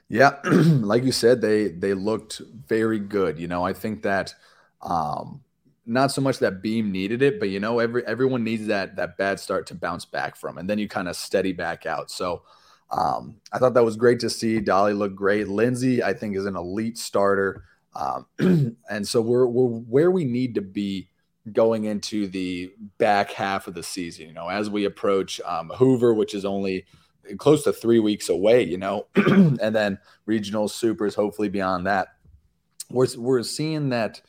Yeah, 0.08 0.38
like 0.44 1.04
you 1.04 1.12
said, 1.12 1.42
they 1.42 1.68
they 1.68 1.94
looked 1.94 2.42
very 2.68 3.00
good. 3.00 3.40
You 3.40 3.48
know, 3.48 3.66
I 3.66 3.74
think 3.74 4.04
that 4.04 4.36
um, 4.82 5.42
not 5.86 6.12
so 6.12 6.22
much 6.22 6.40
that 6.40 6.62
Beam 6.62 6.92
needed 6.92 7.22
it, 7.22 7.40
but 7.40 7.50
you 7.50 7.60
know, 7.60 7.80
every 7.80 8.06
everyone 8.06 8.44
needs 8.44 8.68
that 8.68 8.96
that 8.96 9.18
bad 9.18 9.40
start 9.40 9.68
to 9.68 9.76
bounce 9.76 10.06
back 10.06 10.36
from, 10.36 10.58
and 10.58 10.70
then 10.70 10.80
you 10.80 10.88
kind 10.88 11.08
of 11.08 11.16
steady 11.16 11.52
back 11.52 11.86
out. 11.86 12.10
So 12.10 12.44
um, 12.92 13.36
I 13.52 13.58
thought 13.58 13.74
that 13.74 13.84
was 13.84 13.98
great 13.98 14.20
to 14.22 14.30
see. 14.30 14.60
Dolly 14.60 14.94
looked 14.94 15.16
great. 15.16 15.48
Lindsey, 15.48 16.04
I 16.04 16.14
think, 16.14 16.38
is 16.38 16.46
an 16.46 16.56
elite 16.56 16.98
starter, 16.98 17.66
um, 17.96 18.28
and 18.90 19.08
so 19.08 19.22
we're 19.22 19.48
we're 19.48 19.68
where 19.68 20.12
we 20.12 20.26
need 20.26 20.56
to 20.56 20.62
be 20.62 21.10
going 21.52 21.84
into 21.84 22.28
the 22.28 22.72
back 22.98 23.32
half 23.32 23.68
of 23.68 23.74
the 23.74 23.84
season. 23.84 24.28
You 24.28 24.34
know, 24.34 24.48
as 24.48 24.70
we 24.70 24.86
approach 24.86 25.42
um, 25.42 25.70
Hoover, 25.70 26.14
which 26.14 26.34
is 26.34 26.46
only 26.46 26.86
close 27.38 27.64
to 27.64 27.74
three 27.74 28.00
weeks 28.00 28.30
away. 28.30 28.64
You 28.64 28.78
know, 28.78 29.08
and 29.16 29.76
then 29.76 30.00
regional 30.26 30.68
supers, 30.68 31.16
hopefully 31.16 31.50
beyond 31.50 31.88
that. 31.88 32.10
We're 32.90 33.08
we're 33.18 33.44
seeing 33.44 33.90
that 33.90 34.22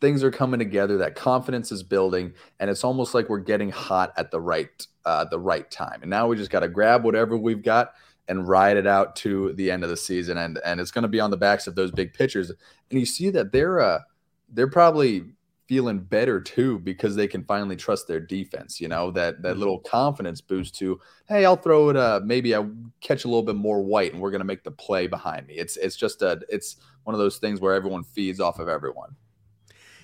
things 0.00 0.24
are 0.24 0.30
coming 0.30 0.58
together 0.58 0.98
that 0.98 1.14
confidence 1.14 1.70
is 1.70 1.82
building 1.82 2.32
and 2.58 2.70
it's 2.70 2.84
almost 2.84 3.14
like 3.14 3.28
we're 3.28 3.38
getting 3.38 3.70
hot 3.70 4.12
at 4.16 4.30
the 4.30 4.40
right 4.40 4.86
uh, 5.04 5.24
the 5.24 5.38
right 5.38 5.70
time. 5.70 6.00
And 6.02 6.10
now 6.10 6.26
we 6.26 6.36
just 6.36 6.50
got 6.50 6.60
to 6.60 6.68
grab 6.68 7.04
whatever 7.04 7.36
we've 7.36 7.62
got 7.62 7.92
and 8.28 8.46
ride 8.46 8.76
it 8.76 8.86
out 8.86 9.16
to 9.16 9.52
the 9.54 9.70
end 9.70 9.82
of 9.82 9.90
the 9.90 9.96
season 9.96 10.38
and 10.38 10.58
and 10.64 10.80
it's 10.80 10.90
going 10.90 11.02
to 11.02 11.08
be 11.08 11.20
on 11.20 11.30
the 11.30 11.36
backs 11.36 11.66
of 11.66 11.74
those 11.74 11.90
big 11.90 12.12
pitchers. 12.14 12.50
And 12.90 13.00
you 13.00 13.06
see 13.06 13.30
that 13.30 13.52
they're 13.52 13.80
uh 13.80 14.00
they're 14.48 14.68
probably 14.68 15.24
feeling 15.68 16.00
better 16.00 16.40
too 16.40 16.80
because 16.80 17.14
they 17.14 17.28
can 17.28 17.44
finally 17.44 17.76
trust 17.76 18.08
their 18.08 18.18
defense 18.18 18.80
you 18.80 18.88
know 18.88 19.12
that 19.12 19.40
that 19.40 19.50
mm-hmm. 19.50 19.60
little 19.60 19.78
confidence 19.78 20.40
boost 20.40 20.74
to 20.74 21.00
hey 21.28 21.44
i'll 21.44 21.54
throw 21.54 21.90
it 21.90 21.96
uh 21.96 22.18
maybe 22.24 22.56
i 22.56 22.66
catch 23.00 23.24
a 23.24 23.28
little 23.28 23.44
bit 23.44 23.54
more 23.54 23.80
white 23.80 24.12
and 24.12 24.20
we're 24.20 24.32
going 24.32 24.40
to 24.40 24.44
make 24.44 24.64
the 24.64 24.70
play 24.72 25.06
behind 25.06 25.46
me. 25.46 25.54
It's 25.54 25.76
it's 25.76 25.94
just 25.94 26.22
a 26.22 26.40
it's 26.48 26.76
one 27.04 27.14
of 27.14 27.20
those 27.20 27.38
things 27.38 27.60
where 27.60 27.74
everyone 27.74 28.02
feeds 28.02 28.40
off 28.40 28.58
of 28.58 28.68
everyone 28.68 29.14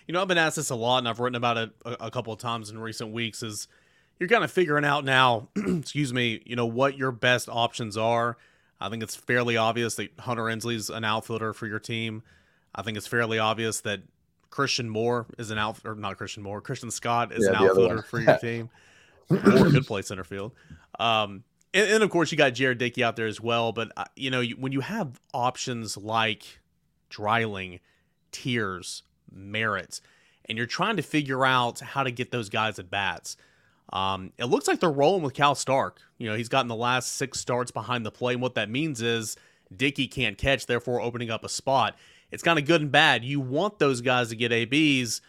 you 0.07 0.13
know, 0.13 0.23
I've 0.23 0.29
been 0.29 0.39
asked 0.39 0.57
this 0.57 0.71
a 0.71 0.77
lot, 0.77 0.99
and 0.99 1.09
I've 1.09 1.21
written 1.21 1.37
about 1.37 1.57
it 1.57 1.71
a, 1.85 2.07
a 2.07 2.11
couple 2.11 2.33
of 2.33 2.39
times 2.39 2.71
in 2.71 2.79
recent 2.79 3.13
weeks. 3.13 3.43
Is 3.43 3.69
you're 4.19 4.29
kind 4.29 4.45
of 4.45 4.51
figuring 4.51 4.85
out 4.85 5.05
now, 5.05 5.49
excuse 5.57 6.13
me, 6.13 6.43
you 6.47 6.57
know 6.57 6.67
what 6.67 6.97
your 6.97 7.13
best 7.13 7.49
options 7.51 7.97
are. 7.97 8.37
I 8.81 8.89
think 8.89 9.03
it's 9.03 9.17
fairly 9.17 9.57
obvious 9.57 9.95
that 9.97 10.11
Hunter 10.19 10.49
Ensley's 10.49 10.91
an 10.91 11.05
outfielder 11.05 11.53
for 11.53 11.67
your 11.67 11.79
team. 11.79 12.23
I 12.75 12.83
think 12.83 12.99
it's 12.99 13.07
fairly 13.07 13.39
obvious 13.39 13.81
that 13.81 14.03
Christian 14.51 14.89
Moore 14.89 15.27
is 15.39 15.51
an 15.51 15.59
out 15.59 15.79
or 15.85 15.95
not 15.95 16.19
Christian 16.19 16.43
Moore, 16.43 16.61
Christian 16.61 16.91
Scott 16.91 17.33
is 17.33 17.45
yeah, 17.45 17.59
an 17.59 17.65
outfielder 17.65 18.03
for 18.03 18.21
your 18.23 18.39
team. 18.39 18.71
Moore 19.29 19.71
could 19.71 19.87
play 19.87 20.03
center 20.03 20.25
field. 20.25 20.53
Um, 20.99 21.45
and, 21.75 21.91
and, 21.91 22.03
of 22.03 22.11
course, 22.11 22.31
you 22.33 22.39
got 22.39 22.55
Jared 22.55 22.79
Dickey 22.79 23.03
out 23.03 23.17
there 23.17 23.27
as 23.27 23.41
well. 23.41 23.73
But 23.73 23.93
uh, 23.97 24.05
you 24.15 24.31
know, 24.31 24.43
when 24.43 24.73
you 24.73 24.81
have 24.81 25.21
options 25.35 25.97
like 25.97 26.61
Dreiling, 27.11 27.81
Tears, 28.31 29.03
merits, 29.37 30.01
and 30.47 30.57
you're 30.57 30.67
trying 30.67 30.97
to 30.97 31.03
figure 31.03 31.45
out 31.45 31.81
how 31.81 32.03
to 32.03 32.11
get 32.11 32.31
those 32.31 32.49
guys 32.49 32.79
at 32.79 32.91
bats. 32.91 33.37
Um, 33.93 34.33
it 34.39 34.47
looks 34.47 34.67
like 34.67 34.81
they're 34.81 34.91
rolling 34.91 35.23
with 35.23 35.35
Cal 35.35 35.55
Stark. 35.55 36.01
You 36.19 36.29
know, 36.29 36.37
he's 36.37 36.49
gotten 36.49 36.69
the 36.69 36.75
last 36.75 37.13
six 37.13 37.39
starts 37.39 37.71
behind 37.71 38.05
the 38.05 38.11
plate. 38.11 38.35
And 38.35 38.43
what 38.43 38.55
that 38.55 38.71
means 38.71 39.01
is 39.01 39.37
Dickey 39.75 40.09
can't 40.09 40.37
catch, 40.37 40.67
therefore 40.67 41.01
opening 41.01 41.31
up 41.31 41.45
a 41.45 41.49
spot. 41.49 41.97
It's 42.31 42.43
kind 42.43 42.59
of 42.59 42.65
good 42.65 42.81
and 42.81 42.91
bad. 42.91 43.25
You 43.25 43.41
want 43.41 43.79
those 43.79 44.01
guys 44.01 44.31
to 44.31 44.37
get 44.37 44.53
ABs, 44.53 45.21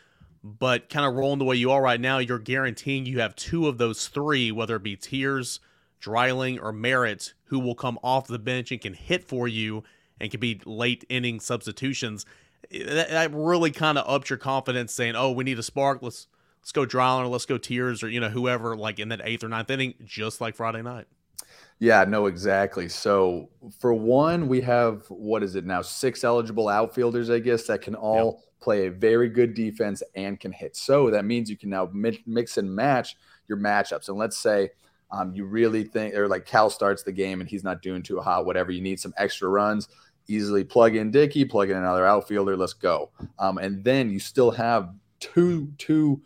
but 0.43 0.89
kind 0.89 1.05
of 1.05 1.13
rolling 1.13 1.39
the 1.39 1.45
way 1.45 1.55
you 1.55 1.71
are 1.71 1.81
right 1.81 2.01
now, 2.01 2.17
you're 2.17 2.39
guaranteeing 2.39 3.05
you 3.05 3.19
have 3.19 3.35
two 3.35 3.67
of 3.67 3.77
those 3.77 4.07
three, 4.07 4.51
whether 4.51 4.75
it 4.75 4.83
be 4.83 4.95
Tears, 4.95 5.59
Dreiling, 5.99 6.59
or 6.59 6.71
Merritt, 6.71 7.33
who 7.45 7.59
will 7.59 7.75
come 7.75 7.99
off 8.03 8.27
the 8.27 8.39
bench 8.39 8.71
and 8.71 8.81
can 8.81 8.93
hit 8.93 9.23
for 9.23 9.47
you 9.47 9.83
and 10.19 10.31
can 10.31 10.39
be 10.39 10.59
late 10.65 11.05
inning 11.09 11.39
substitutions 11.39 12.25
that, 12.71 13.09
that 13.09 13.33
really 13.33 13.71
kind 13.71 13.97
of 13.97 14.07
upped 14.07 14.29
your 14.29 14.37
confidence, 14.37 14.93
saying, 14.93 15.15
"Oh, 15.15 15.31
we 15.31 15.43
need 15.43 15.59
a 15.59 15.63
spark. 15.63 16.01
Let's 16.01 16.27
let's 16.61 16.71
go 16.71 16.83
or 17.19 17.27
let's 17.27 17.45
go 17.45 17.57
Tears 17.57 18.03
or 18.03 18.09
you 18.09 18.19
know 18.19 18.29
whoever 18.29 18.75
like 18.75 18.99
in 18.99 19.09
that 19.09 19.21
eighth 19.23 19.43
or 19.43 19.49
ninth 19.49 19.69
inning, 19.69 19.95
just 20.05 20.41
like 20.41 20.55
Friday 20.55 20.81
night." 20.81 21.07
Yeah, 21.79 22.05
no, 22.05 22.25
exactly. 22.25 22.89
So 22.89 23.49
for 23.79 23.93
one, 23.93 24.47
we 24.47 24.61
have 24.61 25.05
what 25.09 25.43
is 25.43 25.55
it 25.55 25.65
now? 25.65 25.81
Six 25.81 26.23
eligible 26.23 26.69
outfielders, 26.69 27.29
I 27.29 27.39
guess, 27.39 27.67
that 27.67 27.81
can 27.81 27.93
all 27.93 28.41
yep. 28.41 28.61
play 28.61 28.87
a 28.87 28.91
very 28.91 29.29
good 29.29 29.53
defense 29.53 30.01
and 30.15 30.39
can 30.39 30.51
hit. 30.51 30.75
So 30.75 31.11
that 31.11 31.25
means 31.25 31.49
you 31.49 31.57
can 31.57 31.69
now 31.69 31.89
mix 31.93 32.57
and 32.57 32.73
match 32.73 33.15
your 33.47 33.59
matchups. 33.59 34.09
And 34.09 34.17
let's 34.17 34.37
say 34.37 34.71
um, 35.11 35.33
you 35.35 35.45
really 35.45 35.83
think, 35.83 36.15
or 36.15 36.27
like 36.27 36.45
Cal 36.45 36.71
starts 36.71 37.03
the 37.03 37.11
game 37.11 37.41
and 37.41 37.49
he's 37.49 37.63
not 37.63 37.83
doing 37.83 38.01
too 38.01 38.19
hot, 38.19 38.45
whatever. 38.45 38.71
You 38.71 38.81
need 38.81 38.99
some 38.99 39.13
extra 39.15 39.47
runs 39.47 39.87
easily 40.27 40.63
plug 40.63 40.95
in 40.95 41.11
Dickey, 41.11 41.45
plug 41.45 41.69
in 41.69 41.77
another 41.77 42.05
outfielder. 42.05 42.57
Let's 42.57 42.73
go. 42.73 43.11
Um, 43.39 43.57
and 43.57 43.83
then 43.83 44.09
you 44.09 44.19
still 44.19 44.51
have 44.51 44.93
two 45.19 45.71
two 45.77 46.21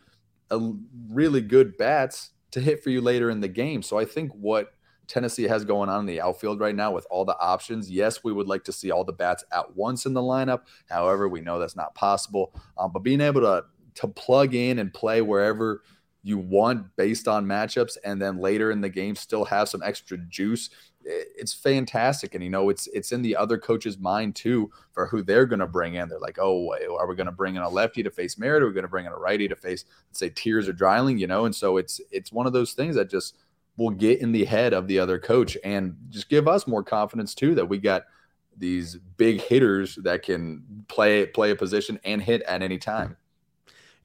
uh, 0.51 0.71
really 1.09 1.41
good 1.41 1.77
bats 1.77 2.31
to 2.51 2.59
hit 2.59 2.83
for 2.83 2.89
you 2.89 3.01
later 3.01 3.29
in 3.29 3.39
the 3.39 3.47
game. 3.47 3.81
So 3.81 3.97
I 3.97 4.05
think 4.05 4.31
what 4.33 4.73
Tennessee 5.07 5.43
has 5.43 5.65
going 5.65 5.89
on 5.89 6.01
in 6.01 6.05
the 6.05 6.21
outfield 6.21 6.59
right 6.59 6.75
now 6.75 6.91
with 6.91 7.05
all 7.09 7.25
the 7.25 7.37
options. 7.37 7.91
Yes, 7.91 8.23
we 8.23 8.31
would 8.31 8.47
like 8.47 8.63
to 8.65 8.71
see 8.71 8.91
all 8.91 9.03
the 9.03 9.11
bats 9.11 9.43
at 9.51 9.75
once 9.75 10.05
in 10.05 10.13
the 10.13 10.21
lineup. 10.21 10.61
However, 10.89 11.27
we 11.27 11.41
know 11.41 11.59
that's 11.59 11.75
not 11.75 11.93
possible. 11.95 12.53
Um, 12.77 12.91
but 12.93 12.99
being 12.99 13.21
able 13.21 13.41
to 13.41 13.65
to 13.93 14.07
plug 14.07 14.55
in 14.55 14.79
and 14.79 14.93
play 14.93 15.21
wherever 15.21 15.83
you 16.23 16.37
want 16.37 16.95
based 16.95 17.27
on 17.27 17.45
matchups, 17.45 17.97
and 18.05 18.21
then 18.21 18.37
later 18.37 18.71
in 18.71 18.79
the 18.79 18.89
game 18.89 19.15
still 19.15 19.43
have 19.43 19.67
some 19.67 19.83
extra 19.83 20.17
juice 20.17 20.69
it's 21.11 21.53
fantastic 21.53 22.35
and 22.35 22.43
you 22.43 22.49
know 22.49 22.69
it's 22.69 22.87
it's 22.87 23.11
in 23.11 23.21
the 23.21 23.35
other 23.35 23.57
coach's 23.57 23.97
mind 23.97 24.35
too 24.35 24.71
for 24.91 25.07
who 25.07 25.21
they're 25.21 25.45
going 25.45 25.59
to 25.59 25.67
bring 25.67 25.95
in. 25.95 26.09
They're 26.09 26.19
like 26.19 26.39
oh 26.39 26.73
are 26.97 27.07
we 27.07 27.15
going 27.15 27.25
to 27.25 27.31
bring 27.31 27.55
in 27.55 27.61
a 27.61 27.69
lefty 27.69 28.03
to 28.03 28.11
face 28.11 28.37
Merritt? 28.37 28.63
are 28.63 28.67
we 28.67 28.73
going 28.73 28.83
to 28.83 28.89
bring 28.89 29.05
in 29.05 29.11
a 29.11 29.17
righty 29.17 29.47
to 29.47 29.55
face 29.55 29.85
say 30.11 30.29
Tears 30.29 30.67
or 30.67 30.73
Dreiling 30.73 31.17
you 31.17 31.27
know 31.27 31.45
and 31.45 31.55
so 31.55 31.77
it's 31.77 31.99
it's 32.11 32.31
one 32.31 32.47
of 32.47 32.53
those 32.53 32.73
things 32.73 32.95
that 32.95 33.09
just 33.09 33.37
will 33.77 33.89
get 33.89 34.19
in 34.21 34.31
the 34.31 34.45
head 34.45 34.73
of 34.73 34.87
the 34.87 34.99
other 34.99 35.17
coach 35.17 35.57
and 35.63 35.95
just 36.09 36.29
give 36.29 36.47
us 36.47 36.67
more 36.67 36.83
confidence 36.83 37.33
too 37.33 37.55
that 37.55 37.67
we 37.67 37.77
got 37.77 38.03
these 38.57 38.95
big 39.17 39.41
hitters 39.41 39.95
that 39.95 40.23
can 40.23 40.63
play 40.87 41.25
play 41.25 41.51
a 41.51 41.55
position 41.55 41.99
and 42.03 42.21
hit 42.21 42.41
at 42.43 42.61
any 42.61 42.77
time. 42.77 43.17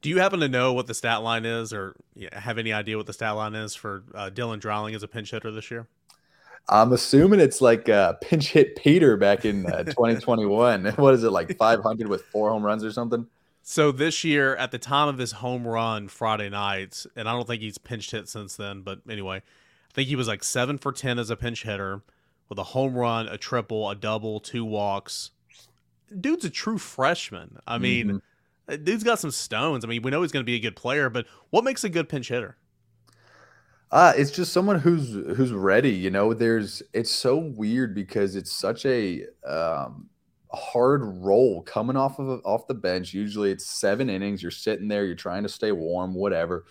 Do 0.02 0.10
you 0.10 0.20
happen 0.20 0.40
to 0.40 0.48
know 0.48 0.72
what 0.72 0.86
the 0.86 0.94
stat 0.94 1.22
line 1.22 1.44
is 1.44 1.72
or 1.72 1.96
have 2.32 2.58
any 2.58 2.72
idea 2.72 2.96
what 2.96 3.06
the 3.06 3.12
stat 3.12 3.34
line 3.34 3.54
is 3.54 3.74
for 3.74 4.04
uh, 4.14 4.30
Dylan 4.32 4.60
Dreiling 4.60 4.94
as 4.94 5.02
a 5.02 5.08
pinch 5.08 5.30
hitter 5.30 5.50
this 5.50 5.70
year 5.70 5.88
I'm 6.68 6.92
assuming 6.92 7.40
it's 7.40 7.60
like 7.60 7.88
uh, 7.88 8.14
pinch 8.14 8.52
hit 8.52 8.76
Peter 8.76 9.16
back 9.16 9.44
in 9.44 9.66
uh, 9.66 9.82
2021. 9.84 10.86
what 10.96 11.14
is 11.14 11.22
it 11.22 11.30
like 11.30 11.56
500 11.56 12.08
with 12.08 12.22
four 12.26 12.50
home 12.50 12.64
runs 12.64 12.84
or 12.84 12.92
something? 12.92 13.26
So 13.62 13.90
this 13.90 14.22
year, 14.22 14.54
at 14.56 14.70
the 14.70 14.78
time 14.78 15.08
of 15.08 15.18
his 15.18 15.32
home 15.32 15.66
run 15.66 16.08
Friday 16.08 16.48
night, 16.48 17.04
and 17.16 17.28
I 17.28 17.32
don't 17.32 17.46
think 17.46 17.62
he's 17.62 17.78
pinch 17.78 18.10
hit 18.12 18.28
since 18.28 18.54
then, 18.54 18.82
but 18.82 19.00
anyway, 19.10 19.38
I 19.38 19.92
think 19.92 20.08
he 20.08 20.14
was 20.16 20.28
like 20.28 20.44
seven 20.44 20.78
for 20.78 20.92
ten 20.92 21.18
as 21.18 21.30
a 21.30 21.36
pinch 21.36 21.64
hitter 21.64 22.02
with 22.48 22.58
a 22.58 22.64
home 22.64 22.94
run, 22.94 23.26
a 23.26 23.36
triple, 23.36 23.90
a 23.90 23.96
double, 23.96 24.38
two 24.38 24.64
walks. 24.64 25.32
Dude's 26.20 26.44
a 26.44 26.50
true 26.50 26.78
freshman. 26.78 27.58
I 27.66 27.78
mean, 27.78 28.20
mm-hmm. 28.68 28.84
dude's 28.84 29.02
got 29.02 29.18
some 29.18 29.32
stones. 29.32 29.84
I 29.84 29.88
mean, 29.88 30.02
we 30.02 30.12
know 30.12 30.22
he's 30.22 30.30
going 30.30 30.44
to 30.44 30.50
be 30.50 30.54
a 30.54 30.60
good 30.60 30.76
player, 30.76 31.10
but 31.10 31.26
what 31.50 31.64
makes 31.64 31.82
a 31.82 31.88
good 31.88 32.08
pinch 32.08 32.28
hitter? 32.28 32.56
Uh, 33.90 34.12
it's 34.16 34.32
just 34.32 34.52
someone 34.52 34.80
who's 34.80 35.12
who's 35.36 35.52
ready. 35.52 35.90
You 35.90 36.10
know, 36.10 36.34
there's 36.34 36.82
it's 36.92 37.10
so 37.10 37.36
weird 37.36 37.94
because 37.94 38.34
it's 38.34 38.52
such 38.52 38.84
a 38.84 39.24
um, 39.46 40.08
hard 40.52 41.02
role 41.04 41.62
coming 41.62 41.96
off 41.96 42.18
of 42.18 42.40
off 42.44 42.66
the 42.66 42.74
bench. 42.74 43.14
Usually 43.14 43.50
it's 43.52 43.66
seven 43.66 44.10
innings. 44.10 44.42
You're 44.42 44.50
sitting 44.50 44.88
there, 44.88 45.04
you're 45.04 45.14
trying 45.14 45.44
to 45.44 45.48
stay 45.48 45.70
warm, 45.70 46.14
whatever, 46.14 46.64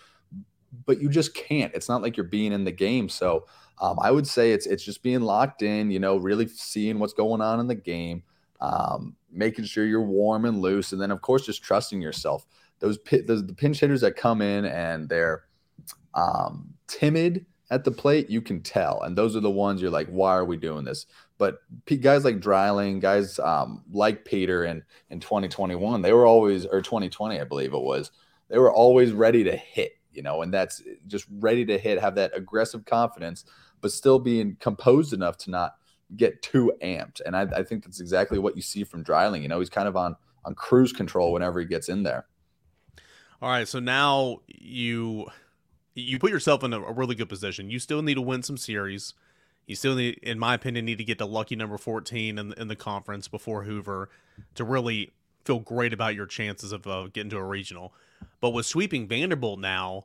but 0.84 1.00
you 1.00 1.08
just 1.08 1.34
can't. 1.34 1.74
It's 1.74 1.88
not 1.88 2.02
like 2.02 2.16
you're 2.18 2.24
being 2.24 2.52
in 2.52 2.64
the 2.64 2.72
game. 2.72 3.08
So 3.08 3.46
um, 3.80 3.98
I 4.00 4.10
would 4.10 4.26
say 4.26 4.52
it's 4.52 4.66
it's 4.66 4.84
just 4.84 5.02
being 5.02 5.22
locked 5.22 5.62
in. 5.62 5.90
You 5.90 6.00
know, 6.00 6.18
really 6.18 6.48
seeing 6.48 6.98
what's 6.98 7.14
going 7.14 7.40
on 7.40 7.60
in 7.60 7.66
the 7.66 7.74
game, 7.74 8.24
um, 8.60 9.16
making 9.32 9.64
sure 9.64 9.86
you're 9.86 10.02
warm 10.02 10.44
and 10.44 10.60
loose, 10.60 10.92
and 10.92 11.00
then 11.00 11.10
of 11.10 11.22
course 11.22 11.46
just 11.46 11.62
trusting 11.62 12.02
yourself. 12.02 12.46
Those, 12.78 12.98
those 13.26 13.46
the 13.46 13.54
pinch 13.54 13.80
hitters 13.80 14.02
that 14.02 14.16
come 14.16 14.42
in 14.42 14.66
and 14.66 15.08
they're 15.08 15.44
um, 16.16 16.74
timid 16.88 17.46
at 17.70 17.84
the 17.84 17.90
plate, 17.90 18.30
you 18.30 18.40
can 18.40 18.60
tell. 18.62 19.02
And 19.02 19.16
those 19.16 19.36
are 19.36 19.40
the 19.40 19.50
ones 19.50 19.80
you're 19.80 19.90
like, 19.90 20.08
why 20.08 20.34
are 20.34 20.44
we 20.44 20.56
doing 20.56 20.84
this? 20.84 21.06
But 21.38 21.58
guys 22.00 22.24
like 22.24 22.40
Dreiling, 22.40 23.00
guys 23.00 23.38
um, 23.38 23.84
like 23.90 24.24
Peter 24.24 24.64
in, 24.64 24.82
in 25.10 25.20
2021, 25.20 26.02
they 26.02 26.12
were 26.12 26.26
always, 26.26 26.64
or 26.64 26.80
2020, 26.80 27.40
I 27.40 27.44
believe 27.44 27.74
it 27.74 27.82
was, 27.82 28.10
they 28.48 28.58
were 28.58 28.72
always 28.72 29.12
ready 29.12 29.44
to 29.44 29.56
hit, 29.56 29.98
you 30.12 30.22
know, 30.22 30.42
and 30.42 30.52
that's 30.52 30.82
just 31.06 31.26
ready 31.30 31.64
to 31.66 31.78
hit, 31.78 32.00
have 32.00 32.14
that 32.14 32.32
aggressive 32.34 32.84
confidence, 32.84 33.44
but 33.80 33.92
still 33.92 34.18
being 34.18 34.56
composed 34.60 35.12
enough 35.12 35.36
to 35.38 35.50
not 35.50 35.74
get 36.16 36.40
too 36.42 36.72
amped. 36.82 37.20
And 37.26 37.36
I, 37.36 37.42
I 37.42 37.62
think 37.64 37.84
that's 37.84 38.00
exactly 38.00 38.38
what 38.38 38.56
you 38.56 38.62
see 38.62 38.84
from 38.84 39.02
Dreiling. 39.02 39.42
You 39.42 39.48
know, 39.48 39.58
he's 39.58 39.70
kind 39.70 39.88
of 39.88 39.96
on 39.96 40.16
on 40.46 40.54
cruise 40.54 40.92
control 40.92 41.32
whenever 41.32 41.60
he 41.60 41.66
gets 41.66 41.88
in 41.88 42.04
there. 42.04 42.26
All 43.42 43.50
right, 43.50 43.68
so 43.68 43.80
now 43.80 44.38
you 44.46 45.26
you 45.96 46.18
put 46.18 46.30
yourself 46.30 46.62
in 46.62 46.72
a, 46.72 46.92
really 46.92 47.14
good 47.14 47.28
position. 47.28 47.70
You 47.70 47.78
still 47.78 48.02
need 48.02 48.14
to 48.14 48.22
win 48.22 48.42
some 48.42 48.58
series. 48.58 49.14
You 49.66 49.74
still 49.74 49.96
need, 49.96 50.18
in 50.22 50.38
my 50.38 50.54
opinion, 50.54 50.84
need 50.84 50.98
to 50.98 51.04
get 51.04 51.18
to 51.18 51.26
lucky 51.26 51.56
number 51.56 51.78
14 51.78 52.38
in, 52.38 52.52
in 52.52 52.68
the 52.68 52.76
conference 52.76 53.28
before 53.28 53.64
Hoover 53.64 54.10
to 54.54 54.64
really 54.64 55.12
feel 55.44 55.58
great 55.58 55.94
about 55.94 56.14
your 56.14 56.26
chances 56.26 56.70
of 56.70 56.86
uh, 56.86 57.08
getting 57.12 57.30
to 57.30 57.38
a 57.38 57.42
regional. 57.42 57.94
But 58.40 58.50
with 58.50 58.66
sweeping 58.66 59.08
Vanderbilt 59.08 59.58
now, 59.58 60.04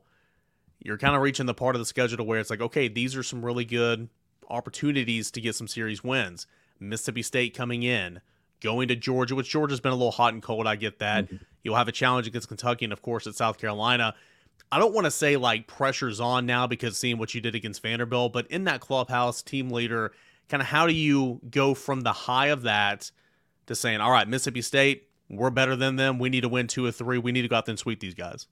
you're 0.80 0.98
kind 0.98 1.14
of 1.14 1.20
reaching 1.20 1.46
the 1.46 1.54
part 1.54 1.76
of 1.76 1.80
the 1.80 1.86
schedule 1.86 2.16
to 2.16 2.24
where 2.24 2.40
it's 2.40 2.50
like, 2.50 2.62
okay, 2.62 2.88
these 2.88 3.14
are 3.14 3.22
some 3.22 3.44
really 3.44 3.66
good 3.66 4.08
opportunities 4.48 5.30
to 5.32 5.40
get 5.40 5.54
some 5.54 5.68
series 5.68 6.02
wins. 6.02 6.46
Mississippi 6.80 7.22
State 7.22 7.54
coming 7.54 7.82
in, 7.82 8.20
going 8.62 8.88
to 8.88 8.96
Georgia, 8.96 9.34
which 9.34 9.50
Georgia's 9.50 9.80
been 9.80 9.92
a 9.92 9.96
little 9.96 10.10
hot 10.10 10.32
and 10.32 10.42
cold. 10.42 10.66
I 10.66 10.76
get 10.76 10.98
that. 11.00 11.26
Mm-hmm. 11.26 11.36
You'll 11.62 11.76
have 11.76 11.88
a 11.88 11.92
challenge 11.92 12.26
against 12.26 12.48
Kentucky 12.48 12.86
and, 12.86 12.92
of 12.92 13.02
course, 13.02 13.26
at 13.26 13.34
South 13.34 13.58
Carolina. 13.58 14.14
I 14.70 14.78
don't 14.78 14.94
want 14.94 15.04
to 15.04 15.10
say 15.10 15.36
like 15.36 15.66
pressure's 15.66 16.20
on 16.20 16.46
now 16.46 16.66
because 16.66 16.96
seeing 16.96 17.18
what 17.18 17.34
you 17.34 17.40
did 17.40 17.54
against 17.54 17.82
Vanderbilt, 17.82 18.32
but 18.32 18.46
in 18.46 18.64
that 18.64 18.80
clubhouse, 18.80 19.42
team 19.42 19.70
leader, 19.70 20.12
kind 20.48 20.62
of 20.62 20.66
how 20.66 20.86
do 20.86 20.94
you 20.94 21.40
go 21.50 21.74
from 21.74 22.02
the 22.02 22.12
high 22.12 22.46
of 22.46 22.62
that 22.62 23.10
to 23.66 23.74
saying, 23.74 24.00
all 24.00 24.10
right, 24.10 24.26
Mississippi 24.26 24.62
State, 24.62 25.08
we're 25.28 25.50
better 25.50 25.76
than 25.76 25.96
them. 25.96 26.18
We 26.18 26.30
need 26.30 26.42
to 26.42 26.48
win 26.48 26.68
two 26.68 26.86
or 26.86 26.90
three. 26.90 27.18
We 27.18 27.32
need 27.32 27.42
to 27.42 27.48
go 27.48 27.56
out 27.56 27.66
there 27.66 27.72
and 27.72 27.78
sweep 27.78 28.00
these 28.00 28.14
guys. 28.14 28.46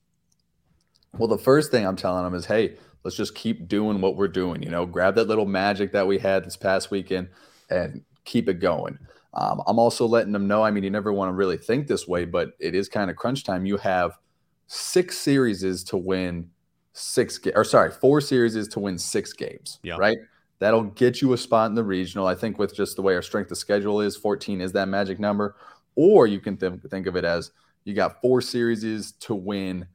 Well, 1.17 1.29
the 1.29 1.39
first 1.39 1.71
thing 1.71 1.87
I'm 1.87 1.97
telling 1.97 2.25
them 2.25 2.35
is, 2.35 2.47
hey, 2.47 2.77
let's 3.03 3.17
just 3.17 3.35
keep 3.35 3.67
doing 3.67 4.01
what 4.01 4.17
we're 4.17 4.29
doing. 4.29 4.63
You 4.63 4.71
know, 4.71 4.87
grab 4.87 5.15
that 5.15 5.29
little 5.29 5.47
magic 5.47 5.93
that 5.93 6.07
we 6.07 6.19
had 6.19 6.45
this 6.45 6.57
past 6.57 6.91
weekend 6.91 7.29
and 7.71 8.03
keep 8.25 8.49
it 8.49 8.61
going. 8.61 8.99
Um, 9.33 9.63
I'm 9.67 9.79
also 9.79 10.07
letting 10.07 10.33
them 10.33 10.49
know. 10.49 10.63
I 10.63 10.71
mean, 10.71 10.85
you 10.85 10.91
never 10.91 11.13
want 11.13 11.31
to 11.31 11.35
really 11.35 11.57
think 11.57 11.87
this 11.87 12.07
way, 12.07 12.25
but 12.25 12.53
it 12.59 12.75
is 12.75 12.89
kind 12.89 13.11
of 13.11 13.17
crunch 13.17 13.45
time. 13.45 13.65
You 13.65 13.79
have– 13.79 14.19
six 14.73 15.19
series 15.19 15.65
is 15.65 15.83
to 15.83 15.97
win 15.97 16.49
six 16.93 17.39
ga- 17.39 17.53
or 17.57 17.65
sorry, 17.65 17.91
four 17.91 18.21
series 18.21 18.55
is 18.55 18.69
to 18.69 18.79
win 18.79 18.97
six 18.97 19.33
games. 19.33 19.81
Yeah. 19.83 19.97
Right. 19.99 20.19
That'll 20.61 20.85
get 20.85 21.21
you 21.21 21.33
a 21.33 21.39
spot 21.39 21.71
in 21.71 21.75
the 21.75 21.83
regional. 21.83 22.29
I 22.29 22.37
think 22.37 22.57
with 22.57 22.73
just 22.73 22.95
the 22.95 23.03
way 23.03 23.15
our 23.17 23.23
strength 23.23 23.51
of 23.51 23.59
schedule 23.59 24.01
is, 24.01 24.17
14 24.17 24.61
is 24.61 24.71
that 24.73 24.87
magic 24.87 25.19
number. 25.19 25.57
Or 25.97 26.29
you 26.29 26.39
can 26.39 26.57
th- 26.57 26.75
think 26.89 27.09
of 27.09 27.17
it 27.17 27.25
as 27.25 27.51
you 27.85 27.95
got 27.95 28.21
four 28.21 28.41
series 28.41 28.85
is 28.85 29.13
to 29.13 29.35
win 29.35 29.87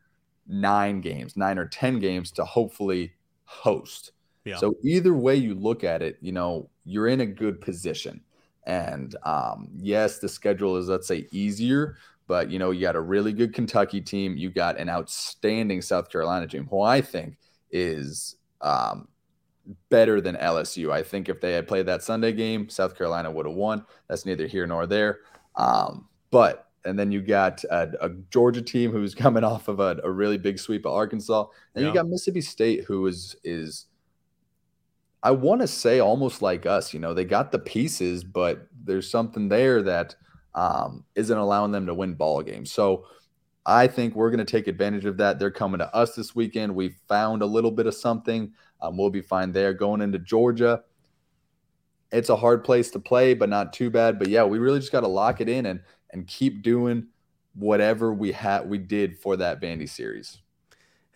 nine 0.45 0.99
games, 0.99 1.37
nine 1.37 1.57
or 1.57 1.67
10 1.67 1.99
games 1.99 2.31
to 2.31 2.43
hopefully 2.43 3.13
host. 3.45 4.11
Yeah. 4.43 4.57
So 4.57 4.75
either 4.83 5.13
way 5.13 5.37
you 5.37 5.55
look 5.55 5.85
at 5.85 6.01
it, 6.01 6.17
you 6.19 6.33
know, 6.33 6.69
you're 6.83 7.07
in 7.07 7.21
a 7.21 7.25
good 7.25 7.61
position. 7.61 8.21
And 8.65 9.15
um, 9.23 9.69
yes, 9.77 10.19
the 10.19 10.27
schedule 10.27 10.75
is, 10.75 10.89
let's 10.89 11.07
say, 11.07 11.27
easier, 11.31 11.95
but 12.27 12.49
you 12.49 12.59
know, 12.59 12.71
you 12.71 12.81
got 12.81 12.95
a 12.95 13.01
really 13.01 13.33
good 13.33 13.53
Kentucky 13.53 14.01
team. 14.01 14.35
You 14.37 14.49
got 14.49 14.79
an 14.79 14.89
outstanding 14.89 15.81
South 15.81 16.09
Carolina 16.09 16.47
team, 16.47 16.67
who 16.69 16.81
I 16.81 17.01
think 17.01 17.37
is 17.71 18.35
um, 18.61 19.07
better 19.89 20.21
than 20.21 20.35
LSU. 20.35 20.91
I 20.91 21.03
think 21.03 21.29
if 21.29 21.41
they 21.41 21.53
had 21.53 21.67
played 21.67 21.85
that 21.87 22.03
Sunday 22.03 22.31
game, 22.31 22.69
South 22.69 22.97
Carolina 22.97 23.31
would 23.31 23.45
have 23.45 23.55
won. 23.55 23.85
That's 24.07 24.25
neither 24.25 24.47
here 24.47 24.67
nor 24.67 24.87
there. 24.87 25.19
Um, 25.55 26.07
but 26.31 26.69
and 26.83 26.97
then 26.97 27.11
you 27.11 27.21
got 27.21 27.63
a, 27.65 27.91
a, 28.01 28.09
Georgia 28.29 28.61
team 28.61 28.91
who's 28.91 29.15
coming 29.15 29.43
off 29.43 29.67
of 29.67 29.79
a, 29.79 29.99
a 30.03 30.11
really 30.11 30.37
big 30.37 30.59
sweep 30.59 30.85
of 30.85 30.93
Arkansas, 30.93 31.47
and 31.73 31.83
yeah. 31.83 31.89
you 31.89 31.93
got 31.93 32.07
Mississippi 32.07 32.41
State 32.41 32.83
who 32.85 33.05
is 33.07 33.35
is 33.43 33.85
I 35.23 35.31
want 35.31 35.61
to 35.61 35.67
say 35.67 35.99
almost 35.99 36.43
like 36.43 36.67
us. 36.67 36.93
You 36.93 36.99
know, 36.99 37.13
they 37.13 37.25
got 37.25 37.51
the 37.51 37.57
pieces, 37.57 38.23
but 38.23 38.67
there's 38.83 39.09
something 39.09 39.49
there 39.49 39.81
that 39.81 40.15
um, 40.55 41.03
isn't 41.13 41.37
allowing 41.37 41.71
them 41.71 41.85
to 41.85 41.93
win 41.93 42.15
ball 42.15 42.41
games. 42.41 42.71
So 42.71 43.05
I 43.65 43.87
think 43.87 44.15
we're 44.15 44.31
going 44.31 44.43
to 44.45 44.51
take 44.51 44.67
advantage 44.67 45.05
of 45.05 45.17
that. 45.17 45.37
They're 45.37 45.51
coming 45.51 45.79
to 45.79 45.93
us 45.93 46.15
this 46.15 46.33
weekend. 46.33 46.73
We 46.73 46.95
found 47.07 47.41
a 47.41 47.45
little 47.45 47.71
bit 47.71 47.85
of 47.85 47.93
something. 47.93 48.53
Um, 48.81 48.97
we'll 48.97 49.09
be 49.09 49.21
fine 49.21 49.51
there. 49.51 49.73
Going 49.73 50.01
into 50.01 50.17
Georgia, 50.17 50.83
it's 52.11 52.29
a 52.29 52.35
hard 52.35 52.63
place 52.63 52.89
to 52.91 52.99
play, 52.99 53.33
but 53.33 53.49
not 53.49 53.73
too 53.73 53.89
bad. 53.89 54.17
But 54.17 54.29
yeah, 54.29 54.45
we 54.45 54.57
really 54.57 54.79
just 54.79 54.91
got 54.91 55.01
to 55.01 55.07
lock 55.07 55.41
it 55.41 55.49
in 55.49 55.65
and 55.65 55.81
and 56.11 56.25
keep 56.27 56.61
doing 56.61 57.07
whatever 57.55 58.13
we 58.13 58.31
had 58.31 58.69
we 58.69 58.77
did 58.77 59.17
for 59.17 59.35
that 59.37 59.61
Vandy 59.61 59.89
series. 59.89 60.39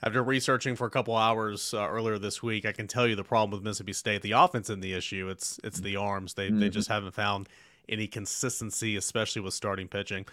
After 0.02 0.24
researching 0.24 0.76
for 0.76 0.88
a 0.88 0.90
couple 0.90 1.16
hours 1.16 1.74
uh, 1.74 1.88
earlier 1.88 2.18
this 2.18 2.42
week, 2.42 2.66
I 2.66 2.72
can 2.72 2.88
tell 2.88 3.06
you 3.06 3.16
the 3.16 3.24
problem 3.24 3.52
with 3.52 3.64
Mississippi 3.64 3.94
State. 3.94 4.22
The 4.22 4.32
offense 4.32 4.70
in 4.70 4.80
the 4.80 4.94
issue. 4.94 5.30
It's 5.30 5.60
it's 5.64 5.80
the 5.80 5.98
arms. 5.98 6.34
They 6.34 6.48
mm-hmm. 6.48 6.60
they 6.60 6.70
just 6.70 6.90
haven't 6.90 7.14
found 7.14 7.48
any 7.90 8.08
consistency, 8.08 8.96
especially 8.96 9.42
with 9.42 9.54
starting 9.54 9.88
pitching. 9.88 10.26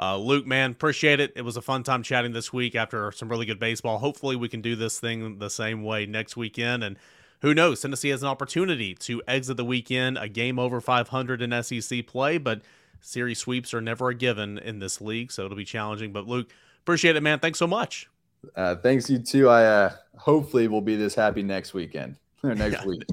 Uh, 0.00 0.16
Luc, 0.16 0.46
man, 0.46 0.70
appreciate 0.70 1.20
it. 1.20 1.32
It 1.36 1.42
was 1.42 1.56
a 1.56 1.62
fun 1.62 1.82
time 1.82 2.02
chatting 2.02 2.32
this 2.32 2.52
week 2.52 2.74
after 2.74 3.12
some 3.12 3.28
really 3.28 3.46
good 3.46 3.58
baseball. 3.58 3.98
Hopefully, 3.98 4.36
we 4.36 4.48
can 4.48 4.60
do 4.60 4.74
this 4.74 4.98
thing 4.98 5.38
the 5.38 5.50
same 5.50 5.82
way 5.84 6.06
next 6.06 6.36
weekend. 6.36 6.82
And 6.82 6.96
who 7.40 7.54
knows, 7.54 7.80
Tennessee 7.80 8.08
has 8.08 8.22
an 8.22 8.28
opportunity 8.28 8.94
to 8.94 9.22
exit 9.28 9.56
the 9.56 9.64
weekend 9.64 10.16
a 10.18 10.28
game 10.28 10.58
over 10.58 10.80
500 10.80 11.42
in 11.42 11.62
SEC 11.62 12.06
play, 12.06 12.38
but 12.38 12.62
series 13.00 13.38
sweeps 13.38 13.74
are 13.74 13.80
never 13.80 14.08
a 14.08 14.14
given 14.14 14.58
in 14.58 14.78
this 14.78 15.00
league, 15.00 15.30
so 15.30 15.44
it'll 15.44 15.56
be 15.56 15.64
challenging. 15.64 16.12
But 16.12 16.26
Luc, 16.26 16.48
appreciate 16.80 17.16
it, 17.16 17.22
man. 17.22 17.40
Thanks 17.40 17.58
so 17.58 17.66
much. 17.66 18.08
Uh, 18.56 18.76
thanks 18.76 19.10
you 19.10 19.18
too. 19.18 19.48
I 19.48 19.64
uh, 19.64 19.92
hopefully 20.16 20.68
will 20.68 20.80
be 20.80 20.96
this 20.96 21.14
happy 21.14 21.42
next 21.42 21.74
weekend 21.74 22.16
or 22.42 22.54
next 22.54 22.84
week. 22.86 23.04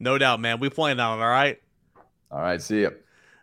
no 0.00 0.18
doubt, 0.18 0.40
man. 0.40 0.58
We 0.58 0.68
plan 0.68 0.98
on 0.98 1.18
it. 1.18 1.22
All 1.22 1.28
right. 1.28 1.60
All 2.30 2.40
right. 2.40 2.60
See 2.60 2.80
you. 2.80 2.92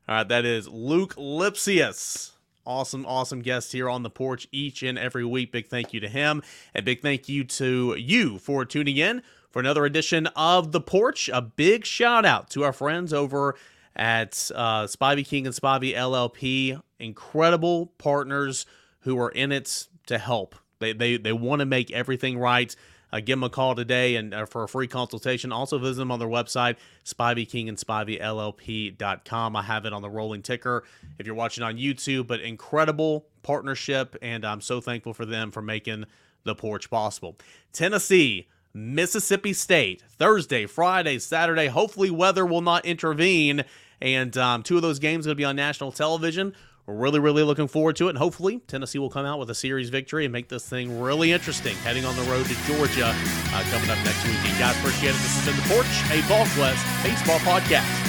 All 0.09 0.15
right, 0.15 0.27
that 0.27 0.43
is 0.43 0.67
Luc 0.67 1.13
Lipcius. 1.17 2.31
Awesome, 2.65 3.05
awesome 3.05 3.43
guest 3.43 3.73
here 3.73 3.87
on 3.87 4.01
the 4.01 4.09
porch 4.09 4.47
each 4.51 4.81
and 4.81 4.97
every 4.97 5.23
week. 5.23 5.51
Big 5.51 5.67
thank 5.67 5.93
you 5.93 5.99
to 5.99 6.09
him. 6.09 6.41
And 6.73 6.83
big 6.83 7.03
thank 7.03 7.29
you 7.29 7.43
to 7.43 7.93
you 7.95 8.39
for 8.39 8.65
tuning 8.65 8.97
in 8.97 9.21
for 9.51 9.59
another 9.59 9.85
edition 9.85 10.25
of 10.35 10.71
The 10.71 10.81
Porch. 10.81 11.29
A 11.31 11.43
big 11.43 11.85
shout 11.85 12.25
out 12.25 12.49
to 12.49 12.63
our 12.63 12.73
friends 12.73 13.13
over 13.13 13.53
at 13.95 14.49
uh, 14.55 14.85
Spivey 14.85 15.27
King 15.27 15.45
and 15.45 15.55
Spivey 15.55 15.93
LLP. 15.93 16.81
Incredible 16.97 17.93
partners 17.99 18.65
who 19.01 19.19
are 19.19 19.29
in 19.29 19.51
it 19.51 19.89
to 20.07 20.17
help. 20.17 20.55
They, 20.79 20.91
they, 20.93 21.17
they 21.17 21.33
want 21.33 21.59
to 21.59 21.67
make 21.67 21.91
everything 21.91 22.39
right. 22.39 22.75
Uh, 23.11 23.19
give 23.19 23.37
them 23.37 23.43
a 23.43 23.49
call 23.49 23.75
today 23.75 24.15
and 24.15 24.33
uh, 24.33 24.45
for 24.45 24.63
a 24.63 24.67
free 24.67 24.87
consultation. 24.87 25.51
Also 25.51 25.77
visit 25.77 25.99
them 25.99 26.11
on 26.11 26.19
their 26.19 26.27
website, 26.27 26.77
Spivey 27.05 27.49
King 27.49 27.69
and 27.69 27.77
SpiveyLLP.com. 27.77 29.55
I 29.55 29.63
have 29.63 29.85
it 29.85 29.93
on 29.93 30.01
the 30.01 30.09
rolling 30.09 30.41
ticker 30.41 30.83
if 31.17 31.25
you're 31.25 31.35
watching 31.35 31.63
on 31.63 31.77
YouTube. 31.77 32.27
But 32.27 32.41
incredible 32.41 33.25
partnership, 33.41 34.15
and 34.21 34.45
I'm 34.45 34.61
so 34.61 34.81
thankful 34.81 35.13
for 35.13 35.25
them 35.25 35.51
for 35.51 35.61
making 35.61 36.05
the 36.43 36.55
porch 36.55 36.89
possible. 36.89 37.37
Tennessee 37.73 38.47
Mississippi 38.73 39.53
State. 39.53 40.03
Thursday, 40.17 40.65
Friday, 40.65 41.19
Saturday. 41.19 41.67
Hopefully, 41.67 42.11
weather 42.11 42.45
will 42.45 42.61
not 42.61 42.85
intervene. 42.85 43.63
And 44.01 44.37
um, 44.37 44.63
two 44.63 44.75
of 44.75 44.81
those 44.81 44.99
games 44.99 45.25
going 45.25 45.35
to 45.35 45.37
be 45.37 45.45
on 45.45 45.55
national 45.55 45.91
television. 45.91 46.55
We're 46.89 46.95
really, 46.95 47.19
really 47.19 47.43
looking 47.43 47.67
forward 47.67 47.97
to 47.97 48.07
it. 48.07 48.09
And 48.09 48.17
hopefully, 48.17 48.61
Tennessee 48.65 48.97
will 48.97 49.11
come 49.11 49.23
out 49.23 49.37
with 49.37 49.51
a 49.51 49.55
series 49.55 49.89
victory 49.89 50.25
and 50.25 50.31
make 50.31 50.47
this 50.47 50.67
thing 50.67 50.99
really 50.99 51.31
interesting 51.31 51.75
heading 51.77 52.03
on 52.03 52.15
the 52.15 52.23
road 52.23 52.47
to 52.47 52.55
Georgia 52.65 53.13
uh, 53.13 53.63
coming 53.69 53.91
up 53.91 54.03
next 54.03 54.25
weekend. 54.25 54.57
Guys, 54.57 54.75
appreciate 54.79 55.11
it. 55.11 55.21
This 55.21 55.37
has 55.37 55.45
been 55.45 55.55
The 55.55 55.69
Porch, 55.71 55.85
a 55.85 56.21
VolQuest 56.23 57.03
baseball 57.03 57.37
podcast. 57.39 58.08